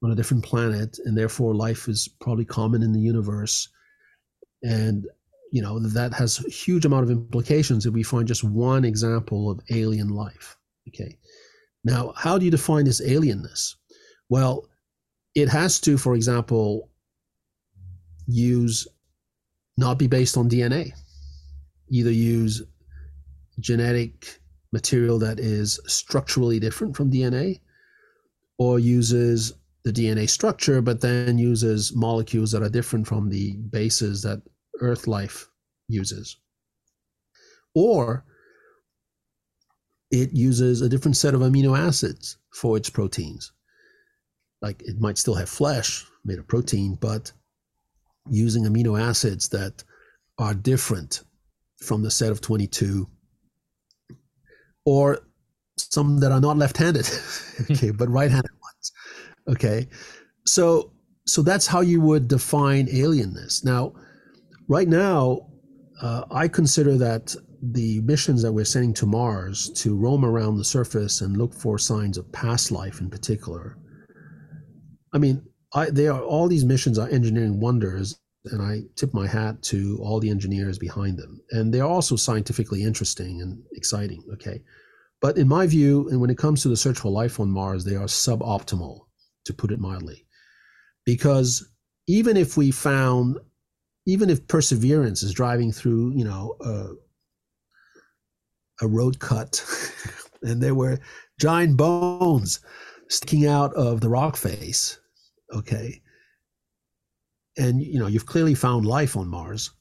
on 0.04 0.12
a 0.12 0.16
different 0.16 0.44
planet, 0.44 1.00
and 1.06 1.18
therefore 1.18 1.56
life 1.56 1.88
is 1.88 2.08
probably 2.22 2.46
common 2.46 2.84
in 2.84 2.94
the 2.94 3.00
universe. 3.00 3.68
And 4.62 5.08
you 5.52 5.64
know 5.64 5.80
that 5.80 6.14
has 6.14 6.46
a 6.46 6.50
huge 6.52 6.86
amount 6.86 7.06
of 7.06 7.10
implications 7.10 7.88
if 7.88 7.94
we 7.96 8.04
find 8.04 8.28
just 8.28 8.44
one 8.44 8.86
example 8.86 9.50
of 9.50 9.60
alien 9.72 10.10
life. 10.10 10.56
Okay. 10.88 11.18
Now, 11.84 12.14
how 12.16 12.38
do 12.38 12.46
you 12.46 12.52
define 12.52 12.86
this 12.86 13.02
alienness? 13.02 13.74
Well, 14.30 14.68
it 15.34 15.50
has 15.50 15.80
to, 15.82 15.98
for 15.98 16.14
example, 16.14 16.90
use 18.28 18.88
not 19.78 19.98
be 19.98 20.08
based 20.08 20.38
on 20.38 20.50
DNA, 20.50 20.92
either 21.90 22.12
use 22.12 22.62
genetic 23.60 24.40
material 24.72 25.20
that 25.20 25.40
is 25.40 25.80
structurally 25.88 26.60
different 26.60 26.96
from 26.96 27.12
DNA, 27.12 27.60
or 28.58 28.80
uses 28.80 29.54
the 29.84 29.92
DNA 29.92 30.30
structure, 30.30 30.82
but 30.82 31.02
then 31.02 31.38
uses 31.38 31.94
molecules 31.96 32.52
that 32.52 32.64
are 32.64 32.70
different 32.70 33.08
from 33.08 33.30
the 33.30 33.54
bases 33.72 34.22
that 34.22 34.42
Earth 34.80 35.08
life 35.08 35.48
uses. 35.88 36.38
Or 37.76 38.24
it 40.12 40.32
uses 40.32 40.82
a 40.82 40.90
different 40.90 41.18
set 41.18 41.34
of 41.34 41.42
amino 41.42 41.78
acids 41.78 42.38
for 42.52 42.78
its 42.78 42.90
proteins. 42.90 43.52
like 44.62 44.82
it 44.84 45.00
might 45.00 45.18
still 45.18 45.36
have 45.36 45.50
flesh 45.50 46.06
made 46.24 46.40
of 46.40 46.48
protein, 46.48 46.96
but 47.02 47.32
using 48.30 48.64
amino 48.66 49.00
acids 49.00 49.50
that 49.50 49.84
are 50.38 50.54
different 50.54 51.24
from 51.82 52.02
the 52.02 52.12
set 52.12 52.32
of 52.32 52.42
22 52.42 53.08
or 54.86 55.20
some 55.78 56.20
that 56.20 56.32
are 56.32 56.42
not 56.42 56.58
left-handed 56.58 57.10
okay 57.72 57.92
but 57.92 58.10
right-handed 58.10 58.52
ones 58.52 58.92
okay? 59.50 59.88
So 60.46 60.92
so 61.26 61.42
that's 61.42 61.68
how 61.68 61.80
you 61.80 62.02
would 62.02 62.28
define 62.28 62.88
alienness. 62.88 63.64
Now 63.64 63.94
right 64.68 64.88
now 64.88 65.48
uh, 66.02 66.24
i 66.32 66.48
consider 66.48 66.98
that 66.98 67.36
the 67.62 68.02
missions 68.02 68.42
that 68.42 68.52
we're 68.52 68.66
sending 68.66 68.94
to 68.94 69.06
mars 69.06 69.70
to 69.72 69.96
roam 69.96 70.26
around 70.26 70.58
the 70.58 70.64
surface 70.64 71.22
and 71.22 71.38
look 71.38 71.54
for 71.54 71.78
signs 71.78 72.18
of 72.18 72.30
past 72.32 72.72
life 72.72 73.00
in 73.00 73.10
particular 73.10 73.78
i 75.14 75.18
mean 75.18 75.42
I, 75.74 75.90
they 75.90 76.08
are 76.08 76.22
all 76.22 76.48
these 76.48 76.66
missions 76.66 77.00
are 77.00 77.10
engineering 77.10 77.60
wonders 77.60 78.20
and 78.46 78.62
I 78.62 78.84
tip 78.96 79.14
my 79.14 79.28
hat 79.28 79.62
to 79.64 79.98
all 80.02 80.20
the 80.20 80.30
engineers 80.30 80.78
behind 80.78 81.18
them. 81.18 81.42
And 81.52 81.74
they're 81.74 81.86
also 81.86 82.16
scientifically 82.16 82.84
interesting 82.84 83.42
and 83.42 83.64
exciting. 83.72 84.24
Okay. 84.34 84.62
But 85.22 85.38
in 85.38 85.48
my 85.48 85.68
view, 85.68 86.10
and 86.10 86.20
when 86.20 86.30
it 86.30 86.38
comes 86.38 86.62
to 86.62 86.70
the 86.70 86.76
search 86.76 87.00
for 87.00 87.10
life 87.10 87.40
on 87.40 87.50
Mars, 87.50 87.86
they 87.86 87.96
are 87.96 88.08
suboptimal, 88.08 89.06
to 89.46 89.54
put 89.54 89.72
it 89.72 89.80
mildly. 89.80 90.26
Because 91.06 91.66
even 92.08 92.36
if 92.36 92.58
we 92.58 92.72
found, 92.72 93.38
even 94.06 94.30
if 94.30 94.48
Perseverance 94.48 95.24
is 95.24 95.34
driving 95.34 95.72
through, 95.72 96.14
you 96.14 96.26
know, 96.26 96.58
a, 96.60 96.88
a 98.84 98.88
road 98.88 99.20
cut, 99.20 99.64
and 100.42 100.62
there 100.62 100.76
were 100.76 101.00
giant 101.40 101.78
bones 101.78 102.60
sticking 103.08 103.48
out 103.48 103.74
of 103.76 104.02
the 104.02 104.10
rock 104.10 104.36
face, 104.36 105.00
okay, 105.54 106.02
and 107.58 107.82
you 107.82 108.00
know 108.00 108.08
you've 108.08 108.26
clearly 108.26 108.56
found 108.56 108.86
life 108.86 109.16
on 109.16 109.28
Mars, 109.28 109.72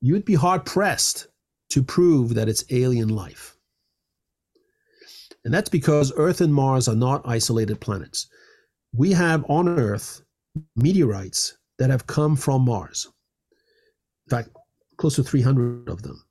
you'd 0.00 0.24
be 0.24 0.34
hard 0.34 0.64
pressed 0.64 1.28
to 1.70 1.82
prove 1.82 2.34
that 2.34 2.48
it's 2.48 2.64
alien 2.70 3.08
life. 3.08 3.56
And 5.44 5.54
that's 5.54 5.70
because 5.70 6.12
Earth 6.16 6.40
and 6.40 6.52
Mars 6.52 6.88
are 6.88 6.96
not 6.96 7.22
isolated 7.24 7.80
planets. 7.80 8.28
We 8.94 9.12
have 9.12 9.44
on 9.48 9.68
Earth 9.68 10.22
meteorites 10.76 11.56
that 11.78 11.90
have 11.90 12.06
come 12.06 12.36
from 12.36 12.64
Mars. 12.64 13.08
In 14.26 14.36
fact, 14.36 14.50
close 14.96 15.16
to 15.16 15.22
300 15.22 15.88
of 15.88 16.02
them. 16.02 16.24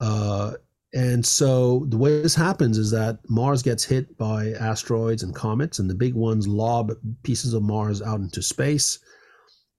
Uh, 0.00 0.52
and 0.96 1.26
so 1.26 1.84
the 1.90 1.98
way 1.98 2.22
this 2.22 2.34
happens 2.34 2.78
is 2.78 2.90
that 2.92 3.18
Mars 3.28 3.62
gets 3.62 3.84
hit 3.84 4.16
by 4.16 4.52
asteroids 4.52 5.22
and 5.22 5.34
comets, 5.34 5.78
and 5.78 5.90
the 5.90 5.94
big 5.94 6.14
ones 6.14 6.48
lob 6.48 6.90
pieces 7.22 7.52
of 7.52 7.62
Mars 7.62 8.00
out 8.00 8.20
into 8.20 8.40
space. 8.40 8.98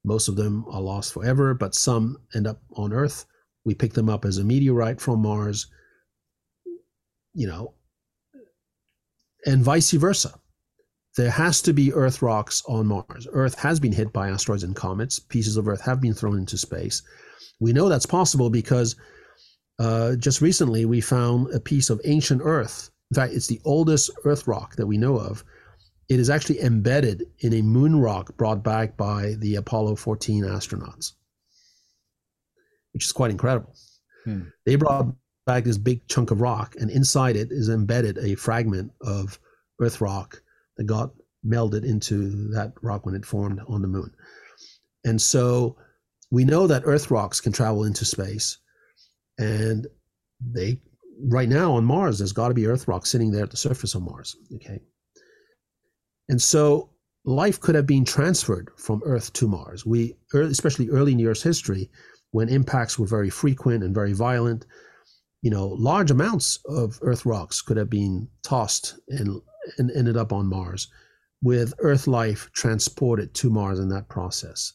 Most 0.06 0.28
of 0.28 0.36
them 0.36 0.64
are 0.70 0.80
lost 0.80 1.12
forever, 1.12 1.56
but 1.56 1.74
some 1.74 2.18
end 2.36 2.46
up 2.46 2.62
on 2.76 2.94
Earth. 2.94 3.26
We 3.66 3.74
pick 3.74 3.94
them 3.94 4.10
up 4.10 4.26
as 4.26 4.38
a 4.38 4.44
meteorite 4.44 5.02
from 5.02 5.24
Mars. 5.24 5.66
You 7.34 7.48
know, 7.48 7.74
and 9.48 9.64
vice 9.64 9.90
versa. 9.94 10.40
There 11.16 11.32
has 11.32 11.64
to 11.64 11.74
be 11.74 11.94
Earth 11.94 12.22
rocks 12.22 12.62
on 12.68 12.86
Mars. 12.86 13.28
Earth 13.32 13.58
has 13.58 13.80
been 13.80 13.92
hit 13.92 14.14
by 14.14 14.30
asteroids 14.30 14.64
and 14.64 14.76
comets. 14.76 15.18
Pieces 15.18 15.58
of 15.58 15.68
Earth 15.68 15.82
have 15.82 16.00
been 16.00 16.14
thrown 16.14 16.38
into 16.38 16.60
space. 16.60 17.02
We 17.60 17.74
know 17.74 17.90
that's 17.90 18.06
possible 18.06 18.52
because 18.52 18.96
uh, 19.80 20.16
just 20.16 20.42
recently 20.42 20.86
we 20.86 21.02
found 21.02 21.54
a 21.54 21.60
piece 21.60 21.90
of 21.90 22.02
ancient 22.06 22.42
Earth. 22.44 22.90
In 23.12 23.16
fact, 23.16 23.34
it's 23.34 23.48
the 23.48 23.62
oldest 23.64 24.10
Earth 24.26 24.48
rock 24.48 24.76
that 24.76 24.88
we 24.88 24.98
know 24.98 25.18
of. 25.18 25.44
It 26.10 26.20
is 26.20 26.30
actually 26.30 26.62
embedded 26.62 27.26
in 27.40 27.54
a 27.54 27.62
moon 27.62 28.00
rock 28.00 28.36
brought 28.38 28.64
back 28.64 28.98
by 28.98 29.36
the 29.40 29.56
Apollo 29.56 29.98
14 29.98 30.44
astronauts, 30.44 31.14
which 32.94 33.06
is 33.06 33.12
quite 33.12 33.32
incredible. 33.32 33.76
Hmm. 34.24 34.44
They 34.66 34.76
brought 34.76 35.14
back 35.46 35.64
this 35.64 35.78
big 35.78 36.08
chunk 36.08 36.32
of 36.32 36.42
rock, 36.42 36.76
and 36.80 36.90
inside 36.90 37.36
it 37.36 37.52
is 37.52 37.70
embedded 37.70 38.18
a 38.18 38.36
fragment 38.36 38.92
of 39.02 39.40
Earth 39.80 40.02
rock 40.02 40.42
that 40.78 40.86
got 40.86 41.12
melded 41.46 41.86
into 41.86 42.50
that 42.50 42.74
rock 42.82 43.06
when 43.06 43.16
it 43.16 43.26
formed 43.26 43.62
on 43.68 43.82
the 43.82 43.88
moon. 43.88 44.14
And 45.06 45.22
so 45.22 45.78
we 46.32 46.44
know 46.44 46.68
that 46.68 46.84
Earth 46.86 47.10
rocks 47.12 47.40
can 47.40 47.54
travel 47.54 47.84
into 47.86 48.06
space, 48.06 48.58
and 49.38 49.88
they 50.40 50.82
right 51.24 51.50
now 51.50 51.74
on 51.74 51.86
Mars, 51.86 52.20
there's 52.20 52.32
got 52.34 52.50
to 52.50 52.54
be 52.54 52.68
Earth 52.68 52.88
rock 52.88 53.06
sitting 53.06 53.32
there 53.32 53.44
at 53.44 53.52
the 53.52 53.58
surface 53.58 53.96
of 53.96 54.04
Mars. 54.04 54.36
Okay, 54.56 54.80
and 56.30 56.42
so 56.42 56.90
life 57.26 57.60
could 57.60 57.76
have 57.76 57.86
been 57.86 58.06
transferred 58.06 58.72
from 58.78 59.02
Earth 59.06 59.34
to 59.34 59.48
Mars. 59.48 59.86
We, 59.86 60.16
especially 60.34 60.90
early 60.90 61.12
in 61.12 61.26
Earth's 61.26 61.44
history, 61.44 61.90
when 62.32 62.50
impacts 62.50 62.98
were 62.98 63.08
very 63.08 63.30
frequent 63.30 63.84
and 63.84 63.94
very 63.94 64.14
violent, 64.14 64.66
you 65.42 65.52
know, 65.52 65.68
large 65.68 66.10
amounts 66.10 66.60
of 66.68 67.00
Earth 67.02 67.26
rocks 67.26 67.62
could 67.62 67.78
have 67.78 67.90
been 67.90 68.28
tossed 68.44 69.00
and, 69.10 69.42
and 69.78 69.92
ended 69.92 70.18
up 70.18 70.32
on 70.32 70.48
Mars, 70.48 70.88
with 71.42 71.74
Earth 71.80 72.08
life 72.08 72.50
transported 72.54 73.34
to 73.36 73.50
Mars 73.50 73.80
in 73.80 73.90
that 73.90 74.10
process. 74.10 74.74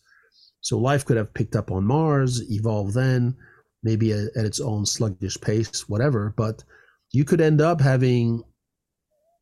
So 0.60 0.78
life 0.78 1.04
could 1.04 1.16
have 1.16 1.34
picked 1.34 1.56
up 1.56 1.70
on 1.70 1.84
Mars, 1.84 2.50
evolved 2.50 2.94
then, 2.94 3.36
maybe 3.82 4.12
at, 4.12 4.36
at 4.36 4.44
its 4.44 4.60
own 4.60 4.86
sluggish 4.86 5.40
pace, 5.40 5.88
whatever. 5.88 6.32
But 6.36 6.64
you 7.12 7.24
could 7.24 7.40
end 7.40 7.60
up 7.60 7.80
having 7.80 8.42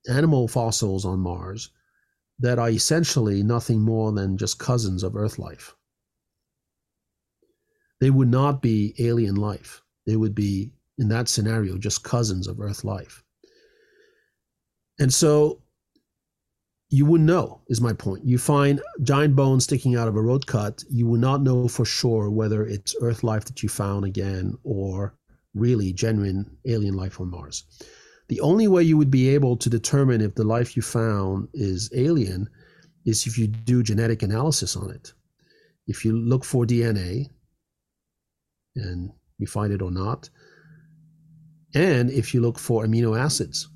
animal 0.08 0.48
fossils 0.48 1.04
on 1.04 1.20
Mars 1.20 1.70
that 2.38 2.58
are 2.58 2.70
essentially 2.70 3.42
nothing 3.42 3.80
more 3.80 4.12
than 4.12 4.38
just 4.38 4.58
cousins 4.58 5.02
of 5.02 5.14
Earth 5.16 5.38
life. 5.38 5.74
They 8.00 8.10
would 8.10 8.28
not 8.28 8.62
be 8.62 8.94
alien 8.98 9.36
life. 9.36 9.82
They 10.06 10.16
would 10.16 10.34
be 10.34 10.72
in 10.98 11.08
that 11.08 11.28
scenario, 11.28 11.76
just 11.76 12.02
cousins 12.02 12.48
of 12.48 12.60
Earth 12.60 12.82
life. 12.82 13.22
And 14.98 15.12
so 15.12 15.62
you 16.90 17.06
wouldn't 17.06 17.28
know, 17.28 17.60
is 17.68 17.80
my 17.80 17.92
point. 17.92 18.24
You 18.24 18.36
find 18.36 18.82
giant 19.02 19.36
bones 19.36 19.64
sticking 19.64 19.94
out 19.94 20.08
of 20.08 20.16
a 20.16 20.22
road 20.22 20.46
cut, 20.46 20.82
you 20.90 21.06
would 21.06 21.20
not 21.20 21.42
know 21.42 21.68
for 21.68 21.84
sure 21.84 22.30
whether 22.30 22.66
it's 22.66 22.96
Earth 23.00 23.22
life 23.22 23.44
that 23.44 23.62
you 23.62 23.68
found 23.68 24.04
again 24.04 24.58
or 24.64 25.14
really 25.54 25.92
genuine 25.92 26.50
alien 26.66 26.94
life 26.94 27.20
on 27.20 27.30
Mars. 27.30 27.64
The 28.28 28.40
only 28.40 28.66
way 28.66 28.82
you 28.82 28.96
would 28.96 29.10
be 29.10 29.28
able 29.28 29.56
to 29.56 29.70
determine 29.70 30.20
if 30.20 30.34
the 30.34 30.44
life 30.44 30.76
you 30.76 30.82
found 30.82 31.48
is 31.54 31.90
alien 31.94 32.48
is 33.06 33.24
if 33.26 33.38
you 33.38 33.46
do 33.46 33.84
genetic 33.84 34.22
analysis 34.24 34.76
on 34.76 34.90
it. 34.90 35.12
If 35.86 36.04
you 36.04 36.16
look 36.16 36.44
for 36.44 36.64
DNA 36.64 37.28
and 38.74 39.12
you 39.38 39.46
find 39.46 39.72
it 39.72 39.82
or 39.82 39.90
not, 39.92 40.28
and 41.74 42.10
if 42.10 42.34
you 42.34 42.40
look 42.40 42.58
for 42.58 42.84
amino 42.84 43.18
acids 43.18 43.68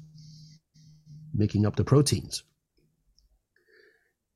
making 1.32 1.64
up 1.64 1.76
the 1.76 1.84
proteins. 1.84 2.42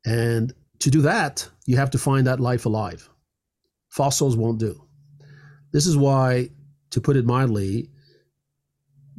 And 0.09 0.55
to 0.79 0.91
do 0.91 1.03
that, 1.03 1.47
you 1.67 1.77
have 1.77 1.91
to 1.91 1.99
find 1.99 2.27
that 2.27 2.41
life 2.41 2.65
alive. 2.65 3.11
Fossils 3.91 4.39
won't 4.39 4.59
do. 4.59 4.83
This 5.73 5.87
is 5.87 5.99
why, 5.99 6.49
to 6.91 7.01
put 7.01 7.17
it 7.17 7.27
mildly, 7.27 7.91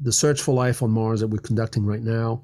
the 0.02 0.12
search 0.12 0.42
for 0.42 0.56
life 0.56 0.82
on 0.82 0.90
Mars 0.90 1.20
that 1.20 1.28
we're 1.28 1.40
conducting 1.40 1.86
right 1.86 2.02
now, 2.02 2.42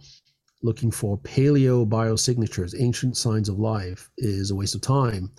looking 0.62 0.92
for 0.92 1.18
paleo 1.18 1.88
biosignatures, 1.90 2.80
ancient 2.80 3.18
signs 3.18 3.50
of 3.50 3.58
life, 3.58 4.12
is 4.20 4.52
a 4.52 4.56
waste 4.56 4.76
of 4.76 4.82
time, 4.82 5.32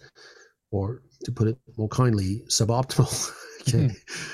or 0.73 1.03
to 1.25 1.31
put 1.31 1.47
it 1.47 1.59
more 1.77 1.89
kindly, 1.89 2.43
suboptimal. 2.49 3.31
okay. 3.61 3.87
Mm-hmm. 3.87 4.25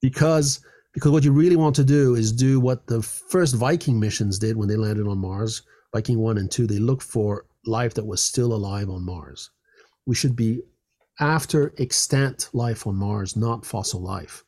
Because 0.00 0.60
because 0.94 1.10
what 1.10 1.24
you 1.24 1.32
really 1.32 1.56
want 1.56 1.76
to 1.76 1.84
do 1.84 2.14
is 2.14 2.32
do 2.32 2.60
what 2.60 2.86
the 2.86 3.02
first 3.02 3.54
Viking 3.56 4.00
missions 4.00 4.38
did 4.38 4.56
when 4.56 4.68
they 4.68 4.76
landed 4.76 5.06
on 5.06 5.18
Mars, 5.18 5.62
Viking 5.92 6.18
1 6.18 6.38
and 6.38 6.50
2. 6.50 6.66
They 6.66 6.78
looked 6.78 7.02
for 7.02 7.46
life 7.64 7.94
that 7.94 8.06
was 8.06 8.22
still 8.22 8.52
alive 8.52 8.88
on 8.88 9.04
Mars. 9.04 9.50
We 10.06 10.14
should 10.14 10.36
be 10.36 10.62
after 11.20 11.74
extant 11.78 12.48
life 12.52 12.86
on 12.86 12.96
Mars, 12.96 13.36
not 13.36 13.66
fossil 13.66 14.00
life, 14.00 14.44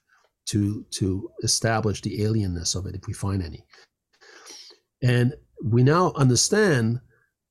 to, 0.47 0.85
to 0.91 1.31
establish 1.43 2.01
the 2.01 2.21
alienness 2.21 2.75
of 2.75 2.87
it 2.87 2.95
if 2.95 3.07
we 3.07 3.13
find 3.13 3.43
any. 3.43 3.65
And 5.03 5.35
we 5.63 5.83
now 5.83 6.13
understand 6.17 7.01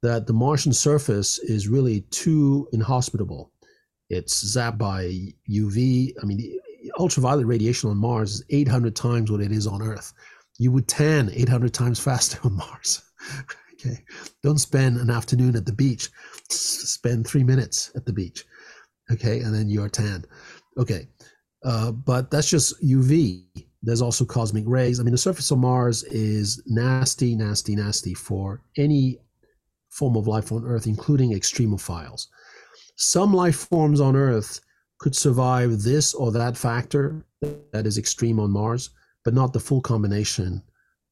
that 0.01 0.28
the 0.28 0.34
Martian 0.34 0.74
surface 0.74 1.39
is 1.39 1.68
really 1.68 2.01
too 2.11 2.68
inhospitable. 2.74 3.51
It's 4.09 4.43
zapped 4.55 4.78
by 4.78 5.32
UV. 5.49 6.14
I 6.22 6.26
mean, 6.26 6.59
ultraviolet 6.99 7.45
radiation 7.45 7.89
on 7.89 7.97
Mars 7.97 8.36
is 8.36 8.43
800 8.49 8.95
times 8.95 9.32
what 9.32 9.41
it 9.41 9.51
is 9.51 9.66
on 9.66 9.82
Earth. 9.82 10.14
You 10.59 10.72
would 10.72 10.88
tan 10.88 11.32
800 11.34 11.74
times 11.74 11.99
faster 11.99 12.38
on 12.43 12.57
Mars. 12.57 13.01
Okay. 13.86 14.04
Don't 14.42 14.60
spend 14.60 14.98
an 14.98 15.10
afternoon 15.10 15.56
at 15.56 15.66
the 15.66 15.74
beach. 15.74 16.10
Spend 16.50 17.26
three 17.26 17.44
minutes 17.44 17.92
at 17.96 18.06
the 18.06 18.14
beach. 18.14 18.46
Okay. 19.12 19.40
And 19.40 19.54
then 19.54 19.70
you're 19.70 19.90
tan. 19.90 20.26
Okay. 20.78 21.08
Uh, 21.64 21.92
but 21.92 22.30
that's 22.30 22.50
just 22.50 22.82
UV. 22.84 23.46
There's 23.82 24.02
also 24.02 24.26
cosmic 24.26 24.64
rays. 24.68 25.00
I 25.00 25.04
mean, 25.04 25.12
the 25.12 25.18
surface 25.18 25.52
of 25.52 25.60
Mars 25.60 26.04
is 26.04 26.62
nasty, 26.66 27.36
nasty, 27.36 27.76
nasty 27.76 28.14
for 28.14 28.62
any 28.78 29.20
form 29.90 30.16
of 30.16 30.28
life 30.28 30.52
on 30.52 30.66
Earth, 30.66 30.88
including 30.88 31.32
extremophiles. 31.34 32.28
Some 32.96 33.34
life 33.34 33.56
forms 33.56 34.00
on 34.00 34.16
Earth 34.16 34.62
could 35.00 35.16
survive 35.16 35.82
this 35.82 36.14
or 36.14 36.32
that 36.32 36.56
factor 36.56 37.26
that 37.74 37.86
is 37.86 37.98
extreme 37.98 38.40
on 38.40 38.52
Mars, 38.52 38.92
but 39.26 39.34
not 39.34 39.52
the 39.52 39.60
full 39.60 39.82
combination 39.82 40.64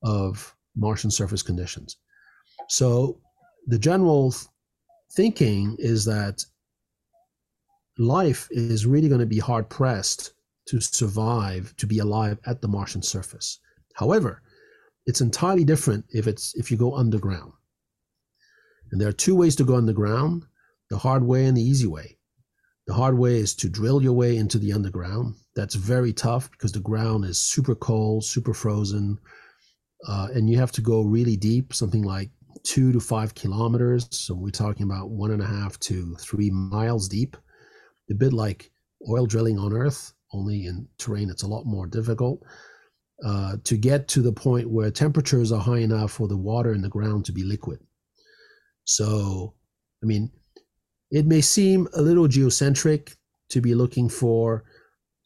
of 0.04 0.56
Martian 0.76 1.12
surface 1.12 1.42
conditions. 1.42 1.98
So 2.72 3.20
the 3.68 3.78
general 3.78 4.34
thinking 5.12 5.76
is 5.78 6.06
that 6.06 6.46
life 7.98 8.48
is 8.50 8.86
really 8.86 9.10
going 9.10 9.20
to 9.20 9.26
be 9.26 9.40
hard 9.40 9.70
pressed 9.70 10.32
to 10.70 10.80
survive, 10.80 11.76
to 11.76 11.86
be 11.86 12.00
alive 12.00 12.40
at 12.46 12.62
the 12.62 12.70
Martian 12.70 13.02
surface. 13.02 13.60
However, 13.96 14.42
it's 15.06 15.20
entirely 15.20 15.66
different 15.66 16.06
if 16.12 16.28
it's 16.28 16.56
if 16.56 16.72
you 16.72 16.78
go 16.78 16.96
underground. 16.96 17.52
And 18.90 19.02
there 19.02 19.10
are 19.10 19.24
two 19.26 19.36
ways 19.36 19.58
to 19.58 19.66
go 19.66 19.76
underground, 19.76 20.46
the 20.90 20.98
hard 20.98 21.24
way 21.26 21.48
and 21.48 21.58
the 21.58 21.70
easy 21.72 21.88
way. 21.88 22.20
The 22.88 22.94
hard 22.94 23.18
way 23.18 23.36
is 23.36 23.54
to 23.56 23.68
drill 23.68 24.02
your 24.02 24.14
way 24.14 24.38
into 24.38 24.58
the 24.58 24.72
underground. 24.72 25.36
That's 25.58 25.76
very 25.76 26.14
tough 26.14 26.50
because 26.52 26.72
the 26.72 26.80
ground 26.80 27.26
is 27.26 27.38
super 27.38 27.76
cold, 27.76 28.24
super 28.24 28.54
frozen, 28.54 29.20
uh, 30.08 30.30
and 30.34 30.50
you 30.50 30.58
have 30.58 30.72
to 30.72 30.82
go 30.82 31.02
really 31.02 31.36
deep, 31.36 31.74
something 31.74 32.04
like 32.04 32.30
two 32.64 32.92
to 32.92 33.00
five 33.00 33.34
kilometers. 33.36 34.08
So 34.12 34.34
we're 34.34 34.50
talking 34.50 34.84
about 34.84 35.10
one 35.10 35.32
and 35.32 35.42
a 35.42 35.48
half 35.48 35.80
to 35.82 36.16
three 36.16 36.50
miles 36.50 37.08
deep. 37.08 37.38
A 38.10 38.14
bit 38.14 38.34
like 38.34 38.72
oil 39.10 39.26
drilling 39.26 39.58
on 39.58 39.74
Earth, 39.74 40.14
only 40.34 40.66
in 40.66 40.88
terrain 40.98 41.30
it's 41.30 41.44
a 41.44 41.48
lot 41.48 41.66
more 41.66 41.88
difficult. 41.88 42.44
Uh, 43.26 43.58
to 43.64 43.78
get 43.78 44.08
to 44.08 44.22
the 44.22 44.32
point 44.32 44.70
where 44.70 44.90
temperatures 44.90 45.52
are 45.52 45.62
high 45.62 45.78
enough 45.78 46.12
for 46.12 46.28
the 46.28 46.38
water 46.38 46.74
in 46.74 46.82
the 46.82 46.90
ground 46.90 47.24
to 47.26 47.32
be 47.32 47.44
liquid. 47.44 47.80
So, 48.84 49.54
I 50.02 50.08
mean, 50.08 50.32
it 51.12 51.28
may 51.28 51.42
seem 51.42 51.88
a 51.94 52.02
little 52.02 52.28
geocentric 52.28 53.16
to 53.50 53.62
be 53.62 53.76
looking 53.76 54.10
for 54.10 54.64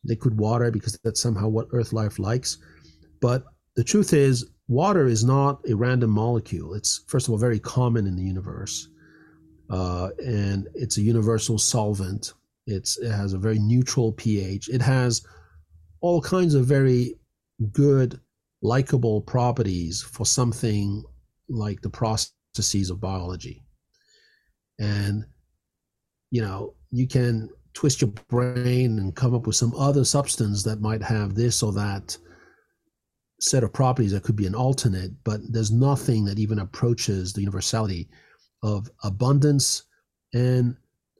liquid 0.04 0.38
water 0.38 0.72
because 0.72 1.00
that's 1.04 1.22
somehow 1.22 1.48
what 1.48 1.68
Earth 1.72 1.94
life 1.94 2.20
likes. 2.20 2.58
But 3.22 3.46
the 3.76 3.84
truth 3.84 4.14
is, 4.14 4.46
water 4.68 5.06
is 5.06 5.24
not 5.24 5.62
a 5.70 5.76
random 5.76 6.12
molecule. 6.12 6.74
It's, 6.74 7.04
first 7.08 7.28
of 7.28 7.32
all, 7.32 7.38
very 7.38 7.60
common 7.60 8.08
in 8.08 8.16
the 8.16 8.24
universe. 8.24 8.90
Uh, 9.70 10.10
and 10.24 10.68
it's 10.74 10.98
a 10.98 11.02
universal 11.02 11.58
solvent. 11.58 12.34
It's, 12.68 12.98
it 12.98 13.12
has 13.12 13.34
a 13.34 13.38
very 13.38 13.60
neutral 13.60 14.12
pH. 14.14 14.70
It 14.70 14.82
has 14.82 15.26
all 16.02 16.22
kinds 16.22 16.56
of 16.56 16.66
very 16.66 17.16
good, 17.72 18.20
likable 18.62 19.22
properties 19.22 20.02
for 20.02 20.26
something 20.26 21.04
like 21.50 21.82
the 21.82 21.90
processes 21.90 22.90
of 22.90 23.00
biology. 23.00 23.64
And, 24.80 25.26
you 26.32 26.42
know, 26.42 26.74
you 26.92 27.08
can 27.08 27.50
twist 27.74 28.02
your 28.02 28.12
brain 28.30 29.00
and 29.00 29.16
come 29.16 29.36
up 29.36 29.46
with 29.46 29.56
some 29.56 29.74
other 29.76 30.04
substance 30.04 30.64
that 30.64 30.82
might 30.82 31.04
have 31.04 31.36
this 31.36 31.62
or 31.62 31.72
that 31.74 32.18
set 33.46 33.64
of 33.64 33.72
properties 33.72 34.12
that 34.12 34.24
could 34.24 34.36
be 34.36 34.48
an 34.48 34.56
alternate, 34.56 35.12
but 35.24 35.40
there's 35.52 35.72
nothing 35.72 36.26
that 36.26 36.40
even 36.40 36.60
approaches 36.60 37.32
the 37.32 37.42
universality 37.42 38.10
of 38.64 38.90
abundance 39.04 39.84
and 40.34 40.76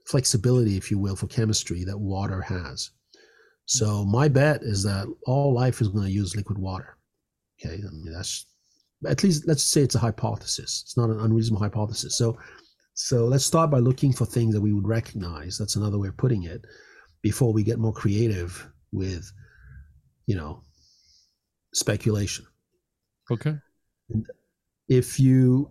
flexibility, 0.06 0.76
if 0.76 0.90
you 0.90 0.98
will, 0.98 1.16
for 1.16 1.28
chemistry 1.28 1.84
that 1.84 1.98
water 1.98 2.40
has. 2.40 2.90
So 3.66 4.04
my 4.04 4.28
bet 4.28 4.62
is 4.62 4.82
that 4.84 5.12
all 5.26 5.52
life 5.52 5.80
is 5.80 5.88
going 5.88 6.04
to 6.04 6.10
use 6.10 6.36
liquid 6.36 6.58
water. 6.58 6.96
Okay, 7.60 7.74
I 7.74 7.90
mean, 7.90 8.12
that's 8.12 8.46
at 9.06 9.22
least 9.22 9.46
let's 9.46 9.62
say 9.62 9.82
it's 9.82 9.94
a 9.94 10.00
hypothesis. 10.00 10.82
It's 10.84 10.96
not 10.96 11.10
an 11.10 11.20
unreasonable 11.20 11.62
hypothesis. 11.62 12.16
So, 12.16 12.38
so 12.94 13.24
let's 13.26 13.44
start 13.44 13.70
by 13.70 13.78
looking 13.78 14.12
for 14.12 14.26
things 14.26 14.54
that 14.54 14.60
we 14.60 14.72
would 14.72 14.86
recognize. 14.86 15.58
That's 15.58 15.76
another 15.76 15.98
way 15.98 16.08
of 16.08 16.16
putting 16.16 16.44
it. 16.44 16.64
Before 17.22 17.52
we 17.52 17.62
get 17.62 17.78
more 17.78 17.92
creative 17.92 18.68
with, 18.92 19.30
you 20.26 20.36
know, 20.36 20.62
speculation. 21.76 22.46
Okay. 23.30 23.54
And 24.10 24.26
if 24.88 25.20
you 25.20 25.70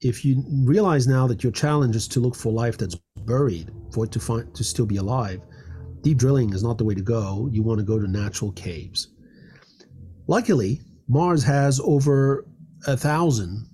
if 0.00 0.24
you 0.24 0.44
realize 0.64 1.06
now 1.06 1.26
that 1.26 1.42
your 1.42 1.52
challenge 1.52 1.96
is 1.96 2.06
to 2.08 2.20
look 2.20 2.34
for 2.34 2.52
life 2.52 2.76
that's 2.76 2.96
buried, 3.24 3.70
for 3.92 4.04
it 4.04 4.12
to 4.12 4.20
find 4.20 4.54
to 4.54 4.62
still 4.62 4.86
be 4.86 4.96
alive, 4.96 5.40
deep 6.02 6.18
drilling 6.18 6.52
is 6.52 6.62
not 6.62 6.78
the 6.78 6.84
way 6.84 6.94
to 6.94 7.02
go. 7.02 7.48
You 7.50 7.62
want 7.62 7.78
to 7.78 7.84
go 7.84 7.98
to 7.98 8.06
natural 8.06 8.52
caves. 8.52 9.08
Luckily, 10.26 10.80
Mars 11.08 11.42
has 11.44 11.80
over 11.80 12.46
a 12.86 12.96
thousand 12.96 13.66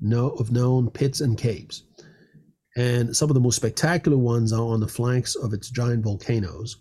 no, 0.00 0.30
of 0.30 0.52
known 0.52 0.90
pits 0.90 1.20
and 1.20 1.38
caves. 1.38 1.84
And 2.76 3.14
some 3.14 3.30
of 3.30 3.34
the 3.34 3.40
most 3.40 3.56
spectacular 3.56 4.18
ones 4.18 4.52
are 4.52 4.62
on 4.62 4.80
the 4.80 4.88
flanks 4.88 5.36
of 5.36 5.52
its 5.52 5.70
giant 5.70 6.04
volcanoes. 6.04 6.78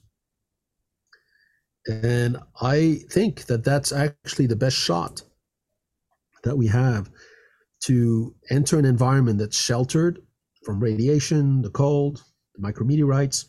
And 1.88 2.38
I 2.62 3.02
think 3.10 3.46
that 3.46 3.64
that's 3.64 3.92
actually 3.92 4.48
the 4.48 4.56
best 4.56 4.78
shot 4.78 5.24
that 6.44 6.58
we 6.58 6.68
have 6.68 7.10
to 7.84 8.36
enter 8.50 8.78
an 8.78 8.86
environment 8.86 9.40
that's 9.40 9.60
sheltered 9.60 10.22
from 10.64 10.80
radiation, 10.80 11.62
the 11.62 11.72
cold, 11.72 12.24
the 12.56 12.62
micrometeorites, 12.62 13.46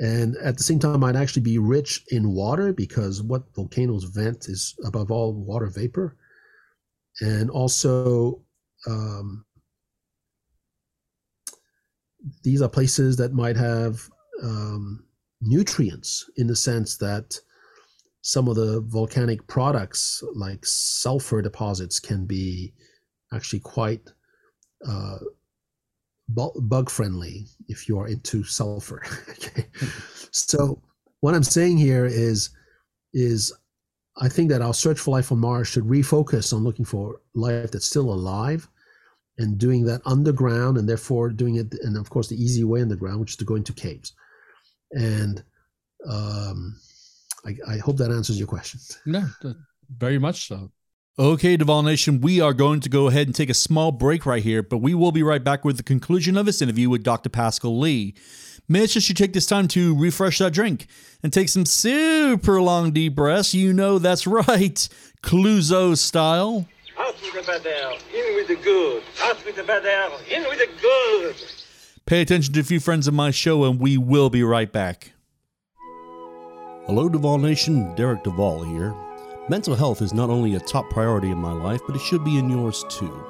and 0.00 0.36
at 0.38 0.56
the 0.56 0.62
same 0.62 0.78
time 0.78 1.00
might 1.00 1.16
actually 1.16 1.42
be 1.42 1.58
rich 1.58 2.04
in 2.08 2.32
water 2.32 2.72
because 2.72 3.22
what 3.22 3.54
volcanoes 3.54 4.04
vent 4.04 4.48
is 4.48 4.74
above 4.84 5.10
all 5.10 5.34
water 5.34 5.66
vapor. 5.66 6.16
And 7.20 7.50
also 7.50 8.40
um, 8.86 9.44
these 12.42 12.62
are 12.62 12.68
places 12.68 13.16
that 13.16 13.34
might 13.34 13.56
have 13.56 14.08
um, 14.42 15.04
nutrients 15.40 16.28
in 16.36 16.46
the 16.46 16.56
sense 16.56 16.96
that 16.96 17.38
some 18.22 18.48
of 18.48 18.56
the 18.56 18.82
volcanic 18.82 19.46
products 19.46 20.22
like 20.34 20.64
sulfur 20.64 21.40
deposits 21.40 21.98
can 21.98 22.26
be 22.26 22.72
actually 23.32 23.60
quite 23.60 24.02
uh, 24.86 25.18
bug 26.28 26.90
friendly 26.90 27.46
if 27.68 27.88
you 27.88 27.98
are 27.98 28.06
into 28.06 28.44
sulfur 28.44 29.02
okay? 29.30 29.66
So 30.30 30.80
what 31.20 31.34
i'm 31.34 31.42
saying 31.42 31.78
here 31.78 32.06
is 32.06 32.50
is 33.12 33.52
i 34.18 34.28
think 34.28 34.50
that 34.50 34.62
our 34.62 34.74
search 34.74 34.98
for 34.98 35.12
life 35.12 35.32
on 35.32 35.38
mars 35.38 35.68
should 35.68 35.84
refocus 35.84 36.52
on 36.52 36.64
looking 36.64 36.84
for 36.84 37.20
life 37.34 37.70
that's 37.70 37.86
still 37.86 38.12
alive 38.12 38.68
and 39.38 39.58
doing 39.58 39.84
that 39.84 40.02
underground 40.04 40.76
and 40.76 40.88
therefore 40.88 41.30
doing 41.30 41.56
it 41.56 41.72
and 41.82 41.96
of 41.96 42.10
course 42.10 42.28
the 42.28 42.42
easy 42.42 42.64
way 42.64 42.82
underground 42.82 43.20
which 43.20 43.30
is 43.32 43.36
to 43.36 43.44
go 43.44 43.54
into 43.54 43.72
caves 43.72 44.14
and 44.92 45.42
um, 46.08 46.76
I, 47.44 47.56
I 47.68 47.76
hope 47.78 47.96
that 47.98 48.10
answers 48.10 48.38
your 48.38 48.48
question. 48.48 48.80
Yeah, 49.06 49.28
very 49.96 50.18
much 50.18 50.48
so. 50.48 50.70
Okay, 51.18 51.56
Duvall 51.56 51.82
Nation, 51.82 52.22
we 52.22 52.40
are 52.40 52.54
going 52.54 52.80
to 52.80 52.88
go 52.88 53.08
ahead 53.08 53.26
and 53.26 53.34
take 53.34 53.50
a 53.50 53.54
small 53.54 53.92
break 53.92 54.24
right 54.24 54.42
here, 54.42 54.62
but 54.62 54.78
we 54.78 54.94
will 54.94 55.12
be 55.12 55.22
right 55.22 55.44
back 55.44 55.66
with 55.66 55.76
the 55.76 55.82
conclusion 55.82 56.38
of 56.38 56.46
this 56.46 56.62
interview 56.62 56.88
with 56.88 57.02
Dr. 57.02 57.28
Pascal 57.28 57.78
Lee. 57.78 58.14
Make 58.68 58.88
sure 58.88 59.02
you 59.04 59.14
take 59.14 59.32
this 59.32 59.46
time 59.46 59.68
to 59.68 59.98
refresh 59.98 60.38
that 60.38 60.52
drink 60.52 60.86
and 61.22 61.32
take 61.32 61.48
some 61.48 61.66
super 61.66 62.62
long 62.62 62.92
deep 62.92 63.16
breaths. 63.16 63.52
You 63.52 63.72
know 63.72 63.98
that's 63.98 64.26
right, 64.26 64.46
Clouseau 65.22 65.98
style. 65.98 66.66
Out 66.96 67.14
with 67.20 67.34
the 67.34 67.42
bad 67.42 67.66
air, 67.66 67.92
in 68.14 68.36
with 68.36 68.48
the 68.48 68.56
good. 68.56 69.02
Out 69.22 69.44
with 69.44 69.56
the 69.56 69.64
bad 69.64 69.84
air, 69.84 70.08
in 70.30 70.44
with 70.44 70.58
the 70.58 70.68
good. 70.80 71.36
Pay 72.10 72.22
attention 72.22 72.52
to 72.54 72.58
a 72.58 72.64
few 72.64 72.80
friends 72.80 73.06
of 73.06 73.14
my 73.14 73.30
show, 73.30 73.62
and 73.62 73.78
we 73.78 73.96
will 73.96 74.30
be 74.30 74.42
right 74.42 74.72
back. 74.72 75.12
Hello, 76.86 77.08
Duvall 77.08 77.38
Nation. 77.38 77.94
Derek 77.94 78.24
Duvall 78.24 78.64
here. 78.64 78.92
Mental 79.48 79.76
health 79.76 80.02
is 80.02 80.12
not 80.12 80.28
only 80.28 80.56
a 80.56 80.58
top 80.58 80.90
priority 80.90 81.30
in 81.30 81.38
my 81.38 81.52
life, 81.52 81.80
but 81.86 81.94
it 81.94 82.02
should 82.02 82.24
be 82.24 82.36
in 82.36 82.50
yours 82.50 82.84
too. 82.88 83.24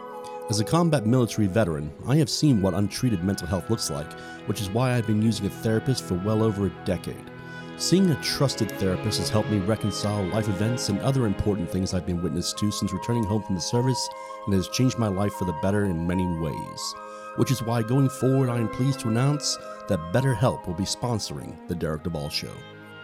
As 0.48 0.60
a 0.60 0.64
combat 0.64 1.04
military 1.04 1.46
veteran, 1.46 1.92
I 2.08 2.16
have 2.16 2.30
seen 2.30 2.62
what 2.62 2.72
untreated 2.72 3.22
mental 3.22 3.46
health 3.46 3.68
looks 3.68 3.90
like, 3.90 4.10
which 4.46 4.62
is 4.62 4.70
why 4.70 4.94
I've 4.94 5.06
been 5.06 5.20
using 5.20 5.44
a 5.44 5.50
therapist 5.50 6.02
for 6.02 6.14
well 6.14 6.42
over 6.42 6.64
a 6.64 6.84
decade. 6.86 7.30
Seeing 7.76 8.10
a 8.10 8.22
trusted 8.22 8.70
therapist 8.70 9.18
has 9.18 9.28
helped 9.28 9.50
me 9.50 9.58
reconcile 9.58 10.24
life 10.28 10.48
events 10.48 10.88
and 10.88 10.98
other 11.00 11.26
important 11.26 11.68
things 11.68 11.92
I've 11.92 12.06
been 12.06 12.22
witness 12.22 12.54
to 12.54 12.72
since 12.72 12.94
returning 12.94 13.24
home 13.24 13.42
from 13.42 13.56
the 13.56 13.60
service 13.60 14.08
and 14.46 14.54
has 14.54 14.68
changed 14.68 14.98
my 14.98 15.08
life 15.08 15.34
for 15.34 15.44
the 15.44 15.58
better 15.60 15.84
in 15.84 16.06
many 16.06 16.24
ways 16.24 16.94
which 17.36 17.50
is 17.50 17.62
why 17.62 17.82
going 17.82 18.08
forward 18.08 18.48
I 18.48 18.58
am 18.58 18.68
pleased 18.68 19.00
to 19.00 19.08
announce 19.08 19.56
that 19.88 20.12
BetterHelp 20.12 20.66
will 20.66 20.74
be 20.74 20.84
sponsoring 20.84 21.56
The 21.68 21.74
Derek 21.74 22.02
Duvall 22.02 22.28
Show. 22.28 22.52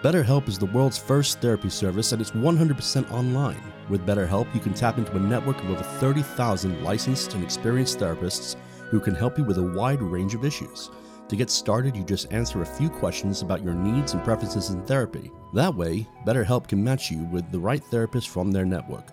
BetterHelp 0.02 0.48
is 0.48 0.58
the 0.58 0.66
world's 0.66 0.98
first 0.98 1.40
therapy 1.40 1.70
service 1.70 2.12
and 2.12 2.20
it's 2.20 2.30
100% 2.30 3.10
online. 3.10 3.60
With 3.88 4.06
BetterHelp, 4.06 4.54
you 4.54 4.60
can 4.60 4.74
tap 4.74 4.98
into 4.98 5.16
a 5.16 5.20
network 5.20 5.58
of 5.62 5.70
over 5.70 5.82
30,000 5.82 6.82
licensed 6.82 7.34
and 7.34 7.42
experienced 7.42 7.98
therapists 7.98 8.56
who 8.90 9.00
can 9.00 9.14
help 9.14 9.38
you 9.38 9.44
with 9.44 9.58
a 9.58 9.72
wide 9.74 10.02
range 10.02 10.34
of 10.34 10.44
issues. 10.44 10.90
To 11.28 11.34
get 11.34 11.50
started, 11.50 11.96
you 11.96 12.04
just 12.04 12.32
answer 12.32 12.62
a 12.62 12.66
few 12.66 12.88
questions 12.88 13.42
about 13.42 13.64
your 13.64 13.74
needs 13.74 14.12
and 14.12 14.22
preferences 14.22 14.70
in 14.70 14.82
therapy. 14.82 15.32
That 15.54 15.74
way, 15.74 16.06
BetterHelp 16.24 16.68
can 16.68 16.84
match 16.84 17.10
you 17.10 17.24
with 17.24 17.50
the 17.50 17.58
right 17.58 17.82
therapist 17.84 18.28
from 18.28 18.52
their 18.52 18.64
network. 18.64 19.12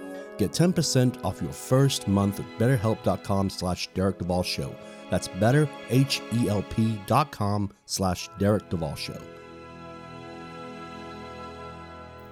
Get 0.41 0.51
10% 0.53 1.23
off 1.23 1.39
your 1.39 1.51
first 1.51 2.07
month 2.07 2.39
at 2.39 2.47
betterhelp.com 2.57 3.51
slash 3.51 3.87
Derek 3.93 4.17
Duvall 4.17 4.41
Show. 4.41 4.73
That's 5.11 5.27
betterhelp.com 5.27 7.71
slash 7.85 8.27
Derek 8.39 8.67
Duvall 8.71 8.95
Show. 8.95 9.21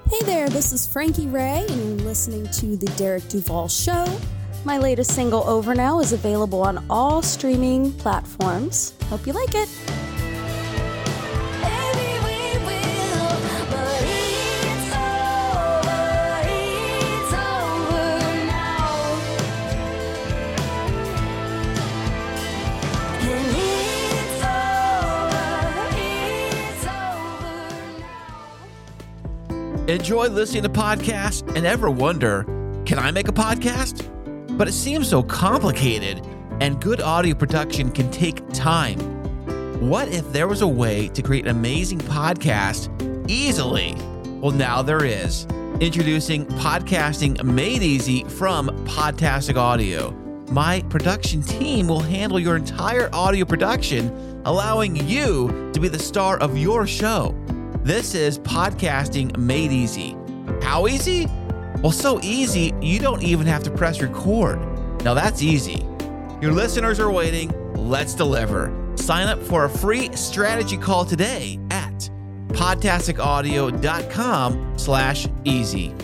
Hey 0.10 0.26
there, 0.26 0.50
this 0.50 0.74
is 0.74 0.92
Frankie 0.92 1.28
Ray, 1.28 1.68
and 1.70 2.00
you're 2.00 2.08
listening 2.08 2.48
to 2.54 2.76
The 2.76 2.92
Derek 2.98 3.28
Duvall 3.28 3.68
Show. 3.68 4.08
My 4.66 4.80
latest 4.80 5.14
single, 5.14 5.48
Over 5.48 5.76
Now, 5.76 6.00
is 6.00 6.12
available 6.12 6.64
on 6.64 6.84
all 6.90 7.22
streaming 7.22 7.94
platforms. 7.94 8.96
Hope 9.04 9.28
you 9.28 9.34
like 9.34 9.54
it. 9.54 9.70
Enjoy 29.90 30.28
listening 30.28 30.62
to 30.62 30.70
podcasts 30.70 31.42
and 31.56 31.66
ever 31.66 31.90
wonder, 31.90 32.44
can 32.86 33.00
I 33.00 33.10
make 33.10 33.28
a 33.28 33.32
podcast? 33.32 34.06
But 34.56 34.68
it 34.68 34.74
seems 34.74 35.10
so 35.10 35.24
complicated, 35.24 36.24
and 36.62 36.80
good 36.80 37.02
audio 37.02 37.34
production 37.34 37.90
can 37.92 38.12
take 38.12 38.48
time. 38.50 39.00
What 39.80 40.08
if 40.10 40.32
there 40.32 40.48
was 40.48 40.62
a 40.62 40.68
way 40.68 41.08
to 41.08 41.24
create 41.24 41.46
an 41.46 41.58
amazing 41.58 41.98
podcast 42.02 42.88
easily? 43.28 43.96
Well, 44.40 44.52
now 44.52 44.84
there 44.84 45.04
is. 45.04 45.48
Introducing 45.80 46.46
Podcasting 46.46 47.44
Made 47.44 47.82
Easy 47.82 48.26
from 48.26 48.68
Podtastic 48.86 49.56
Audio. 49.56 50.12
My 50.52 50.82
production 50.90 51.42
team 51.42 51.88
will 51.88 52.00
handle 52.00 52.40
your 52.40 52.58
entire 52.58 53.10
audio 53.12 53.44
production, 53.44 54.44
allowing 54.46 54.98
you 55.08 55.72
to 55.74 55.80
be 55.80 55.88
the 55.88 55.98
star 55.98 56.38
of 56.38 56.60
your 56.60 56.86
show. 56.86 57.36
This 57.84 58.14
is 58.14 58.38
Podcasting 58.40 59.38
Made 59.38 59.72
Easy. 59.72 60.18
How 60.62 60.88
easy? 60.88 61.28
Well, 61.82 61.94
so 61.94 62.20
easy, 62.22 62.74
you 62.82 63.00
don't 63.00 63.24
even 63.24 63.48
have 63.48 63.64
to 63.64 63.72
press 63.72 64.02
record. 64.02 64.60
Now 65.04 65.14
that's 65.14 65.42
easy. 65.42 65.86
Your 66.42 66.52
listeners 66.52 67.00
are 67.00 67.10
waiting. 67.10 67.54
Let's 67.76 68.14
deliver. 68.14 68.76
Sign 68.98 69.28
up 69.28 69.42
for 69.42 69.64
a 69.64 69.70
free 69.70 70.14
strategy 70.14 70.76
call 70.76 71.06
today 71.06 71.58
at 71.72 72.10
podtasticaudio.com 72.50 74.74
slash 74.78 75.26
easy. 75.46 75.96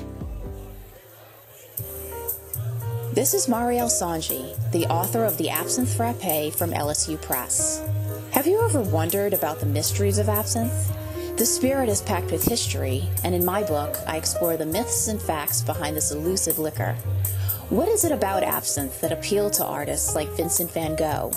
This 3.12 3.34
is 3.34 3.48
Marielle 3.48 3.92
Sanji, 3.92 4.56
the 4.72 4.86
author 4.86 5.26
of 5.26 5.38
The 5.38 5.50
Absinthe 5.50 5.94
Frappe 5.94 6.54
from 6.54 6.72
LSU 6.72 7.22
Press. 7.22 7.86
Have 8.32 8.48
you 8.48 8.64
ever 8.64 8.80
wondered 8.82 9.34
about 9.34 9.60
the 9.60 9.66
mysteries 9.66 10.20
of 10.20 10.30
absinthe? 10.30 10.72
The 11.38 11.46
spirit 11.46 11.90
is 11.90 12.02
packed 12.02 12.32
with 12.32 12.48
history, 12.48 13.04
and 13.26 13.36
in 13.36 13.44
my 13.44 13.62
book, 13.62 13.98
I 14.08 14.16
explore 14.16 14.56
the 14.56 14.66
myths 14.66 15.10
and 15.10 15.22
facts 15.22 15.62
behind 15.62 15.98
this 15.98 16.12
elusive 16.12 16.60
liquor. 16.60 16.94
What 17.70 17.90
is 17.90 18.06
it 18.06 18.14
about 18.14 18.42
absinthe 18.42 19.02
that 19.02 19.12
appealed 19.12 19.52
to 19.54 19.66
artists 19.66 20.16
like 20.16 20.30
Vincent 20.38 20.72
van 20.72 20.96
Gogh? 20.96 21.34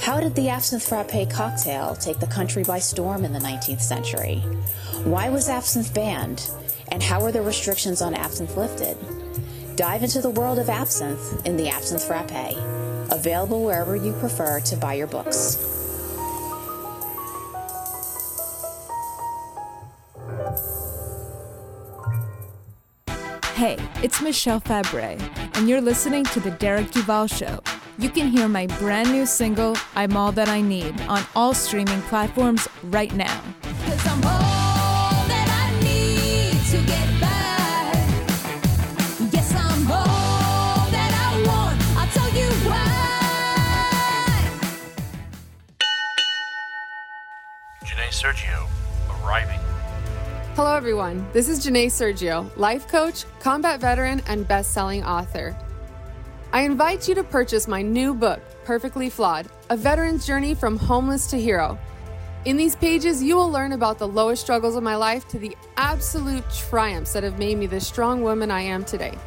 How 0.00 0.20
did 0.20 0.34
the 0.34 0.48
absinthe 0.48 0.88
frappe 0.88 1.28
cocktail 1.28 1.94
take 1.96 2.18
the 2.18 2.26
country 2.26 2.64
by 2.64 2.78
storm 2.78 3.26
in 3.26 3.34
the 3.34 3.38
19th 3.38 3.82
century? 3.82 4.36
Why 5.04 5.28
was 5.28 5.50
absinthe 5.50 5.92
banned? 5.92 6.48
And 6.88 7.02
how 7.02 7.20
were 7.20 7.32
the 7.32 7.42
restrictions 7.42 8.00
on 8.00 8.14
absinthe 8.14 8.56
lifted? 8.56 8.96
Dive 9.76 10.02
into 10.02 10.22
the 10.22 10.30
world 10.30 10.58
of 10.58 10.70
absinthe 10.70 11.44
in 11.44 11.58
the 11.58 11.68
Absinthe 11.68 12.04
Frappe, 12.04 12.56
available 13.10 13.62
wherever 13.62 13.96
you 13.96 14.14
prefer 14.14 14.60
to 14.60 14.76
buy 14.76 14.94
your 14.94 15.06
books. 15.06 15.85
Hey, 23.56 23.78
it's 24.02 24.20
Michelle 24.20 24.60
Fabre, 24.60 25.16
and 25.54 25.66
you're 25.66 25.80
listening 25.80 26.24
to 26.24 26.40
The 26.40 26.50
Derek 26.50 26.90
Duvall 26.90 27.26
Show. 27.26 27.60
You 27.96 28.10
can 28.10 28.28
hear 28.28 28.48
my 28.48 28.66
brand 28.66 29.10
new 29.10 29.24
single, 29.24 29.74
I'm 29.94 30.14
All 30.14 30.30
That 30.30 30.50
I 30.50 30.60
Need, 30.60 31.00
on 31.08 31.24
all 31.34 31.54
streaming 31.54 32.02
platforms 32.02 32.68
right 32.82 33.14
now. 33.14 33.40
Yes, 33.80 34.06
I'm 34.06 34.20
hold 39.86 40.92
that 40.92 41.14
I 41.16 41.42
want. 41.48 41.80
I'll 41.96 42.08
tell 42.12 42.28
you 42.34 42.50
why. 42.68 42.84
Janae 47.86 48.10
Sergio, 48.12 48.36
arriving. 48.52 48.65
Hello, 50.56 50.74
everyone. 50.74 51.28
This 51.34 51.50
is 51.50 51.66
Janae 51.66 51.88
Sergio, 51.88 52.50
life 52.56 52.88
coach, 52.88 53.26
combat 53.40 53.78
veteran, 53.78 54.22
and 54.26 54.48
best 54.48 54.72
selling 54.72 55.04
author. 55.04 55.54
I 56.50 56.62
invite 56.62 57.06
you 57.06 57.14
to 57.16 57.24
purchase 57.24 57.68
my 57.68 57.82
new 57.82 58.14
book, 58.14 58.40
Perfectly 58.64 59.10
Flawed 59.10 59.48
A 59.68 59.76
Veteran's 59.76 60.26
Journey 60.26 60.54
from 60.54 60.78
Homeless 60.78 61.26
to 61.26 61.38
Hero. 61.38 61.78
In 62.46 62.56
these 62.56 62.74
pages, 62.74 63.22
you 63.22 63.36
will 63.36 63.50
learn 63.50 63.72
about 63.72 63.98
the 63.98 64.08
lowest 64.08 64.40
struggles 64.40 64.76
of 64.76 64.82
my 64.82 64.96
life 64.96 65.28
to 65.28 65.38
the 65.38 65.54
absolute 65.76 66.50
triumphs 66.50 67.12
that 67.12 67.22
have 67.22 67.38
made 67.38 67.58
me 67.58 67.66
the 67.66 67.78
strong 67.78 68.22
woman 68.22 68.50
I 68.50 68.62
am 68.62 68.82
today. 68.82 69.18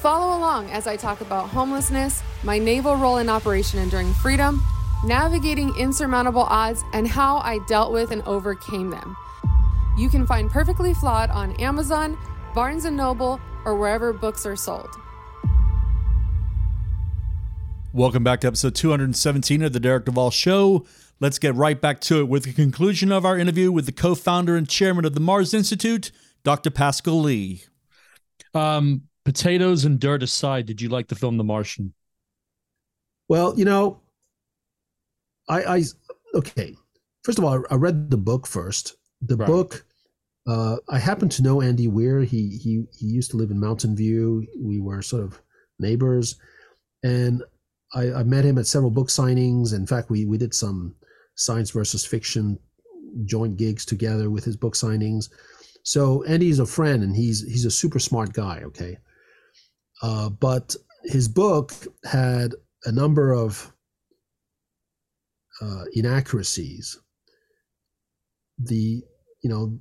Follow 0.00 0.36
along 0.36 0.68
as 0.68 0.86
I 0.86 0.98
talk 0.98 1.22
about 1.22 1.48
homelessness, 1.48 2.22
my 2.42 2.58
naval 2.58 2.96
role 2.96 3.16
in 3.16 3.30
Operation 3.30 3.78
Enduring 3.78 4.12
Freedom, 4.12 4.62
navigating 5.06 5.74
insurmountable 5.78 6.42
odds, 6.42 6.82
and 6.92 7.08
how 7.08 7.38
I 7.38 7.58
dealt 7.66 7.90
with 7.90 8.10
and 8.10 8.20
overcame 8.24 8.90
them. 8.90 9.16
You 9.94 10.08
can 10.08 10.26
find 10.26 10.50
Perfectly 10.50 10.94
Flawed 10.94 11.28
on 11.28 11.52
Amazon, 11.56 12.16
Barnes 12.54 12.84
& 12.84 12.90
Noble, 12.90 13.38
or 13.66 13.76
wherever 13.76 14.14
books 14.14 14.46
are 14.46 14.56
sold. 14.56 14.88
Welcome 17.92 18.24
back 18.24 18.40
to 18.40 18.46
episode 18.46 18.74
217 18.74 19.62
of 19.62 19.74
the 19.74 19.80
Derek 19.80 20.06
Duvall 20.06 20.30
Show. 20.30 20.86
Let's 21.20 21.38
get 21.38 21.54
right 21.54 21.78
back 21.78 22.00
to 22.02 22.20
it 22.20 22.28
with 22.28 22.44
the 22.44 22.54
conclusion 22.54 23.12
of 23.12 23.26
our 23.26 23.38
interview 23.38 23.70
with 23.70 23.84
the 23.84 23.92
co 23.92 24.14
founder 24.14 24.56
and 24.56 24.66
chairman 24.66 25.04
of 25.04 25.12
the 25.12 25.20
Mars 25.20 25.52
Institute, 25.52 26.10
Dr. 26.42 26.70
Pascal 26.70 27.20
Lee. 27.20 27.64
Um, 28.54 29.02
potatoes 29.26 29.84
and 29.84 30.00
dirt 30.00 30.22
aside, 30.22 30.64
did 30.64 30.80
you 30.80 30.88
like 30.88 31.08
the 31.08 31.14
film 31.14 31.36
The 31.36 31.44
Martian? 31.44 31.92
Well, 33.28 33.58
you 33.58 33.66
know, 33.66 34.00
I, 35.50 35.62
I 35.64 35.84
okay. 36.34 36.76
First 37.24 37.38
of 37.38 37.44
all, 37.44 37.62
I 37.70 37.74
read 37.74 38.10
the 38.10 38.16
book 38.16 38.46
first. 38.46 38.96
The 39.22 39.36
Right. 39.36 39.46
book, 39.46 39.84
uh, 40.46 40.78
I 40.88 40.98
happen 40.98 41.28
to 41.30 41.42
know 41.42 41.60
Andy 41.62 41.88
Weir. 41.88 42.20
He 42.22 42.58
he 42.58 42.84
he 42.92 43.06
used 43.06 43.30
to 43.30 43.36
live 43.36 43.50
in 43.50 43.60
Mountain 43.60 43.94
View. 43.96 44.46
We 44.58 44.80
were 44.80 45.00
sort 45.02 45.22
of 45.22 45.40
neighbors, 45.78 46.36
and 47.02 47.42
I, 47.94 48.12
I 48.12 48.22
met 48.24 48.44
him 48.44 48.58
at 48.58 48.66
several 48.66 48.90
book 48.90 49.08
signings. 49.08 49.72
In 49.72 49.86
fact, 49.86 50.10
we 50.10 50.24
we 50.26 50.38
did 50.38 50.54
some 50.54 50.96
science 51.36 51.70
versus 51.70 52.04
fiction 52.04 52.58
joint 53.24 53.56
gigs 53.56 53.84
together 53.84 54.30
with 54.30 54.44
his 54.44 54.56
book 54.56 54.74
signings. 54.74 55.28
So 55.84 56.22
Andy's 56.24 56.58
a 56.58 56.66
friend, 56.66 57.02
and 57.02 57.14
he's 57.14 57.42
he's 57.42 57.64
a 57.64 57.70
super 57.70 57.98
smart 58.00 58.32
guy. 58.32 58.62
Okay, 58.64 58.98
uh, 60.02 60.30
but 60.30 60.74
his 61.04 61.28
book 61.28 61.72
had 62.04 62.54
a 62.84 62.92
number 62.92 63.32
of 63.32 63.72
uh, 65.60 65.84
inaccuracies. 65.92 66.98
The 68.58 69.02
you 69.42 69.50
know 69.50 69.78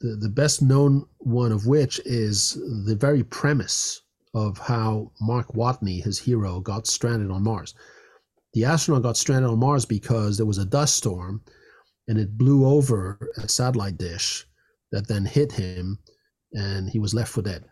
the 0.00 0.16
the 0.16 0.28
best 0.28 0.62
known 0.62 1.04
one 1.18 1.52
of 1.52 1.66
which 1.66 2.00
is 2.04 2.54
the 2.86 2.96
very 2.96 3.22
premise 3.22 4.00
of 4.34 4.58
how 4.58 5.12
Mark 5.20 5.48
Watney, 5.48 6.02
his 6.02 6.18
hero, 6.18 6.60
got 6.60 6.86
stranded 6.86 7.30
on 7.30 7.42
Mars. 7.44 7.74
The 8.54 8.64
astronaut 8.64 9.02
got 9.02 9.16
stranded 9.16 9.50
on 9.50 9.58
Mars 9.58 9.84
because 9.84 10.36
there 10.36 10.46
was 10.46 10.58
a 10.58 10.64
dust 10.64 10.96
storm, 10.96 11.42
and 12.08 12.18
it 12.18 12.38
blew 12.38 12.66
over 12.66 13.30
a 13.36 13.48
satellite 13.48 13.98
dish 13.98 14.46
that 14.90 15.08
then 15.08 15.24
hit 15.24 15.52
him, 15.52 15.98
and 16.54 16.88
he 16.88 16.98
was 16.98 17.14
left 17.14 17.30
for 17.30 17.42
dead. 17.42 17.64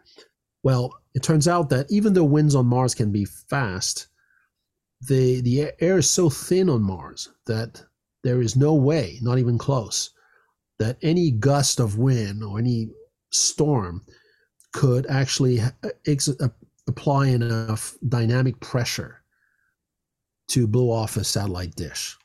Well, 0.63 0.95
it 1.15 1.23
turns 1.23 1.49
out 1.49 1.71
that 1.71 1.91
even 1.91 2.13
though 2.13 2.25
winds 2.25 2.55
on 2.55 2.67
Mars 2.67 2.95
can 2.95 3.11
be 3.11 3.25
fast, 3.25 4.09
the 5.01 5.41
the 5.41 5.73
air 5.81 5.99
is 5.99 6.11
so 6.11 6.29
thin 6.29 6.69
on 6.69 6.83
Mars 6.83 7.31
that 7.47 7.83
there 8.23 8.43
is 8.43 8.55
no 8.55 8.75
way, 8.75 9.19
not 9.23 9.39
even 9.39 9.57
close, 9.57 10.11
that 10.81 10.97
any 11.03 11.31
gust 11.31 11.79
of 11.79 11.99
wind 11.99 12.43
or 12.43 12.59
any 12.59 12.89
storm 13.31 14.03
could 14.73 15.07
actually 15.09 15.61
ex- 16.07 16.29
uh, 16.29 16.49
apply 16.89 17.29
enough 17.29 17.97
dynamic 18.09 18.59
pressure 18.61 19.23
to 20.49 20.67
blow 20.67 20.91
off 20.91 21.17
a 21.17 21.23
satellite 21.23 21.77
dish. 21.77 22.17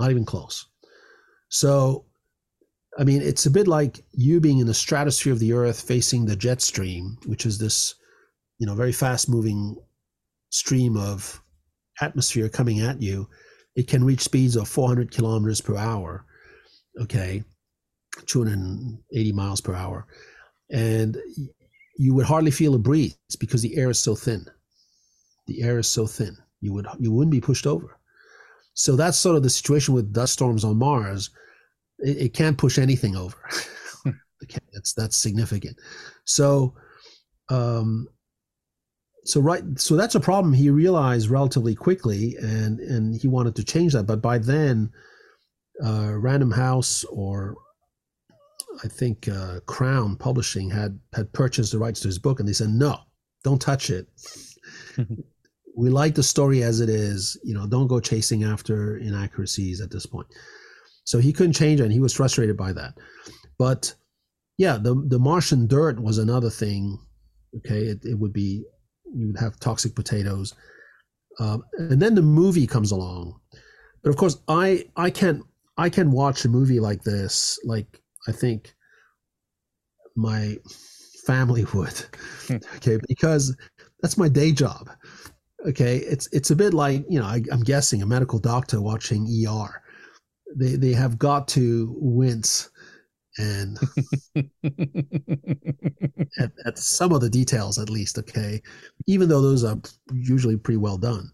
Not 0.00 0.10
even 0.10 0.24
close. 0.24 0.66
So, 1.50 2.06
I 2.98 3.04
mean, 3.04 3.20
it's 3.20 3.46
a 3.46 3.50
bit 3.50 3.68
like 3.68 4.02
you 4.12 4.40
being 4.40 4.58
in 4.58 4.66
the 4.66 4.74
stratosphere 4.74 5.34
of 5.34 5.38
the 5.38 5.52
Earth 5.52 5.80
facing 5.80 6.24
the 6.24 6.36
jet 6.36 6.62
stream, 6.62 7.18
which 7.26 7.44
is 7.44 7.58
this, 7.58 7.94
you 8.58 8.66
know, 8.66 8.74
very 8.74 8.92
fast 8.92 9.28
moving 9.28 9.76
stream 10.48 10.96
of 10.96 11.40
atmosphere 12.00 12.48
coming 12.48 12.80
at 12.80 13.02
you. 13.02 13.28
It 13.76 13.88
can 13.88 14.04
reach 14.04 14.22
speeds 14.22 14.56
of 14.56 14.68
400 14.68 15.10
kilometers 15.10 15.60
per 15.60 15.76
hour. 15.76 16.24
Okay. 16.98 17.44
280 18.26 19.32
miles 19.32 19.60
per 19.60 19.74
hour. 19.74 20.06
And 20.70 21.16
you 21.96 22.14
would 22.14 22.26
hardly 22.26 22.50
feel 22.50 22.74
a 22.74 22.78
breeze 22.78 23.16
because 23.38 23.62
the 23.62 23.76
air 23.76 23.90
is 23.90 23.98
so 23.98 24.14
thin. 24.14 24.46
The 25.46 25.62
air 25.62 25.78
is 25.78 25.88
so 25.88 26.06
thin. 26.06 26.36
You 26.60 26.72
would 26.72 26.86
you 26.98 27.12
wouldn't 27.12 27.32
be 27.32 27.40
pushed 27.40 27.66
over. 27.66 27.98
So 28.74 28.96
that's 28.96 29.18
sort 29.18 29.36
of 29.36 29.42
the 29.42 29.50
situation 29.50 29.94
with 29.94 30.12
dust 30.12 30.32
storms 30.32 30.64
on 30.64 30.78
Mars. 30.78 31.30
It, 31.98 32.16
it 32.16 32.34
can't 32.34 32.58
push 32.58 32.78
anything 32.78 33.14
over. 33.16 33.36
that's 34.72 34.94
that's 34.94 35.16
significant. 35.16 35.78
So, 36.24 36.74
um, 37.50 38.08
so 39.24 39.40
right, 39.40 39.62
so 39.76 39.96
that's 39.96 40.16
a 40.16 40.20
problem 40.20 40.52
he 40.52 40.70
realized 40.70 41.28
relatively 41.28 41.74
quickly, 41.74 42.36
and 42.40 42.80
and 42.80 43.14
he 43.14 43.28
wanted 43.28 43.54
to 43.56 43.64
change 43.64 43.92
that. 43.92 44.06
But 44.06 44.20
by 44.20 44.38
then, 44.38 44.90
uh, 45.84 46.12
Random 46.14 46.50
House 46.50 47.04
or 47.04 47.56
I 48.82 48.88
think 48.88 49.28
uh, 49.28 49.60
Crown 49.66 50.16
Publishing 50.16 50.70
had 50.70 50.98
had 51.12 51.32
purchased 51.32 51.72
the 51.72 51.78
rights 51.78 52.00
to 52.00 52.08
his 52.08 52.18
book, 52.18 52.40
and 52.40 52.48
they 52.48 52.52
said, 52.52 52.70
"No, 52.70 52.98
don't 53.44 53.60
touch 53.60 53.90
it. 53.90 54.08
we 55.76 55.90
like 55.90 56.14
the 56.14 56.22
story 56.22 56.62
as 56.62 56.80
it 56.80 56.88
is. 56.88 57.38
You 57.44 57.54
know, 57.54 57.66
don't 57.66 57.86
go 57.86 58.00
chasing 58.00 58.44
after 58.44 58.98
inaccuracies 58.98 59.80
at 59.80 59.90
this 59.90 60.06
point." 60.06 60.26
So 61.04 61.18
he 61.18 61.32
couldn't 61.32 61.52
change 61.52 61.80
it, 61.80 61.84
and 61.84 61.92
he 61.92 62.00
was 62.00 62.14
frustrated 62.14 62.56
by 62.56 62.72
that. 62.72 62.94
But 63.58 63.94
yeah, 64.58 64.76
the 64.76 64.94
the 65.06 65.18
Martian 65.18 65.66
dirt 65.66 66.00
was 66.00 66.18
another 66.18 66.50
thing. 66.50 66.98
Okay, 67.58 67.84
it, 67.84 68.04
it 68.04 68.18
would 68.18 68.32
be 68.32 68.64
you 69.14 69.28
would 69.28 69.38
have 69.38 69.60
toxic 69.60 69.94
potatoes, 69.94 70.54
um, 71.38 71.62
and 71.78 72.00
then 72.00 72.14
the 72.14 72.22
movie 72.22 72.66
comes 72.66 72.90
along. 72.90 73.38
But 74.02 74.10
of 74.10 74.16
course, 74.16 74.38
I 74.48 74.86
I 74.96 75.10
can't 75.10 75.42
I 75.76 75.90
can 75.90 76.10
watch 76.10 76.44
a 76.44 76.48
movie 76.48 76.80
like 76.80 77.02
this 77.02 77.58
like 77.64 78.00
I 78.28 78.32
think 78.32 78.74
my 80.16 80.56
family 81.26 81.64
would. 81.74 82.04
Okay, 82.76 82.98
because 83.08 83.56
that's 84.00 84.18
my 84.18 84.28
day 84.28 84.52
job. 84.52 84.90
Okay, 85.66 85.98
it's 85.98 86.28
it's 86.32 86.50
a 86.50 86.56
bit 86.56 86.74
like 86.74 87.04
you 87.08 87.18
know 87.18 87.26
I, 87.26 87.42
am 87.50 87.60
guessing 87.60 88.02
a 88.02 88.06
medical 88.06 88.38
doctor 88.38 88.80
watching 88.80 89.26
ER. 89.26 89.82
They 90.54 90.76
they 90.76 90.92
have 90.92 91.18
got 91.18 91.48
to 91.48 91.94
wince 91.98 92.70
and 93.36 93.78
at, 96.38 96.52
at 96.64 96.78
some 96.78 97.12
of 97.12 97.20
the 97.20 97.30
details 97.30 97.78
at 97.78 97.90
least. 97.90 98.18
Okay, 98.18 98.60
even 99.06 99.28
though 99.28 99.40
those 99.40 99.64
are 99.64 99.80
usually 100.12 100.56
pretty 100.56 100.78
well 100.78 100.98
done. 100.98 101.30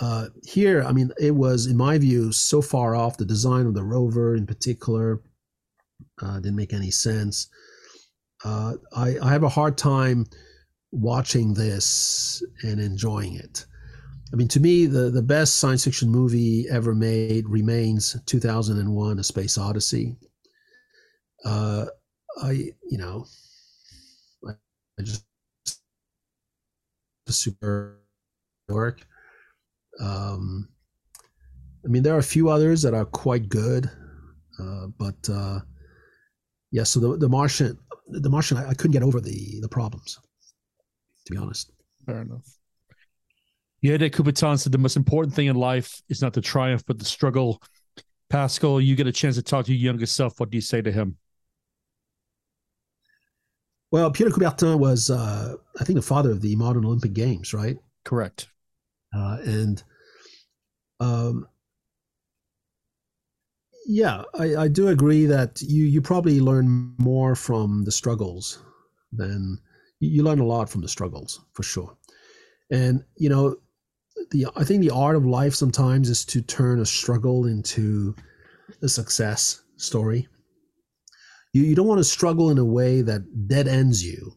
Uh, 0.00 0.28
here, 0.44 0.84
I 0.84 0.92
mean, 0.92 1.10
it 1.18 1.34
was, 1.34 1.66
in 1.66 1.76
my 1.76 1.98
view, 1.98 2.30
so 2.30 2.62
far 2.62 2.94
off. 2.94 3.16
The 3.16 3.24
design 3.24 3.66
of 3.66 3.74
the 3.74 3.82
rover, 3.82 4.36
in 4.36 4.46
particular, 4.46 5.20
uh, 6.22 6.36
didn't 6.40 6.56
make 6.56 6.72
any 6.72 6.90
sense. 6.90 7.48
Uh, 8.44 8.74
I, 8.94 9.16
I 9.22 9.30
have 9.30 9.42
a 9.42 9.48
hard 9.48 9.76
time 9.76 10.26
watching 10.92 11.54
this 11.54 12.42
and 12.62 12.80
enjoying 12.80 13.34
it. 13.34 13.66
I 14.32 14.36
mean, 14.36 14.48
to 14.48 14.60
me, 14.60 14.86
the, 14.86 15.10
the 15.10 15.22
best 15.22 15.56
science 15.56 15.84
fiction 15.84 16.10
movie 16.10 16.66
ever 16.70 16.94
made 16.94 17.48
remains 17.48 18.16
2001: 18.26 19.18
A 19.18 19.24
Space 19.24 19.56
Odyssey. 19.56 20.16
Uh, 21.44 21.86
I, 22.42 22.72
you 22.90 22.98
know, 22.98 23.26
I, 24.46 24.52
I 24.98 25.02
just 25.02 25.24
super 27.28 27.98
work. 28.68 29.06
Um, 30.00 30.68
I 31.84 31.88
mean, 31.88 32.02
there 32.02 32.14
are 32.14 32.18
a 32.18 32.22
few 32.22 32.48
others 32.48 32.82
that 32.82 32.94
are 32.94 33.04
quite 33.04 33.48
good, 33.48 33.90
uh, 34.58 34.88
but 34.98 35.16
uh, 35.30 35.60
yeah, 36.70 36.82
so 36.82 37.00
the 37.00 37.16
the 37.16 37.28
Martian, 37.28 37.78
the 38.08 38.28
Martian, 38.28 38.56
I, 38.56 38.70
I 38.70 38.74
couldn't 38.74 38.92
get 38.92 39.02
over 39.02 39.20
the 39.20 39.60
the 39.60 39.68
problems, 39.68 40.18
to 41.26 41.32
be 41.32 41.38
honest. 41.38 41.72
Fair 42.06 42.22
enough. 42.22 42.46
Yeah, 43.80 43.96
de 43.96 44.10
Coubertin 44.10 44.58
said 44.58 44.72
the 44.72 44.78
most 44.78 44.96
important 44.96 45.34
thing 45.34 45.46
in 45.46 45.56
life 45.56 46.02
is 46.08 46.20
not 46.20 46.32
the 46.32 46.40
triumph, 46.40 46.84
but 46.86 46.98
the 46.98 47.04
struggle. 47.04 47.62
Pascal, 48.28 48.80
you 48.80 48.96
get 48.96 49.06
a 49.06 49.12
chance 49.12 49.36
to 49.36 49.42
talk 49.42 49.66
to 49.66 49.72
your 49.72 49.92
younger 49.92 50.06
self. 50.06 50.38
What 50.40 50.50
do 50.50 50.56
you 50.56 50.62
say 50.62 50.82
to 50.82 50.92
him? 50.92 51.16
Well, 53.90 54.10
Pierre 54.10 54.30
Coubertin 54.30 54.78
was, 54.78 55.10
uh, 55.10 55.54
I 55.80 55.84
think, 55.84 55.96
the 55.96 56.02
father 56.02 56.30
of 56.30 56.42
the 56.42 56.54
modern 56.56 56.84
Olympic 56.84 57.14
Games, 57.14 57.54
right? 57.54 57.78
Correct. 58.04 58.48
Uh, 59.16 59.38
and 59.44 59.82
um, 61.00 61.46
yeah, 63.88 64.22
I, 64.38 64.54
I 64.54 64.68
do 64.68 64.88
agree 64.88 65.24
that 65.24 65.62
you 65.62 65.84
you 65.84 66.02
probably 66.02 66.40
learn 66.40 66.94
more 66.98 67.34
from 67.34 67.84
the 67.84 67.90
struggles 67.90 68.62
than 69.12 69.58
you 69.98 70.22
learn 70.22 70.40
a 70.40 70.44
lot 70.44 70.68
from 70.68 70.82
the 70.82 70.88
struggles 70.88 71.40
for 71.54 71.62
sure. 71.62 71.96
And 72.70 73.02
you 73.16 73.30
know, 73.30 73.56
the 74.30 74.46
I 74.54 74.64
think 74.64 74.82
the 74.82 74.90
art 74.90 75.16
of 75.16 75.24
life 75.24 75.54
sometimes 75.54 76.10
is 76.10 76.26
to 76.26 76.42
turn 76.42 76.80
a 76.80 76.86
struggle 76.86 77.46
into 77.46 78.14
a 78.82 78.88
success 78.88 79.62
story. 79.78 80.28
You 81.54 81.62
you 81.62 81.74
don't 81.74 81.88
want 81.88 81.98
to 81.98 82.04
struggle 82.04 82.50
in 82.50 82.58
a 82.58 82.64
way 82.66 83.00
that 83.00 83.48
dead 83.48 83.68
ends 83.68 84.04
you, 84.04 84.34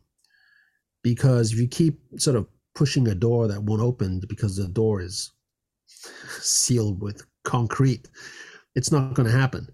because 1.03 1.51
if 1.51 1.59
you 1.59 1.67
keep 1.67 1.99
sort 2.15 2.37
of 2.37 2.47
pushing 2.73 3.09
a 3.09 3.15
door 3.15 3.49
that 3.49 3.63
won't 3.63 3.81
open 3.81 4.21
because 4.29 4.55
the 4.55 4.69
door 4.69 5.01
is 5.01 5.29
sealed 6.39 7.01
with 7.01 7.25
concrete, 7.43 8.07
it's 8.75 8.91
not 8.91 9.13
going 9.13 9.29
to 9.29 9.37
happen. 9.37 9.67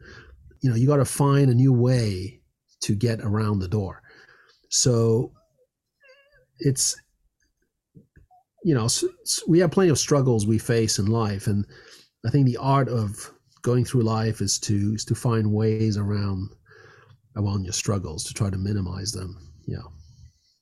You 0.61 0.69
know, 0.69 0.75
you 0.75 0.87
got 0.87 0.97
to 0.97 1.05
find 1.05 1.49
a 1.49 1.55
new 1.55 1.73
way 1.73 2.41
to 2.81 2.95
get 2.95 3.21
around 3.21 3.59
the 3.59 3.67
door. 3.67 4.01
So 4.69 5.33
it's, 6.59 6.95
you 8.63 8.73
know, 8.73 8.87
we 9.47 9.59
have 9.59 9.71
plenty 9.71 9.89
of 9.89 9.99
struggles 9.99 10.45
we 10.45 10.57
face 10.57 10.99
in 10.99 11.05
life, 11.05 11.47
and 11.47 11.65
I 12.25 12.29
think 12.29 12.45
the 12.45 12.57
art 12.57 12.89
of 12.89 13.31
going 13.61 13.85
through 13.85 14.01
life 14.01 14.41
is 14.41 14.59
to 14.59 14.93
is 14.95 15.05
to 15.05 15.15
find 15.15 15.51
ways 15.51 15.97
around 15.97 16.49
around 17.35 17.63
your 17.63 17.73
struggles 17.73 18.23
to 18.25 18.33
try 18.33 18.49
to 18.49 18.57
minimize 18.57 19.11
them. 19.11 19.37
Yeah, 19.67 19.87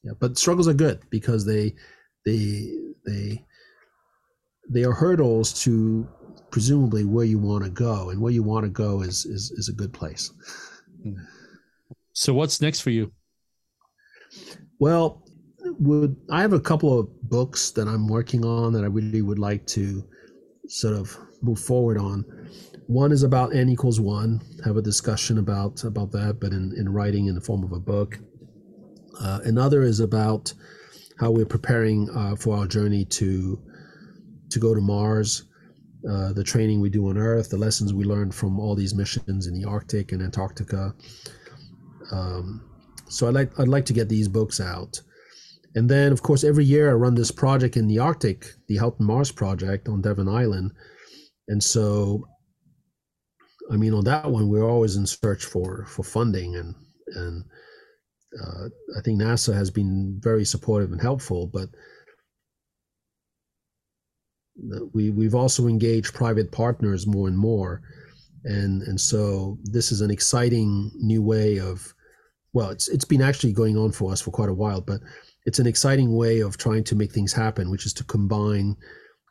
yeah. 0.04 0.12
But 0.20 0.38
struggles 0.38 0.68
are 0.68 0.74
good 0.74 1.02
because 1.10 1.46
they 1.46 1.74
they 2.26 2.72
they 3.06 3.46
they 4.70 4.84
are 4.84 4.94
hurdles 4.94 5.54
to 5.64 6.08
presumably 6.56 7.04
where 7.04 7.26
you 7.26 7.38
want 7.38 7.66
to 7.66 7.70
go, 7.70 8.12
and 8.12 8.22
where 8.22 8.32
you 8.32 8.42
want 8.42 8.64
to 8.64 8.70
go 8.70 9.02
is 9.02 9.26
is 9.26 9.52
is 9.60 9.68
a 9.68 9.74
good 9.74 9.92
place. 9.92 10.32
So 12.14 12.34
what's 12.34 12.62
next 12.62 12.80
for 12.80 12.92
you? 12.92 13.12
Well, 14.80 15.22
would 15.80 16.16
I 16.32 16.40
have 16.40 16.54
a 16.54 16.62
couple 16.62 16.98
of 16.98 17.10
books 17.24 17.72
that 17.72 17.90
I'm 17.90 18.08
working 18.08 18.46
on 18.46 18.72
that 18.72 18.86
I 18.86 18.88
really 18.88 19.22
would 19.22 19.38
like 19.38 19.68
to 19.76 20.08
sort 20.70 20.96
of 20.96 21.18
move 21.42 21.60
forward 21.60 21.98
on. 21.98 22.24
One 22.88 23.12
is 23.12 23.24
about 23.24 23.54
n 23.54 23.68
equals 23.68 24.00
one. 24.00 24.40
Have 24.64 24.78
a 24.78 24.82
discussion 24.82 25.40
about 25.40 25.84
about 25.84 26.14
that, 26.14 26.40
but 26.40 26.54
in 26.54 26.74
in 26.78 26.88
writing 26.88 27.26
in 27.26 27.36
the 27.36 27.42
form 27.42 27.66
of 27.66 27.74
a 27.74 27.82
book. 27.82 28.18
Uh, 29.20 29.40
another 29.44 29.82
is 29.82 30.00
about 30.00 30.54
how 31.20 31.32
we're 31.32 31.54
preparing 31.58 32.10
uh, 32.12 32.38
for 32.38 32.56
our 32.56 32.66
journey 32.66 33.04
to 33.20 33.60
to 34.52 34.58
go 34.58 34.74
to 34.74 34.80
Mars 34.80 35.44
uh, 36.10 36.34
the 36.34 36.44
training 36.44 36.82
we 36.82 36.90
do 36.90 37.10
on 37.10 37.18
Earth, 37.18 37.50
the 37.50 37.58
lessons 37.58 37.94
we 37.94 38.04
learned 38.04 38.34
from 38.34 38.60
all 38.60 38.76
these 38.76 38.94
missions 38.94 39.48
in 39.48 39.54
the 39.54 39.68
Arctic 39.68 40.12
and 40.12 40.22
Antarctica. 40.22 40.94
Um, 42.12 42.64
so 43.08 43.28
I'd 43.28 43.34
like 43.34 43.60
I'd 43.60 43.68
like 43.68 43.86
to 43.86 43.94
get 43.94 44.10
these 44.10 44.28
books 44.28 44.60
out, 44.60 45.02
and 45.74 45.90
then 45.90 46.12
of 46.12 46.22
course 46.22 46.44
every 46.44 46.66
year 46.66 46.90
I 46.90 46.94
run 46.94 47.16
this 47.16 47.32
project 47.32 47.78
in 47.78 47.88
the 47.88 48.00
Arctic, 48.00 48.46
the 48.68 48.78
Haughton 48.78 49.06
Mars 49.06 49.32
project 49.32 49.88
on 49.88 50.02
Devon 50.02 50.28
Island, 50.28 50.72
and 51.48 51.64
so 51.64 52.28
I 53.72 53.78
mean 53.78 53.94
on 53.94 54.04
that 54.06 54.30
one 54.30 54.50
we're 54.50 54.70
always 54.70 54.96
in 54.96 55.08
search 55.08 55.46
for 55.46 55.86
for 55.86 56.04
funding 56.04 56.56
and 56.56 56.76
and 57.16 57.46
uh, 58.42 58.66
I 58.98 59.02
think 59.02 59.22
NASA 59.22 59.54
has 59.54 59.72
been 59.72 60.20
very 60.22 60.46
supportive 60.46 60.92
and 60.92 61.02
helpful, 61.02 61.48
but 61.48 61.70
we 64.94 65.10
we've 65.10 65.36
also 65.36 65.68
engaged 65.68 66.14
private 66.14 66.52
partners 66.52 67.06
more 67.06 67.28
and 67.28 67.38
more, 67.38 67.82
and 68.44 68.82
and 68.84 69.00
so 69.00 69.58
this 69.64 69.92
is 69.92 70.02
an 70.02 70.12
exciting 70.12 70.92
new 70.96 71.22
way 71.22 71.60
of, 71.60 71.94
well, 72.54 72.70
it's 72.70 72.88
it's 72.88 73.06
been 73.06 73.22
actually 73.22 73.54
going 73.54 73.78
on 73.78 73.92
for 73.92 74.12
us 74.12 74.22
for 74.22 74.32
quite 74.32 74.50
a 74.50 74.54
while, 74.54 74.82
but 74.82 75.02
it's 75.46 75.60
an 75.60 75.68
exciting 75.68 76.16
way 76.16 76.40
of 76.40 76.58
trying 76.58 76.84
to 76.86 76.96
make 76.96 77.12
things 77.12 77.34
happen, 77.34 77.70
which 77.70 77.86
is 77.86 77.94
to 77.94 78.04
combine 78.06 78.76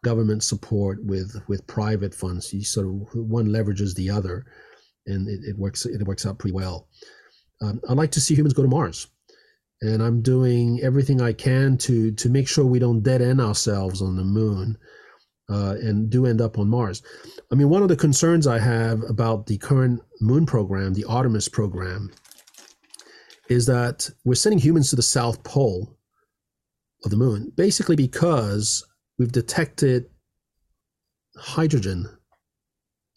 government 0.05 0.43
support 0.43 1.03
with 1.05 1.41
with 1.49 1.66
private 1.66 2.14
funds. 2.14 2.53
You 2.53 2.62
sort 2.62 2.87
of 2.87 2.93
one 3.14 3.49
leverages 3.49 3.95
the 3.95 4.11
other, 4.11 4.45
and 5.07 5.29
it, 5.29 5.41
it 5.45 5.59
works 5.59 5.87
it 5.87 6.07
works 6.07 6.27
out 6.27 6.39
pretty 6.39 6.55
well. 6.55 6.89
Um, 7.62 7.81
I'd 7.89 7.97
like 7.97 8.11
to 8.12 8.20
see 8.20 8.35
humans 8.35 8.55
go 8.55 8.62
to 8.62 8.68
Mars, 8.68 9.09
and 9.81 10.03
I'm 10.03 10.22
doing 10.22 10.81
everything 10.83 11.20
I 11.20 11.33
can 11.33 11.79
to 11.79 12.12
to 12.12 12.29
make 12.29 12.47
sure 12.47 12.64
we 12.64 12.79
don't 12.79 13.03
dead 13.03 13.22
end 13.22 13.41
ourselves 13.41 14.03
on 14.03 14.16
the 14.16 14.25
moon, 14.25 14.77
uh, 15.51 15.76
and 15.80 16.11
do 16.11 16.26
end 16.26 16.40
up 16.40 16.59
on 16.59 16.68
Mars. 16.68 17.03
I 17.53 17.55
mean, 17.55 17.68
one 17.68 17.82
of 17.82 17.88
the 17.88 17.97
concerns 17.97 18.47
I 18.47 18.59
have 18.59 19.03
about 19.09 19.47
the 19.47 19.59
current 19.59 20.01
moon 20.20 20.47
program, 20.47 20.95
the 20.95 21.05
Artemis 21.05 21.49
program, 21.49 22.11
is 23.49 23.66
that 23.66 24.09
we're 24.24 24.34
sending 24.34 24.59
humans 24.59 24.90
to 24.90 24.97
the 24.97 25.03
South 25.03 25.42
Pole 25.42 25.99
of 27.05 27.11
the 27.11 27.16
moon, 27.16 27.53
basically 27.57 27.97
because 27.97 28.84
we've 29.18 29.32
detected 29.32 30.07
hydrogen 31.36 32.09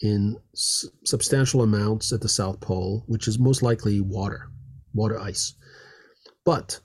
in 0.02 0.38
s- 0.54 0.86
substantial 1.06 1.64
amounts 1.64 2.12
at 2.12 2.22
the 2.22 2.30
South 2.30 2.60
Pole, 2.60 3.04
which 3.08 3.28
is 3.28 3.40
most 3.40 3.64
likely 3.64 4.02
water, 4.02 4.50
water 4.94 5.20
ice. 5.20 5.54
But 6.46 6.80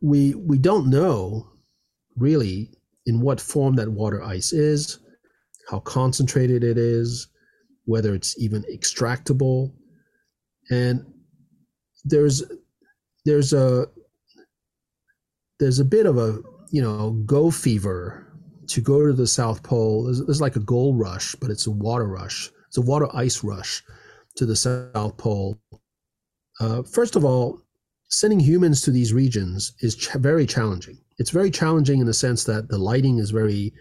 we 0.00 0.34
we 0.34 0.58
don't 0.58 0.90
know 0.90 1.48
really 2.16 2.74
in 3.06 3.20
what 3.20 3.40
form 3.40 3.74
that 3.76 3.88
water 3.88 4.22
ice 4.22 4.52
is, 4.52 4.98
how 5.68 5.80
concentrated 5.80 6.62
it 6.62 6.78
is, 6.78 7.28
whether 7.84 8.14
it's 8.14 8.40
even 8.40 8.64
extractable, 8.72 9.72
and 10.70 11.04
there's 12.04 12.42
there's 13.24 13.52
a 13.52 13.86
there's 15.58 15.78
a 15.78 15.84
bit 15.84 16.06
of 16.06 16.18
a 16.18 16.38
you 16.70 16.82
know 16.82 17.12
go 17.26 17.50
fever 17.50 18.32
to 18.68 18.80
go 18.80 19.06
to 19.06 19.12
the 19.12 19.26
South 19.26 19.62
Pole. 19.62 20.04
There's, 20.04 20.24
there's 20.24 20.40
like 20.40 20.56
a 20.56 20.60
gold 20.60 20.98
rush, 20.98 21.34
but 21.36 21.50
it's 21.50 21.66
a 21.66 21.70
water 21.70 22.06
rush. 22.06 22.50
It's 22.68 22.78
a 22.78 22.82
water 22.82 23.08
ice 23.14 23.44
rush 23.44 23.82
to 24.36 24.46
the 24.46 24.56
South 24.56 25.16
Pole. 25.16 25.58
Uh, 26.60 26.82
first 26.82 27.16
of 27.16 27.24
all, 27.24 27.61
sending 28.12 28.38
humans 28.38 28.82
to 28.82 28.90
these 28.90 29.14
regions 29.14 29.72
is 29.80 29.96
ch- 29.96 30.12
very 30.12 30.46
challenging. 30.46 30.98
It's 31.18 31.30
very 31.30 31.50
challenging 31.50 32.00
in 32.00 32.06
the 32.06 32.12
sense 32.12 32.44
that 32.44 32.68
the 32.68 32.76
lighting 32.76 33.18
is 33.18 33.30
very 33.30 33.72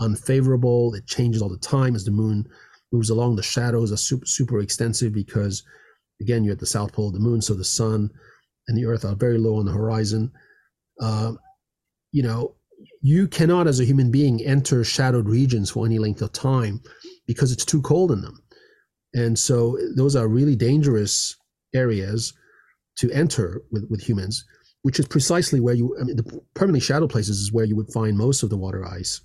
unfavorable. 0.00 0.94
It 0.94 1.06
changes 1.06 1.40
all 1.40 1.48
the 1.48 1.56
time 1.56 1.94
as 1.94 2.04
the 2.04 2.10
moon 2.10 2.46
moves 2.92 3.08
along. 3.08 3.36
The 3.36 3.42
shadows 3.42 3.90
are 3.90 3.96
super, 3.96 4.26
super 4.26 4.60
extensive 4.60 5.14
because, 5.14 5.62
again, 6.20 6.44
you're 6.44 6.52
at 6.52 6.58
the 6.58 6.66
South 6.66 6.92
Pole 6.92 7.08
of 7.08 7.14
the 7.14 7.20
moon, 7.20 7.40
so 7.40 7.54
the 7.54 7.64
sun 7.64 8.10
and 8.68 8.76
the 8.76 8.84
Earth 8.84 9.06
are 9.06 9.14
very 9.14 9.38
low 9.38 9.56
on 9.56 9.64
the 9.64 9.72
horizon. 9.72 10.30
Uh, 11.00 11.32
you 12.12 12.22
know, 12.22 12.54
you 13.00 13.26
cannot, 13.26 13.66
as 13.66 13.80
a 13.80 13.86
human 13.86 14.10
being, 14.10 14.44
enter 14.44 14.84
shadowed 14.84 15.28
regions 15.28 15.70
for 15.70 15.86
any 15.86 15.98
length 15.98 16.20
of 16.20 16.32
time 16.32 16.82
because 17.26 17.52
it's 17.52 17.64
too 17.64 17.80
cold 17.80 18.12
in 18.12 18.20
them. 18.20 18.42
And 19.14 19.38
so 19.38 19.78
those 19.96 20.14
are 20.14 20.28
really 20.28 20.56
dangerous 20.56 21.34
areas 21.74 22.34
to 22.98 23.10
enter 23.12 23.62
with, 23.70 23.86
with 23.88 24.00
humans, 24.00 24.44
which 24.82 24.98
is 24.98 25.06
precisely 25.06 25.60
where 25.60 25.74
you, 25.74 25.96
I 26.00 26.04
mean, 26.04 26.16
the 26.16 26.40
permanently 26.54 26.80
shadowed 26.80 27.10
places 27.10 27.38
is 27.38 27.52
where 27.52 27.64
you 27.64 27.76
would 27.76 27.92
find 27.92 28.16
most 28.16 28.42
of 28.42 28.50
the 28.50 28.56
water 28.56 28.86
ice. 28.86 29.20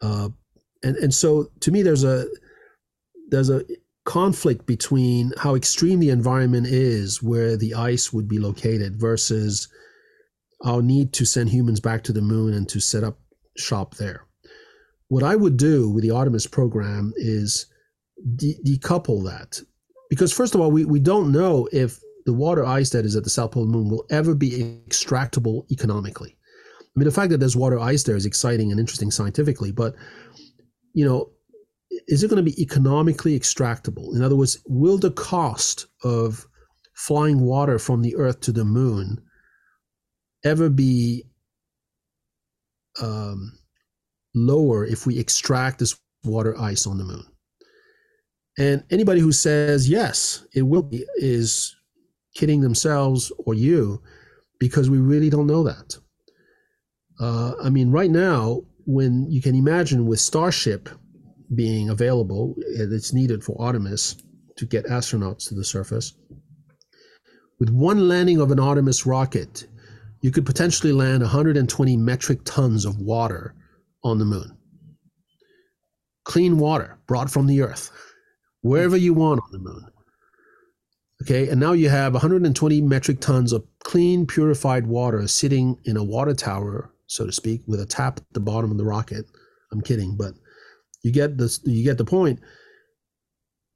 Uh, 0.00 0.28
and, 0.82 0.96
and 0.96 1.14
so 1.14 1.50
to 1.60 1.70
me, 1.70 1.82
there's 1.82 2.04
a, 2.04 2.26
there's 3.28 3.50
a 3.50 3.64
conflict 4.04 4.66
between 4.66 5.32
how 5.38 5.54
extreme 5.54 5.98
the 5.98 6.10
environment 6.10 6.66
is 6.66 7.22
where 7.22 7.56
the 7.56 7.74
ice 7.74 8.12
would 8.12 8.28
be 8.28 8.38
located 8.38 8.96
versus 8.96 9.68
our 10.64 10.82
need 10.82 11.12
to 11.14 11.24
send 11.24 11.48
humans 11.48 11.80
back 11.80 12.02
to 12.04 12.12
the 12.12 12.20
moon 12.20 12.54
and 12.54 12.68
to 12.68 12.80
set 12.80 13.04
up 13.04 13.18
shop 13.56 13.94
there. 13.96 14.26
What 15.08 15.22
I 15.22 15.36
would 15.36 15.56
do 15.56 15.90
with 15.90 16.02
the 16.02 16.10
Artemis 16.10 16.46
program 16.46 17.12
is 17.16 17.66
de- 18.36 18.58
decouple 18.64 19.24
that. 19.24 19.60
Because, 20.10 20.32
first 20.32 20.54
of 20.54 20.60
all, 20.60 20.70
we, 20.70 20.84
we 20.84 21.00
don't 21.00 21.32
know 21.32 21.68
if 21.72 21.98
the 22.26 22.32
water 22.32 22.64
ice 22.64 22.90
that 22.90 23.04
is 23.04 23.16
at 23.16 23.24
the 23.24 23.30
South 23.30 23.52
Pole 23.52 23.66
Moon 23.66 23.88
will 23.88 24.06
ever 24.10 24.34
be 24.34 24.82
extractable 24.88 25.70
economically. 25.70 26.36
I 26.80 26.84
mean, 26.96 27.06
the 27.06 27.14
fact 27.14 27.30
that 27.30 27.38
there's 27.38 27.56
water 27.56 27.78
ice 27.78 28.04
there 28.04 28.16
is 28.16 28.26
exciting 28.26 28.70
and 28.70 28.78
interesting 28.78 29.10
scientifically, 29.10 29.72
but, 29.72 29.94
you 30.92 31.04
know, 31.04 31.30
is 32.08 32.22
it 32.22 32.28
going 32.28 32.44
to 32.44 32.50
be 32.50 32.60
economically 32.62 33.38
extractable? 33.38 34.14
In 34.14 34.22
other 34.22 34.36
words, 34.36 34.58
will 34.66 34.98
the 34.98 35.10
cost 35.10 35.86
of 36.02 36.46
flying 36.94 37.40
water 37.40 37.78
from 37.78 38.02
the 38.02 38.16
Earth 38.16 38.40
to 38.40 38.52
the 38.52 38.64
moon 38.64 39.20
ever 40.44 40.68
be 40.68 41.24
um, 43.00 43.58
lower 44.34 44.84
if 44.84 45.06
we 45.06 45.18
extract 45.18 45.78
this 45.78 45.96
water 46.24 46.58
ice 46.60 46.86
on 46.86 46.98
the 46.98 47.04
moon. 47.04 47.24
And 48.58 48.84
anybody 48.90 49.20
who 49.20 49.32
says 49.32 49.88
yes, 49.88 50.46
it 50.54 50.62
will 50.62 50.82
be, 50.82 51.04
is 51.16 51.74
kidding 52.34 52.60
themselves 52.60 53.32
or 53.38 53.54
you 53.54 54.00
because 54.58 54.90
we 54.90 54.98
really 54.98 55.30
don't 55.30 55.46
know 55.46 55.64
that. 55.64 55.96
Uh, 57.20 57.52
I 57.62 57.70
mean, 57.70 57.90
right 57.90 58.10
now, 58.10 58.62
when 58.86 59.30
you 59.30 59.40
can 59.40 59.54
imagine 59.54 60.06
with 60.06 60.20
Starship 60.20 60.88
being 61.54 61.88
available, 61.88 62.54
it's 62.58 63.12
needed 63.12 63.42
for 63.42 63.60
Artemis 63.60 64.16
to 64.56 64.66
get 64.66 64.86
astronauts 64.86 65.48
to 65.48 65.54
the 65.54 65.64
surface. 65.64 66.14
With 67.58 67.70
one 67.70 68.08
landing 68.08 68.40
of 68.40 68.50
an 68.50 68.60
Artemis 68.60 69.06
rocket, 69.06 69.66
you 70.20 70.30
could 70.30 70.46
potentially 70.46 70.92
land 70.92 71.22
120 71.22 71.96
metric 71.96 72.40
tons 72.44 72.84
of 72.84 72.98
water 72.98 73.54
on 74.02 74.18
the 74.18 74.24
moon. 74.24 74.56
Clean 76.24 76.58
water 76.58 76.98
brought 77.06 77.30
from 77.30 77.46
the 77.46 77.62
earth, 77.62 77.90
wherever 78.64 78.96
you 78.96 79.12
want 79.12 79.42
on 79.44 79.52
the 79.52 79.58
moon. 79.58 79.86
Okay, 81.22 81.48
and 81.48 81.60
now 81.60 81.72
you 81.72 81.90
have 81.90 82.14
120 82.14 82.80
metric 82.80 83.20
tons 83.20 83.52
of 83.52 83.64
clean, 83.84 84.26
purified 84.26 84.86
water 84.86 85.28
sitting 85.28 85.78
in 85.84 85.96
a 85.96 86.02
water 86.02 86.34
tower, 86.34 86.90
so 87.06 87.26
to 87.26 87.32
speak, 87.32 87.62
with 87.66 87.78
a 87.80 87.86
tap 87.86 88.18
at 88.18 88.24
the 88.32 88.40
bottom 88.40 88.70
of 88.70 88.78
the 88.78 88.84
rocket. 88.84 89.26
I'm 89.70 89.82
kidding, 89.82 90.16
but 90.16 90.34
you 91.02 91.12
get 91.12 91.36
this. 91.36 91.60
You 91.64 91.84
get 91.84 91.98
the 91.98 92.04
point. 92.04 92.40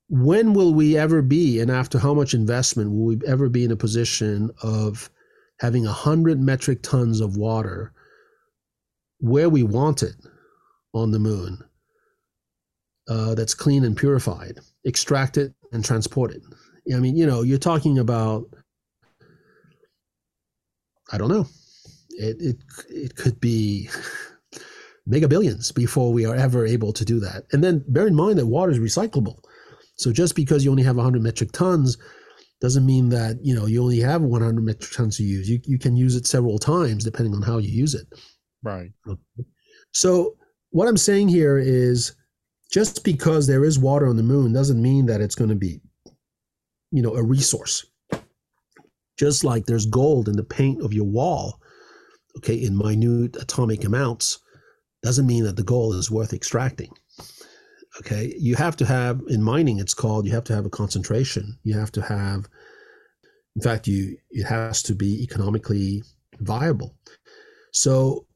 When 0.09 0.55
will 0.55 0.73
we 0.73 0.97
ever 0.97 1.21
be, 1.21 1.61
and 1.61 1.71
after 1.71 1.99
how 1.99 2.15
much 2.15 2.33
investment 2.33 2.91
will 2.91 3.05
we 3.05 3.21
ever 3.27 3.51
be 3.51 3.65
in 3.65 3.71
a 3.71 3.77
position 3.77 4.51
of 4.63 5.11
having 5.61 5.85
100 5.85 6.41
metric 6.41 6.83
tons 6.83 7.21
of 7.21 7.37
water 7.37 7.93
where 9.19 9.51
we 9.51 9.63
want 9.63 10.03
it 10.03 10.17
on 10.95 11.11
the 11.11 11.19
moon 11.19 11.63
uh, 13.09 13.35
that's 13.35 13.55
clean 13.55 13.85
and 13.85 13.97
purified, 13.97 14.59
extract 14.89 15.37
it 15.37 15.53
and 15.73 15.85
transport 15.85 16.33
it. 16.33 16.43
I 16.95 16.99
mean, 16.99 17.17
you 17.17 17.27
know, 17.27 17.43
you're 17.43 17.59
talking 17.59 17.99
about, 17.99 18.47
I 21.13 21.19
don't 21.19 21.29
know, 21.29 21.47
it, 22.11 22.37
it, 22.41 22.57
it 22.89 23.17
could 23.17 23.39
be 23.41 23.91
mega 25.07 25.29
billions 25.29 25.71
before 25.71 26.13
we 26.13 26.25
are 26.25 26.35
ever 26.35 26.67
able 26.67 26.93
to 26.95 27.05
do 27.05 27.21
that. 27.21 27.45
And 27.53 27.63
then 27.63 27.85
bear 27.89 28.07
in 28.07 28.15
mind 28.15 28.39
that 28.39 28.47
water 28.47 28.73
is 28.73 28.79
recyclable. 28.79 29.39
So 29.97 30.13
just 30.13 30.35
because 30.35 30.65
you 30.65 30.71
only 30.71 30.83
have 30.85 30.97
100 30.97 31.23
metric 31.23 31.53
tons 31.53 31.99
doesn't 32.61 32.87
mean 32.87 33.09
that 33.11 33.37
you 33.43 33.55
know 33.55 33.67
you 33.67 33.83
only 33.83 34.01
have 34.01 34.23
100 34.23 34.65
metric 34.65 34.91
tons 34.93 35.17
to 35.19 35.23
use. 35.23 35.49
You 35.49 35.61
you 35.65 35.79
can 35.79 35.97
use 35.97 36.17
it 36.17 36.27
several 36.27 36.59
times 36.59 37.05
depending 37.05 37.35
on 37.35 37.43
how 37.43 37.59
you 37.59 37.69
use 37.69 37.95
it. 37.95 38.07
Right. 38.63 38.91
So 39.93 40.37
what 40.71 40.89
I'm 40.89 40.97
saying 40.97 41.29
here 41.29 41.59
is 41.59 42.15
just 42.71 43.05
because 43.05 43.47
there 43.47 43.65
is 43.65 43.79
water 43.79 44.07
on 44.07 44.17
the 44.17 44.23
moon 44.23 44.53
doesn't 44.53 44.81
mean 44.81 45.07
that 45.07 45.21
it's 45.21 45.35
going 45.35 45.51
to 45.51 45.57
be 45.57 45.81
you 46.91 47.03
know 47.03 47.15
a 47.15 47.23
resource. 47.23 47.85
Just 49.19 49.43
like 49.43 49.67
there's 49.67 49.87
gold 49.87 50.29
in 50.29 50.37
the 50.37 50.45
paint 50.45 50.83
of 50.83 50.93
your 50.93 51.05
wall, 51.05 51.61
okay, 52.37 52.55
in 52.55 52.77
minute 52.77 53.37
atomic 53.37 53.85
amounts, 53.85 54.39
doesn't 55.03 55.27
mean 55.27 55.45
that 55.45 55.57
the 55.57 55.65
gold 55.65 55.97
is 55.97 56.11
worth 56.11 56.33
extracting 56.33 56.93
okay? 57.99 58.35
You 58.39 58.55
have 58.57 58.77
to 58.77 58.87
have 58.87 59.21
in 59.29 59.43
mining 59.43 59.79
it's 59.79 59.95
called 59.95 60.27
you 60.27 60.33
have 60.33 60.45
to 60.45 60.55
have 60.55 60.67
a 60.67 60.71
concentration. 60.71 61.59
You 61.63 61.79
have 61.79 61.93
to 61.93 62.03
have 62.03 62.49
in 63.57 63.63
fact 63.63 63.87
you 63.87 64.17
it 64.31 64.45
has 64.45 64.83
to 64.85 64.95
be 64.95 65.23
economically 65.23 66.03
viable. 66.41 66.97
So 67.73 68.27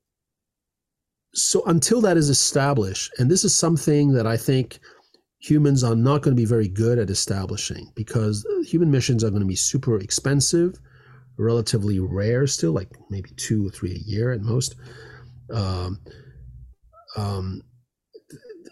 so 1.35 1.63
until 1.67 2.01
that 2.01 2.17
is 2.17 2.29
established 2.29 3.13
and 3.19 3.31
this 3.31 3.45
is 3.45 3.55
something 3.55 4.13
that 4.13 4.27
i 4.27 4.37
think 4.37 4.81
humans 5.43 5.83
are 5.83 5.97
not 5.97 6.23
going 6.23 6.35
to 6.35 6.41
be 6.41 6.47
very 6.47 6.69
good 6.69 6.99
at 6.99 7.11
establishing 7.11 7.91
because 7.97 8.47
human 8.65 8.91
missions 8.91 9.25
are 9.25 9.31
going 9.31 9.43
to 9.43 9.47
be 9.47 9.57
super 9.57 9.99
expensive, 9.99 10.79
relatively 11.37 11.99
rare 11.99 12.47
still, 12.47 12.71
like 12.71 12.89
maybe 13.11 13.31
two 13.37 13.67
or 13.67 13.71
three 13.71 13.91
a 13.91 14.09
year 14.09 14.31
at 14.31 14.41
most. 14.41 14.77
Um, 15.53 16.01
um, 17.17 17.63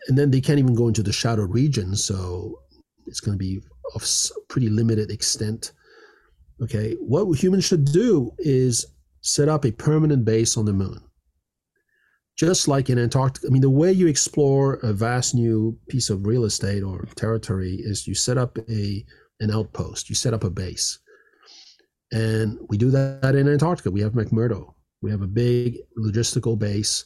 and 0.06 0.16
then 0.16 0.30
they 0.30 0.40
can't 0.40 0.60
even 0.60 0.76
go 0.76 0.86
into 0.86 1.02
the 1.02 1.12
shadow 1.12 1.42
region, 1.42 1.96
so 1.96 2.60
it's 3.06 3.20
going 3.20 3.36
to 3.36 3.38
be 3.38 3.60
of 3.94 4.04
pretty 4.48 4.68
limited 4.68 5.10
extent. 5.10 5.72
Okay, 6.62 6.94
what 7.00 7.26
humans 7.34 7.64
should 7.64 7.86
do 7.86 8.30
is 8.38 8.86
set 9.22 9.48
up 9.48 9.64
a 9.64 9.72
permanent 9.72 10.24
base 10.24 10.56
on 10.56 10.66
the 10.66 10.72
moon. 10.72 11.02
Just 12.40 12.68
like 12.68 12.88
in 12.88 12.98
Antarctica, 12.98 13.48
I 13.48 13.50
mean, 13.50 13.60
the 13.60 13.68
way 13.68 13.92
you 13.92 14.06
explore 14.06 14.76
a 14.76 14.94
vast 14.94 15.34
new 15.34 15.78
piece 15.90 16.08
of 16.08 16.26
real 16.26 16.46
estate 16.46 16.82
or 16.82 17.06
territory 17.14 17.76
is 17.82 18.06
you 18.06 18.14
set 18.14 18.38
up 18.38 18.56
a 18.70 19.04
an 19.40 19.50
outpost, 19.50 20.08
you 20.08 20.14
set 20.14 20.32
up 20.32 20.42
a 20.42 20.48
base. 20.48 21.00
And 22.12 22.58
we 22.70 22.78
do 22.78 22.90
that 22.92 23.34
in 23.34 23.46
Antarctica. 23.46 23.90
We 23.90 24.00
have 24.00 24.12
McMurdo. 24.12 24.72
We 25.02 25.10
have 25.10 25.20
a 25.20 25.26
big 25.26 25.80
logistical 25.98 26.58
base. 26.58 27.04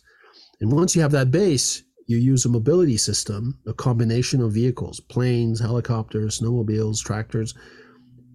And 0.61 0.71
once 0.71 0.95
you 0.95 1.03
have 1.03 1.11
that 1.11 1.33
base, 1.33 1.83
you 2.07 2.19
use 2.19 2.45
a 2.45 2.49
mobility 2.49 2.97
system, 2.97 3.59
a 3.67 3.75
combination 3.75 4.41
of 4.41 4.53
vehicles, 4.53 5.01
planes, 5.01 5.59
helicopters, 5.59 6.39
snowmobiles, 6.39 7.03
tractors. 7.03 7.55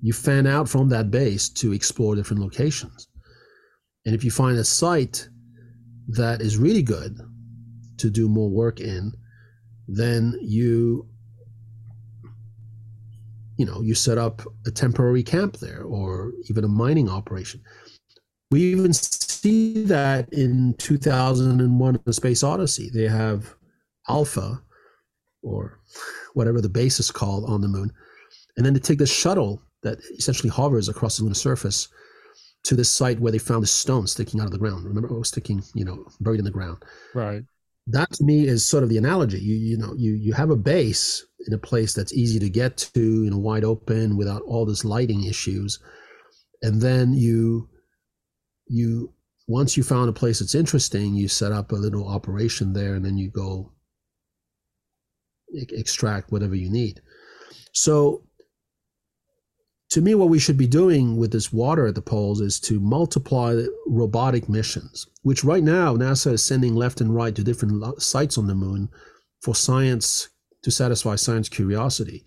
You 0.01 0.11
fan 0.11 0.45
out 0.45 0.67
from 0.67 0.89
that 0.89 1.11
base 1.11 1.47
to 1.61 1.71
explore 1.71 2.15
different 2.15 2.41
locations. 2.41 3.07
And 4.05 4.13
if 4.13 4.25
you 4.25 4.31
find 4.31 4.57
a 4.57 4.65
site 4.65 5.29
that 6.09 6.41
is 6.41 6.57
really 6.57 6.81
good 6.81 7.19
to 7.97 8.09
do 8.09 8.27
more 8.27 8.49
work 8.49 8.79
in, 8.79 9.13
then 9.87 10.37
you 10.41 11.07
you 13.57 13.65
know 13.65 13.81
you 13.81 13.93
set 13.93 14.17
up 14.17 14.41
a 14.65 14.71
temporary 14.71 15.23
camp 15.23 15.57
there 15.57 15.83
or 15.83 16.31
even 16.49 16.63
a 16.63 16.67
mining 16.67 17.09
operation. 17.09 17.61
We 18.51 18.63
even 18.71 18.93
see 18.93 19.83
that 19.83 20.31
in 20.33 20.73
2001 20.79 21.99
the 22.05 22.13
space 22.13 22.43
odyssey. 22.43 22.89
They 22.91 23.07
have 23.07 23.53
alpha 24.07 24.61
or 25.43 25.79
whatever 26.33 26.61
the 26.61 26.69
base 26.69 26.99
is 26.99 27.11
called 27.11 27.49
on 27.49 27.61
the 27.61 27.67
moon 27.67 27.91
and 28.57 28.65
then 28.65 28.73
they 28.73 28.79
take 28.79 28.99
the 28.99 29.07
shuttle 29.07 29.61
that 29.83 29.99
essentially 30.17 30.49
hovers 30.49 30.89
across 30.89 31.17
the 31.17 31.23
lunar 31.23 31.33
surface 31.33 31.87
to 32.63 32.75
the 32.75 32.85
site 32.85 33.19
where 33.19 33.31
they 33.31 33.37
found 33.37 33.63
the 33.63 33.67
stone 33.67 34.07
sticking 34.07 34.39
out 34.39 34.45
of 34.45 34.51
the 34.51 34.57
ground. 34.57 34.85
Remember, 34.85 35.09
it 35.09 35.17
was 35.17 35.29
sticking, 35.29 35.63
you 35.73 35.85
know, 35.85 36.05
buried 36.19 36.39
in 36.39 36.45
the 36.45 36.51
ground. 36.51 36.83
Right. 37.13 37.43
That 37.87 38.11
to 38.13 38.23
me 38.23 38.47
is 38.47 38.65
sort 38.65 38.83
of 38.83 38.89
the 38.89 38.97
analogy. 38.97 39.39
You 39.39 39.55
you 39.55 39.77
know, 39.77 39.93
you 39.97 40.13
you 40.13 40.33
have 40.33 40.51
a 40.51 40.55
base 40.55 41.25
in 41.47 41.53
a 41.53 41.57
place 41.57 41.93
that's 41.93 42.13
easy 42.13 42.37
to 42.39 42.49
get 42.49 42.77
to, 42.93 43.23
you 43.23 43.31
know, 43.31 43.37
wide 43.37 43.63
open 43.63 44.17
without 44.17 44.43
all 44.43 44.65
this 44.65 44.85
lighting 44.85 45.23
issues, 45.23 45.79
and 46.61 46.81
then 46.81 47.13
you 47.13 47.67
you 48.67 49.11
once 49.47 49.75
you 49.75 49.81
found 49.81 50.09
a 50.09 50.13
place 50.13 50.39
that's 50.39 50.53
interesting, 50.53 51.15
you 51.15 51.27
set 51.27 51.51
up 51.51 51.71
a 51.71 51.75
little 51.75 52.07
operation 52.07 52.73
there, 52.73 52.93
and 52.93 53.03
then 53.03 53.17
you 53.17 53.31
go 53.31 53.71
extract 55.51 56.31
whatever 56.31 56.53
you 56.53 56.69
need. 56.69 57.01
So 57.73 58.23
to 59.89 60.01
me, 60.01 60.13
what 60.13 60.29
we 60.29 60.37
should 60.37 60.57
be 60.57 60.67
doing 60.67 61.17
with 61.17 61.31
this 61.31 61.51
water 61.51 61.87
at 61.87 61.95
the 61.95 62.01
poles 62.01 62.41
is 62.41 62.59
to 62.61 62.79
multiply 62.79 63.63
robotic 63.87 64.47
missions, 64.47 65.07
which 65.23 65.43
right 65.43 65.63
now 65.63 65.95
NASA 65.95 66.33
is 66.33 66.43
sending 66.43 66.75
left 66.75 67.01
and 67.01 67.15
right 67.15 67.35
to 67.35 67.43
different 67.43 67.99
sites 68.01 68.37
on 68.37 68.45
the 68.45 68.53
moon 68.53 68.89
for 69.41 69.55
science 69.55 70.29
to 70.61 70.69
satisfy 70.69 71.15
science 71.15 71.49
curiosity. 71.49 72.23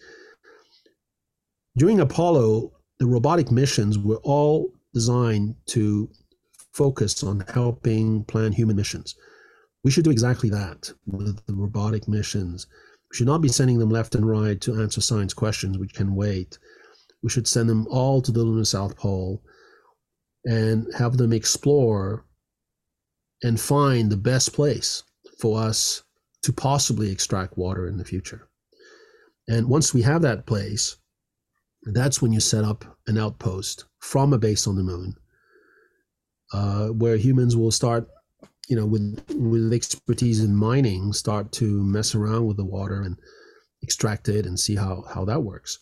During 1.76 2.00
Apollo, 2.00 2.72
the 2.98 3.06
robotic 3.06 3.52
missions 3.52 3.96
were 3.96 4.20
all 4.24 4.72
designed 4.92 5.54
to 5.66 6.10
focus 6.72 7.22
on 7.22 7.44
helping 7.54 8.24
plan 8.24 8.50
human 8.52 8.74
missions. 8.74 9.14
We 9.84 9.92
should 9.92 10.04
do 10.04 10.10
exactly 10.10 10.50
that 10.50 10.92
with 11.06 11.44
the 11.46 11.54
robotic 11.54 12.08
missions. 12.08 12.66
We 13.10 13.16
should 13.16 13.26
not 13.26 13.40
be 13.40 13.48
sending 13.48 13.78
them 13.78 13.90
left 13.90 14.16
and 14.16 14.26
right 14.26 14.60
to 14.62 14.80
answer 14.80 15.00
science 15.00 15.32
questions 15.32 15.78
which 15.78 15.94
can 15.94 16.16
wait 16.16 16.58
we 17.22 17.30
should 17.30 17.46
send 17.46 17.68
them 17.68 17.86
all 17.88 18.20
to 18.20 18.32
the 18.32 18.42
lunar 18.42 18.64
south 18.64 18.96
pole 18.96 19.42
and 20.44 20.86
have 20.96 21.16
them 21.16 21.32
explore 21.32 22.26
and 23.42 23.60
find 23.60 24.10
the 24.10 24.16
best 24.16 24.52
place 24.52 25.02
for 25.38 25.60
us 25.60 26.02
to 26.42 26.52
possibly 26.52 27.10
extract 27.10 27.56
water 27.56 27.86
in 27.86 27.96
the 27.96 28.04
future. 28.04 28.48
And 29.48 29.68
once 29.68 29.92
we 29.92 30.02
have 30.02 30.22
that 30.22 30.46
place, 30.46 30.96
that's 31.84 32.22
when 32.22 32.32
you 32.32 32.40
set 32.40 32.64
up 32.64 32.84
an 33.06 33.18
outpost 33.18 33.84
from 33.98 34.32
a 34.32 34.38
base 34.38 34.66
on 34.66 34.76
the 34.76 34.82
moon, 34.82 35.14
uh, 36.52 36.88
where 36.88 37.16
humans 37.16 37.56
will 37.56 37.72
start, 37.72 38.08
you 38.68 38.76
know, 38.76 38.86
with 38.86 39.24
with 39.30 39.72
expertise 39.72 40.40
in 40.40 40.54
mining, 40.54 41.12
start 41.12 41.50
to 41.52 41.82
mess 41.82 42.14
around 42.14 42.46
with 42.46 42.56
the 42.56 42.64
water 42.64 43.02
and 43.02 43.16
extract 43.82 44.28
it 44.28 44.46
and 44.46 44.58
see 44.58 44.76
how 44.76 45.04
how 45.12 45.24
that 45.24 45.42
works. 45.42 45.78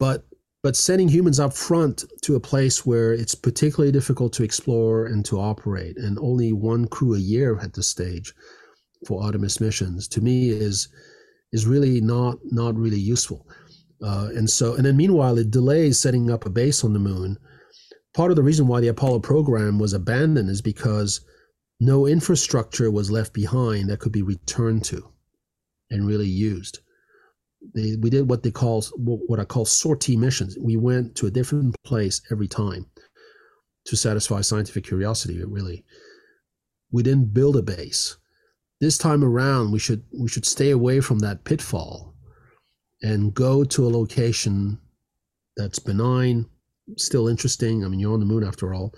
But 0.00 0.24
but 0.62 0.76
sending 0.76 1.08
humans 1.08 1.40
up 1.40 1.52
front 1.52 2.04
to 2.22 2.36
a 2.36 2.40
place 2.40 2.86
where 2.86 3.12
it's 3.12 3.34
particularly 3.34 3.90
difficult 3.90 4.32
to 4.34 4.44
explore 4.44 5.06
and 5.06 5.24
to 5.24 5.40
operate, 5.40 5.96
and 5.96 6.18
only 6.20 6.52
one 6.52 6.86
crew 6.86 7.14
a 7.14 7.18
year 7.18 7.58
at 7.58 7.74
this 7.74 7.88
stage 7.88 8.32
for 9.06 9.22
Artemis 9.22 9.60
missions, 9.60 10.06
to 10.08 10.20
me 10.20 10.50
is 10.50 10.88
is 11.52 11.66
really 11.66 12.00
not 12.00 12.38
not 12.44 12.76
really 12.76 13.00
useful. 13.00 13.46
Uh, 14.02 14.30
and 14.34 14.48
so, 14.48 14.74
and 14.74 14.84
then 14.84 14.96
meanwhile, 14.96 15.38
it 15.38 15.50
delays 15.50 15.98
setting 15.98 16.30
up 16.30 16.46
a 16.46 16.50
base 16.50 16.84
on 16.84 16.92
the 16.92 16.98
moon. 16.98 17.36
Part 18.14 18.30
of 18.30 18.36
the 18.36 18.42
reason 18.42 18.66
why 18.66 18.80
the 18.80 18.88
Apollo 18.88 19.20
program 19.20 19.78
was 19.78 19.92
abandoned 19.92 20.50
is 20.50 20.60
because 20.60 21.20
no 21.80 22.06
infrastructure 22.06 22.90
was 22.90 23.10
left 23.10 23.32
behind 23.32 23.88
that 23.88 24.00
could 24.00 24.12
be 24.12 24.22
returned 24.22 24.84
to 24.84 25.08
and 25.90 26.06
really 26.06 26.28
used 26.28 26.80
they, 27.74 27.96
we 27.96 28.10
did 28.10 28.28
what 28.28 28.42
they 28.42 28.50
call 28.50 28.82
what 28.96 29.40
I 29.40 29.44
call 29.44 29.64
sortie 29.64 30.16
missions. 30.16 30.56
We 30.58 30.76
went 30.76 31.14
to 31.16 31.26
a 31.26 31.30
different 31.30 31.74
place 31.84 32.20
every 32.30 32.48
time 32.48 32.86
to 33.86 33.96
satisfy 33.96 34.40
scientific 34.40 34.84
curiosity. 34.84 35.42
Really, 35.44 35.84
we 36.90 37.02
didn't 37.02 37.32
build 37.32 37.56
a 37.56 37.62
base. 37.62 38.16
This 38.80 38.98
time 38.98 39.24
around, 39.24 39.70
we 39.70 39.78
should 39.78 40.04
we 40.18 40.28
should 40.28 40.46
stay 40.46 40.70
away 40.70 41.00
from 41.00 41.20
that 41.20 41.44
pitfall 41.44 42.14
and 43.02 43.34
go 43.34 43.64
to 43.64 43.86
a 43.86 43.90
location 43.90 44.78
that's 45.56 45.78
benign, 45.78 46.46
still 46.96 47.28
interesting. 47.28 47.84
I 47.84 47.88
mean, 47.88 48.00
you're 48.00 48.14
on 48.14 48.20
the 48.20 48.26
moon 48.26 48.44
after 48.44 48.74
all. 48.74 48.94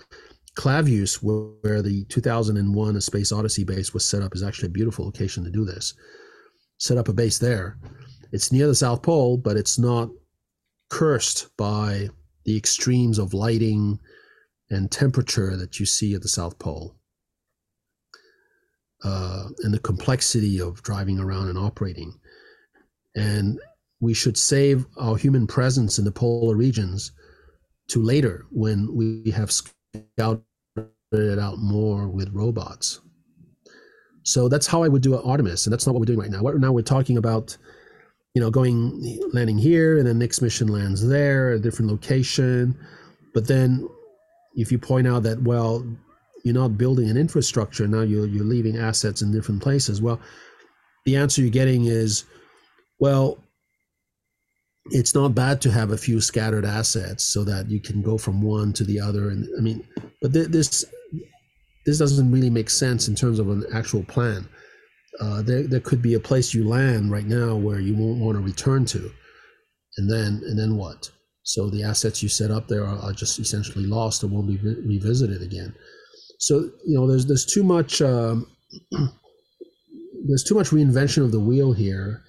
Clavius, 0.56 1.20
where 1.22 1.82
the 1.82 2.04
2001 2.04 2.96
A 2.96 3.00
Space 3.00 3.32
Odyssey 3.32 3.64
base 3.64 3.92
was 3.92 4.06
set 4.06 4.22
up, 4.22 4.34
is 4.36 4.42
actually 4.42 4.68
a 4.68 4.72
beautiful 4.72 5.04
location 5.04 5.42
to 5.44 5.50
do 5.50 5.64
this. 5.64 5.94
Set 6.78 6.96
up 6.96 7.08
a 7.08 7.12
base 7.12 7.38
there 7.38 7.76
it's 8.34 8.50
near 8.50 8.66
the 8.66 8.74
South 8.74 9.00
Pole, 9.00 9.36
but 9.36 9.56
it's 9.56 9.78
not 9.78 10.10
cursed 10.90 11.56
by 11.56 12.08
the 12.44 12.56
extremes 12.56 13.20
of 13.20 13.32
lighting 13.32 14.00
and 14.70 14.90
temperature 14.90 15.56
that 15.56 15.78
you 15.78 15.86
see 15.86 16.16
at 16.16 16.22
the 16.22 16.28
South 16.28 16.58
Pole. 16.58 16.96
Uh, 19.04 19.44
and 19.60 19.72
the 19.72 19.78
complexity 19.78 20.60
of 20.60 20.82
driving 20.82 21.20
around 21.20 21.48
and 21.48 21.56
operating. 21.56 22.12
And 23.14 23.60
we 24.00 24.14
should 24.14 24.36
save 24.36 24.84
our 24.96 25.16
human 25.16 25.46
presence 25.46 26.00
in 26.00 26.04
the 26.04 26.10
polar 26.10 26.56
regions 26.56 27.12
to 27.88 28.02
later 28.02 28.46
when 28.50 28.92
we 28.96 29.30
have 29.30 29.52
scouted 29.52 30.42
it 31.12 31.38
out 31.38 31.58
more 31.58 32.08
with 32.08 32.30
robots. 32.32 33.00
So 34.24 34.48
that's 34.48 34.66
how 34.66 34.82
I 34.82 34.88
would 34.88 35.02
do 35.02 35.14
Artemis, 35.14 35.66
and 35.66 35.72
that's 35.72 35.86
not 35.86 35.92
what 35.92 36.00
we're 36.00 36.06
doing 36.06 36.18
right 36.18 36.30
now. 36.30 36.40
Right 36.40 36.56
now 36.56 36.72
we're 36.72 36.82
talking 36.82 37.18
about 37.18 37.56
you 38.34 38.42
know, 38.42 38.50
going 38.50 39.20
landing 39.32 39.58
here 39.58 39.98
and 39.98 40.06
then 40.06 40.18
next 40.18 40.42
mission 40.42 40.68
lands 40.68 41.06
there, 41.06 41.52
a 41.52 41.58
different 41.58 41.90
location. 41.90 42.76
But 43.32 43.46
then 43.46 43.88
if 44.56 44.72
you 44.72 44.78
point 44.78 45.06
out 45.06 45.22
that, 45.22 45.40
well, 45.42 45.86
you're 46.44 46.54
not 46.54 46.76
building 46.76 47.08
an 47.08 47.16
infrastructure, 47.16 47.86
now 47.86 48.02
you're 48.02 48.26
you're 48.26 48.44
leaving 48.44 48.76
assets 48.76 49.22
in 49.22 49.32
different 49.32 49.62
places. 49.62 50.02
Well, 50.02 50.20
the 51.06 51.16
answer 51.16 51.40
you're 51.40 51.50
getting 51.50 51.86
is, 51.86 52.24
well, 52.98 53.38
it's 54.90 55.14
not 55.14 55.34
bad 55.34 55.62
to 55.62 55.70
have 55.70 55.92
a 55.92 55.96
few 55.96 56.20
scattered 56.20 56.64
assets 56.64 57.24
so 57.24 57.44
that 57.44 57.70
you 57.70 57.80
can 57.80 58.02
go 58.02 58.18
from 58.18 58.42
one 58.42 58.72
to 58.74 58.84
the 58.84 59.00
other. 59.00 59.30
And 59.30 59.48
I 59.56 59.62
mean, 59.62 59.86
but 60.20 60.32
th- 60.32 60.48
this 60.48 60.84
this 61.86 61.98
doesn't 61.98 62.32
really 62.32 62.50
make 62.50 62.68
sense 62.68 63.08
in 63.08 63.14
terms 63.14 63.38
of 63.38 63.48
an 63.48 63.64
actual 63.72 64.02
plan 64.04 64.48
uh, 65.20 65.42
there, 65.42 65.62
there 65.62 65.80
could 65.80 66.02
be 66.02 66.14
a 66.14 66.20
place 66.20 66.54
you 66.54 66.66
land 66.66 67.10
right 67.10 67.26
now 67.26 67.54
where 67.54 67.80
you 67.80 67.94
won't 67.94 68.20
want 68.20 68.36
to 68.36 68.42
return 68.42 68.84
to 68.84 69.10
and 69.96 70.10
then 70.10 70.42
and 70.46 70.58
then 70.58 70.76
what 70.76 71.10
so 71.42 71.68
the 71.70 71.82
assets 71.82 72.22
you 72.22 72.28
set 72.28 72.50
up 72.50 72.68
there 72.68 72.84
are, 72.84 72.98
are 72.98 73.12
just 73.12 73.38
essentially 73.38 73.86
lost 73.86 74.22
and 74.22 74.32
won't 74.32 74.48
be 74.48 74.56
re- 74.56 74.82
revisited 74.86 75.42
again 75.42 75.74
so 76.38 76.70
you 76.84 76.98
know 76.98 77.06
there's 77.06 77.26
there's 77.26 77.46
too 77.46 77.62
much 77.62 78.02
um, 78.02 78.46
there's 80.26 80.44
too 80.44 80.54
much 80.54 80.70
reinvention 80.70 81.22
of 81.22 81.32
the 81.32 81.40
wheel 81.40 81.72
here 81.72 82.22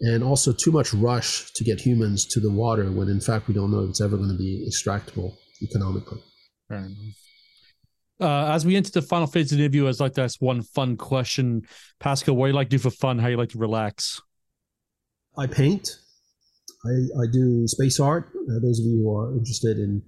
and 0.00 0.24
also 0.24 0.52
too 0.52 0.72
much 0.72 0.92
rush 0.94 1.52
to 1.52 1.64
get 1.64 1.80
humans 1.80 2.24
to 2.26 2.40
the 2.40 2.50
water 2.50 2.90
when 2.90 3.08
in 3.08 3.20
fact 3.20 3.46
we 3.46 3.54
don't 3.54 3.70
know 3.70 3.80
if 3.80 3.90
it's 3.90 4.00
ever 4.00 4.16
going 4.16 4.30
to 4.30 4.38
be 4.38 4.68
extractable 4.68 5.36
economically. 5.62 6.20
Fair 6.68 6.78
enough. 6.78 6.96
Uh, 8.22 8.52
as 8.52 8.64
we 8.64 8.76
enter 8.76 8.92
the 8.92 9.02
final 9.02 9.26
phase 9.26 9.50
of 9.50 9.58
the 9.58 9.64
interview, 9.64 9.88
I'd 9.88 9.98
like 9.98 10.14
to 10.14 10.22
ask 10.22 10.40
one 10.40 10.62
fun 10.62 10.96
question. 10.96 11.62
Pascal, 11.98 12.36
what 12.36 12.46
do 12.46 12.50
you 12.50 12.54
like 12.54 12.68
to 12.70 12.76
do 12.76 12.78
for 12.78 12.90
fun? 12.90 13.18
How 13.18 13.26
do 13.26 13.32
you 13.32 13.36
like 13.36 13.48
to 13.48 13.58
relax? 13.58 14.20
I 15.36 15.48
paint. 15.48 15.98
I, 16.84 17.22
I 17.22 17.26
do 17.32 17.66
space 17.66 17.98
art. 17.98 18.28
Uh, 18.36 18.60
those 18.62 18.78
of 18.78 18.86
you 18.86 19.02
who 19.02 19.18
are 19.18 19.32
interested 19.32 19.78
in 19.78 20.02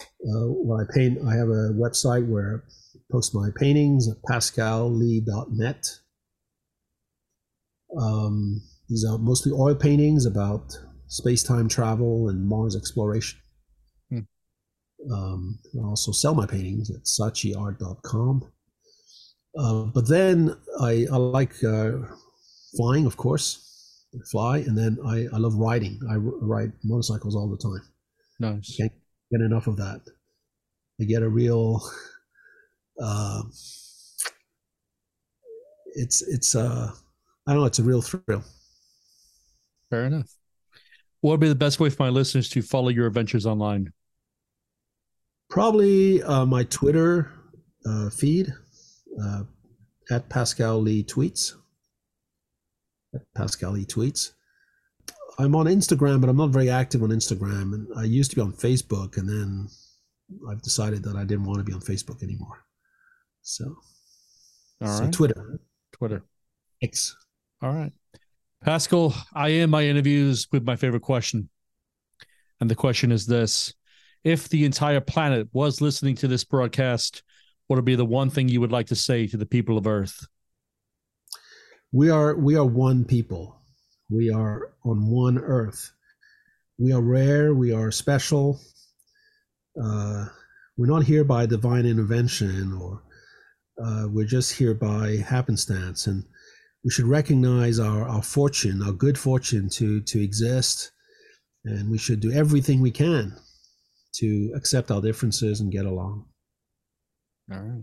uh, 0.00 0.46
what 0.48 0.80
I 0.80 0.84
paint, 0.94 1.18
I 1.26 1.34
have 1.34 1.48
a 1.48 1.74
website 1.74 2.26
where 2.26 2.64
I 2.94 2.98
post 3.12 3.34
my 3.34 3.50
paintings 3.54 4.08
at 4.08 4.16
pascallee.net. 4.22 5.86
Um, 8.00 8.62
these 8.88 9.04
are 9.04 9.18
mostly 9.18 9.52
oil 9.52 9.74
paintings 9.74 10.24
about 10.24 10.78
space 11.08 11.42
time 11.42 11.68
travel 11.68 12.30
and 12.30 12.46
Mars 12.46 12.76
exploration. 12.76 13.38
Um, 15.12 15.58
I 15.74 15.84
also 15.84 16.12
sell 16.12 16.34
my 16.34 16.46
paintings 16.46 16.90
at 16.90 17.04
saatchiart.com. 17.04 18.50
Uh, 19.58 19.84
but 19.84 20.08
then 20.08 20.56
I, 20.80 21.06
I 21.10 21.16
like 21.16 21.62
uh, 21.64 21.92
flying, 22.76 23.06
of 23.06 23.16
course. 23.16 23.62
I 24.14 24.18
fly, 24.30 24.58
and 24.58 24.76
then 24.76 24.98
I, 25.06 25.26
I 25.34 25.38
love 25.38 25.54
riding. 25.54 25.98
I 26.10 26.14
r- 26.14 26.20
ride 26.20 26.72
motorcycles 26.84 27.34
all 27.34 27.48
the 27.48 27.56
time. 27.56 27.82
Nice. 28.38 28.76
Can't 28.76 28.92
get 29.30 29.40
enough 29.40 29.66
of 29.66 29.76
that. 29.76 30.00
I 31.00 31.04
get 31.04 31.22
a 31.22 31.28
real. 31.28 31.82
Uh, 32.98 33.42
it's 35.96 36.22
it's 36.22 36.54
uh 36.54 36.90
I 37.46 37.52
don't 37.52 37.60
know. 37.60 37.66
It's 37.66 37.78
a 37.78 37.82
real 37.82 38.02
thrill. 38.02 38.42
Fair 39.90 40.04
enough. 40.04 40.34
What 41.20 41.32
would 41.32 41.40
be 41.40 41.48
the 41.48 41.54
best 41.54 41.80
way 41.80 41.90
for 41.90 42.02
my 42.02 42.08
listeners 42.08 42.48
to 42.50 42.62
follow 42.62 42.88
your 42.88 43.06
adventures 43.06 43.46
online? 43.46 43.92
Probably 45.48 46.22
uh, 46.22 46.44
my 46.44 46.64
Twitter 46.64 47.30
uh, 47.86 48.10
feed 48.10 48.52
uh, 49.22 49.44
at 50.10 50.28
Pascal 50.28 50.80
Lee 50.80 51.04
Tweets. 51.04 51.54
At 53.14 53.22
Pascal 53.34 53.72
Lee 53.72 53.84
Tweets. 53.84 54.32
I'm 55.38 55.54
on 55.54 55.66
Instagram, 55.66 56.20
but 56.20 56.30
I'm 56.30 56.36
not 56.36 56.50
very 56.50 56.70
active 56.70 57.02
on 57.02 57.10
Instagram. 57.10 57.74
And 57.74 57.86
I 57.96 58.04
used 58.04 58.30
to 58.30 58.36
be 58.36 58.42
on 58.42 58.52
Facebook, 58.52 59.18
and 59.18 59.28
then 59.28 59.68
I've 60.50 60.62
decided 60.62 61.02
that 61.04 61.16
I 61.16 61.24
didn't 61.24 61.44
want 61.44 61.58
to 61.58 61.64
be 61.64 61.72
on 61.72 61.80
Facebook 61.80 62.22
anymore. 62.22 62.64
So, 63.42 63.76
All 64.82 64.88
so 64.88 65.04
right. 65.04 65.12
Twitter. 65.12 65.60
Twitter. 65.92 66.24
X. 66.82 67.14
All 67.62 67.72
right. 67.72 67.92
Pascal, 68.64 69.14
I 69.34 69.52
end 69.52 69.70
my 69.70 69.84
interviews 69.84 70.48
with 70.50 70.64
my 70.64 70.76
favorite 70.76 71.02
question. 71.02 71.48
And 72.60 72.70
the 72.70 72.74
question 72.74 73.12
is 73.12 73.26
this 73.26 73.74
If 74.26 74.48
the 74.48 74.64
entire 74.64 75.00
planet 75.00 75.46
was 75.52 75.80
listening 75.80 76.16
to 76.16 76.26
this 76.26 76.42
broadcast, 76.42 77.22
what 77.68 77.76
would 77.76 77.84
be 77.84 77.94
the 77.94 78.04
one 78.04 78.28
thing 78.28 78.48
you 78.48 78.60
would 78.60 78.72
like 78.72 78.88
to 78.88 78.96
say 78.96 79.28
to 79.28 79.36
the 79.36 79.46
people 79.46 79.78
of 79.78 79.86
Earth? 79.86 80.26
We 81.92 82.10
are 82.10 82.34
we 82.34 82.56
are 82.56 82.64
one 82.64 83.04
people. 83.04 83.60
We 84.10 84.32
are 84.32 84.72
on 84.84 85.08
one 85.08 85.38
earth. 85.38 85.92
We 86.76 86.92
are 86.92 87.00
rare. 87.00 87.54
We 87.54 87.72
are 87.72 87.92
special. 87.92 88.58
Uh, 89.80 90.26
we're 90.76 90.88
not 90.88 91.04
here 91.04 91.22
by 91.22 91.46
divine 91.46 91.86
intervention, 91.86 92.72
or 92.72 93.04
uh, 93.80 94.08
we're 94.08 94.26
just 94.26 94.52
here 94.54 94.74
by 94.74 95.18
happenstance. 95.18 96.08
And 96.08 96.24
we 96.82 96.90
should 96.90 97.06
recognize 97.06 97.78
our, 97.78 98.08
our 98.08 98.22
fortune, 98.24 98.82
our 98.82 98.92
good 98.92 99.16
fortune 99.16 99.68
to 99.74 100.00
to 100.00 100.20
exist, 100.20 100.90
and 101.64 101.88
we 101.88 101.98
should 101.98 102.18
do 102.18 102.32
everything 102.32 102.80
we 102.80 102.90
can 102.90 103.36
to 104.18 104.52
accept 104.54 104.90
our 104.90 105.00
differences 105.00 105.60
and 105.60 105.70
get 105.72 105.86
along. 105.86 106.24
All 107.52 107.58
right. 107.58 107.82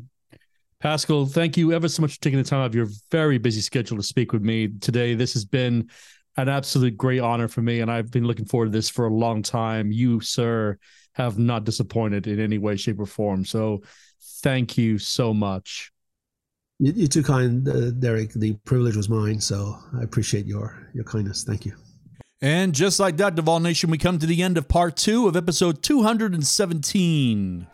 Pascal, 0.80 1.26
thank 1.26 1.56
you 1.56 1.72
ever 1.72 1.88
so 1.88 2.02
much 2.02 2.16
for 2.16 2.22
taking 2.22 2.40
the 2.40 2.44
time 2.44 2.60
out 2.60 2.66
of 2.66 2.76
your 2.76 2.90
very 3.10 3.38
busy 3.38 3.62
schedule 3.62 3.96
to 3.96 4.04
speak 4.04 4.34
with 4.34 4.42
me 4.42 4.68
today. 4.82 5.16
This 5.16 5.34
has 5.34 5.46
been 5.46 5.90
an 6.36 6.50
absolute 6.50 6.98
great 6.98 7.22
honor 7.22 7.48
for 7.48 7.62
me, 7.62 7.80
and 7.80 7.90
I've 7.90 8.12
been 8.12 8.26
looking 8.26 8.46
forward 8.46 8.66
to 8.66 8.72
this 8.72 8.90
for 8.90 9.06
a 9.06 9.14
long 9.14 9.42
time. 9.42 9.92
You, 9.92 10.20
sir, 10.20 10.78
have 11.14 11.38
not 11.38 11.64
disappointed 11.64 12.28
in 12.28 12.40
any 12.40 12.58
way, 12.58 12.76
shape, 12.76 13.00
or 13.00 13.06
form. 13.06 13.46
So 13.46 13.84
thank 14.42 14.78
you 14.78 14.98
so 14.98 15.34
much. 15.34 15.92
You, 16.80 16.92
you're 16.94 17.08
too 17.08 17.24
kind, 17.24 17.68
uh, 17.68 17.92
Derek. 17.92 18.34
The 18.34 18.54
privilege 18.66 18.98
was 18.98 19.08
mine, 19.08 19.40
so 19.40 19.78
I 19.98 20.04
appreciate 20.04 20.46
your 20.46 20.90
your 20.94 21.06
kindness. 21.06 21.44
Thank 21.44 21.66
you. 21.66 21.76
And 22.44 22.76
just 22.76 23.00
like 23.00 23.16
that, 23.18 23.36
Duvall 23.36 23.62
Nation, 23.62 23.90
we 23.90 23.98
come 23.98 24.20
to 24.20 24.26
the 24.26 24.44
end 24.44 24.58
of 24.58 24.68
part 24.68 24.98
two 24.98 25.30
of 25.30 25.38
episode 25.38 25.82
217. 25.82 27.68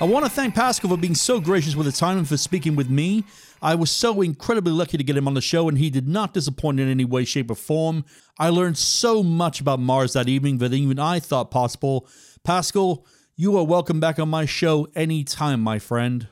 I 0.00 0.04
want 0.04 0.24
to 0.24 0.30
thank 0.30 0.54
Pascal 0.54 0.88
for 0.88 0.96
being 0.96 1.14
so 1.14 1.40
gracious 1.40 1.76
with 1.76 1.84
his 1.84 1.98
time 1.98 2.16
and 2.16 2.26
for 2.26 2.38
speaking 2.38 2.74
with 2.74 2.88
me. 2.88 3.24
I 3.60 3.74
was 3.74 3.90
so 3.90 4.22
incredibly 4.22 4.72
lucky 4.72 4.96
to 4.96 5.04
get 5.04 5.14
him 5.14 5.28
on 5.28 5.34
the 5.34 5.42
show, 5.42 5.68
and 5.68 5.76
he 5.76 5.90
did 5.90 6.08
not 6.08 6.32
disappoint 6.32 6.80
in 6.80 6.88
any 6.88 7.04
way, 7.04 7.26
shape, 7.26 7.50
or 7.50 7.54
form. 7.54 8.06
I 8.38 8.48
learned 8.48 8.78
so 8.78 9.22
much 9.22 9.60
about 9.60 9.78
Mars 9.78 10.14
that 10.14 10.26
evening 10.26 10.56
that 10.58 10.72
even 10.72 10.98
I 10.98 11.20
thought 11.20 11.50
possible. 11.50 12.08
Pascal, 12.44 13.04
you 13.36 13.58
are 13.58 13.64
welcome 13.64 14.00
back 14.00 14.18
on 14.18 14.30
my 14.30 14.46
show 14.46 14.88
anytime, 14.94 15.60
my 15.60 15.78
friend. 15.78 16.28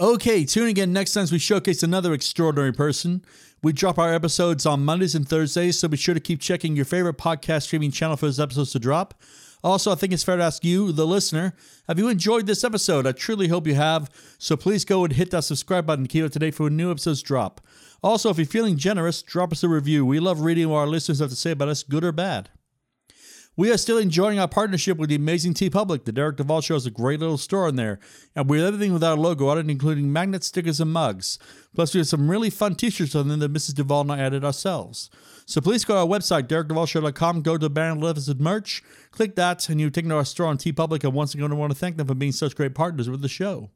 Okay, 0.00 0.46
tune 0.46 0.62
in 0.62 0.68
again 0.70 0.94
next 0.94 1.12
time 1.12 1.24
as 1.24 1.32
we 1.32 1.38
showcase 1.38 1.82
another 1.82 2.14
extraordinary 2.14 2.72
person. 2.72 3.22
We 3.62 3.74
drop 3.74 3.98
our 3.98 4.14
episodes 4.14 4.64
on 4.64 4.82
Mondays 4.82 5.14
and 5.14 5.28
Thursdays, 5.28 5.78
so 5.78 5.88
be 5.88 5.98
sure 5.98 6.14
to 6.14 6.20
keep 6.20 6.40
checking 6.40 6.74
your 6.74 6.86
favorite 6.86 7.18
podcast 7.18 7.64
streaming 7.64 7.90
channel 7.90 8.16
for 8.16 8.24
those 8.24 8.40
episodes 8.40 8.72
to 8.72 8.78
drop. 8.78 9.12
Also, 9.62 9.92
I 9.92 9.96
think 9.96 10.14
it's 10.14 10.24
fair 10.24 10.38
to 10.38 10.42
ask 10.42 10.64
you, 10.64 10.90
the 10.90 11.06
listener, 11.06 11.52
have 11.86 11.98
you 11.98 12.08
enjoyed 12.08 12.46
this 12.46 12.64
episode? 12.64 13.06
I 13.06 13.12
truly 13.12 13.48
hope 13.48 13.66
you 13.66 13.74
have. 13.74 14.08
So 14.38 14.56
please 14.56 14.86
go 14.86 15.04
and 15.04 15.12
hit 15.12 15.32
that 15.32 15.44
subscribe 15.44 15.84
button 15.84 16.04
to 16.04 16.08
keep 16.08 16.24
up 16.24 16.32
to 16.32 16.38
date 16.38 16.54
for 16.54 16.62
when 16.62 16.78
new 16.78 16.90
episodes 16.90 17.20
drop. 17.20 17.60
Also, 18.02 18.30
if 18.30 18.38
you're 18.38 18.46
feeling 18.46 18.78
generous, 18.78 19.20
drop 19.20 19.52
us 19.52 19.62
a 19.62 19.68
review. 19.68 20.06
We 20.06 20.18
love 20.18 20.40
reading 20.40 20.70
what 20.70 20.78
our 20.78 20.86
listeners 20.86 21.18
have 21.18 21.28
to 21.28 21.36
say 21.36 21.50
about 21.50 21.68
us, 21.68 21.82
good 21.82 22.04
or 22.04 22.12
bad. 22.12 22.48
We 23.60 23.70
are 23.70 23.76
still 23.76 23.98
enjoying 23.98 24.38
our 24.38 24.48
partnership 24.48 24.96
with 24.96 25.10
the 25.10 25.16
amazing 25.16 25.52
TeePublic. 25.52 26.06
The 26.06 26.12
Derek 26.12 26.38
Duvall 26.38 26.62
Show 26.62 26.72
has 26.72 26.86
a 26.86 26.90
great 26.90 27.20
little 27.20 27.36
store 27.36 27.68
in 27.68 27.76
there, 27.76 28.00
and 28.34 28.48
we 28.48 28.58
have 28.58 28.68
everything 28.68 28.94
with 28.94 29.04
our 29.04 29.18
logo 29.18 29.48
on 29.48 29.58
it, 29.58 29.68
including 29.68 30.10
magnet 30.10 30.44
stickers, 30.44 30.80
and 30.80 30.90
mugs. 30.90 31.38
Plus, 31.74 31.92
we 31.92 31.98
have 31.98 32.08
some 32.08 32.30
really 32.30 32.48
fun 32.48 32.74
T-shirts 32.74 33.14
on 33.14 33.28
them 33.28 33.40
that 33.40 33.52
Mrs. 33.52 33.74
Duvall 33.74 34.00
and 34.00 34.12
I 34.12 34.18
added 34.20 34.46
ourselves. 34.46 35.10
So 35.44 35.60
please 35.60 35.84
go 35.84 35.92
to 35.92 36.00
our 36.00 36.06
website, 36.06 36.44
DerekDuvallShow.com, 36.44 37.42
go 37.42 37.58
to 37.58 37.58
the 37.58 37.68
banner 37.68 38.00
left 38.00 38.24
that 38.24 38.40
merch, 38.40 38.82
click 39.10 39.36
that, 39.36 39.68
and 39.68 39.78
you're 39.78 39.90
taken 39.90 40.08
to 40.08 40.16
our 40.16 40.24
store 40.24 40.46
on 40.46 40.56
TeePublic. 40.56 41.04
And 41.04 41.12
once 41.12 41.34
again, 41.34 41.52
I 41.52 41.54
want 41.54 41.70
to 41.70 41.78
thank 41.78 41.98
them 41.98 42.06
for 42.06 42.14
being 42.14 42.32
such 42.32 42.56
great 42.56 42.74
partners 42.74 43.10
with 43.10 43.20
the 43.20 43.28
show. 43.28 43.68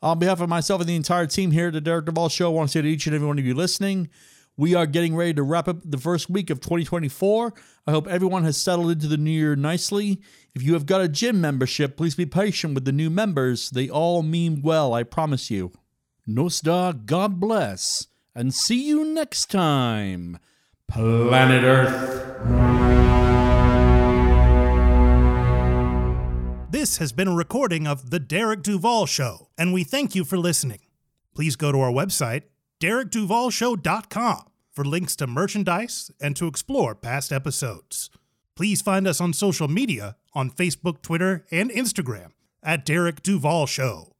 On 0.00 0.18
behalf 0.18 0.40
of 0.40 0.48
myself 0.48 0.80
and 0.80 0.88
the 0.88 0.96
entire 0.96 1.26
team 1.26 1.50
here 1.50 1.66
at 1.66 1.74
the 1.74 1.82
Derek 1.82 2.06
Duvall 2.06 2.30
Show, 2.30 2.46
I 2.46 2.54
want 2.54 2.70
to 2.70 2.72
say 2.72 2.80
to 2.80 2.88
each 2.88 3.06
and 3.06 3.14
every 3.14 3.28
one 3.28 3.38
of 3.38 3.44
you 3.44 3.54
listening, 3.54 4.08
we 4.62 4.76
are 4.76 4.86
getting 4.86 5.16
ready 5.16 5.34
to 5.34 5.42
wrap 5.42 5.66
up 5.66 5.78
the 5.84 5.98
first 5.98 6.30
week 6.30 6.48
of 6.48 6.60
2024. 6.60 7.52
I 7.84 7.90
hope 7.90 8.06
everyone 8.06 8.44
has 8.44 8.56
settled 8.56 8.92
into 8.92 9.08
the 9.08 9.16
new 9.16 9.32
year 9.32 9.56
nicely. 9.56 10.20
If 10.54 10.62
you 10.62 10.74
have 10.74 10.86
got 10.86 11.00
a 11.00 11.08
gym 11.08 11.40
membership, 11.40 11.96
please 11.96 12.14
be 12.14 12.26
patient 12.26 12.74
with 12.74 12.84
the 12.84 12.92
new 12.92 13.10
members. 13.10 13.70
They 13.70 13.90
all 13.90 14.22
mean 14.22 14.62
well, 14.62 14.94
I 14.94 15.02
promise 15.02 15.50
you. 15.50 15.72
Nostar, 16.28 17.04
God 17.04 17.40
bless, 17.40 18.06
and 18.36 18.54
see 18.54 18.86
you 18.86 19.04
next 19.04 19.46
time, 19.50 20.38
Planet 20.86 21.64
Earth. 21.64 22.28
This 26.70 26.98
has 26.98 27.10
been 27.10 27.26
a 27.26 27.34
recording 27.34 27.88
of 27.88 28.10
The 28.10 28.20
Derek 28.20 28.62
Duvall 28.62 29.06
Show, 29.06 29.48
and 29.58 29.72
we 29.72 29.82
thank 29.82 30.14
you 30.14 30.22
for 30.24 30.38
listening. 30.38 30.82
Please 31.34 31.56
go 31.56 31.72
to 31.72 31.80
our 31.80 31.90
website, 31.90 32.44
derekduvallshow.com, 32.80 34.51
for 34.72 34.84
links 34.84 35.16
to 35.16 35.26
merchandise 35.26 36.10
and 36.20 36.34
to 36.36 36.46
explore 36.46 36.94
past 36.94 37.32
episodes. 37.32 38.10
Please 38.56 38.82
find 38.82 39.06
us 39.06 39.20
on 39.20 39.32
social 39.32 39.68
media 39.68 40.16
on 40.34 40.50
Facebook, 40.50 41.02
Twitter, 41.02 41.46
and 41.50 41.70
Instagram 41.70 42.32
at 42.62 42.84
Derek 42.84 43.22
Duvall 43.22 43.66
Show. 43.66 44.11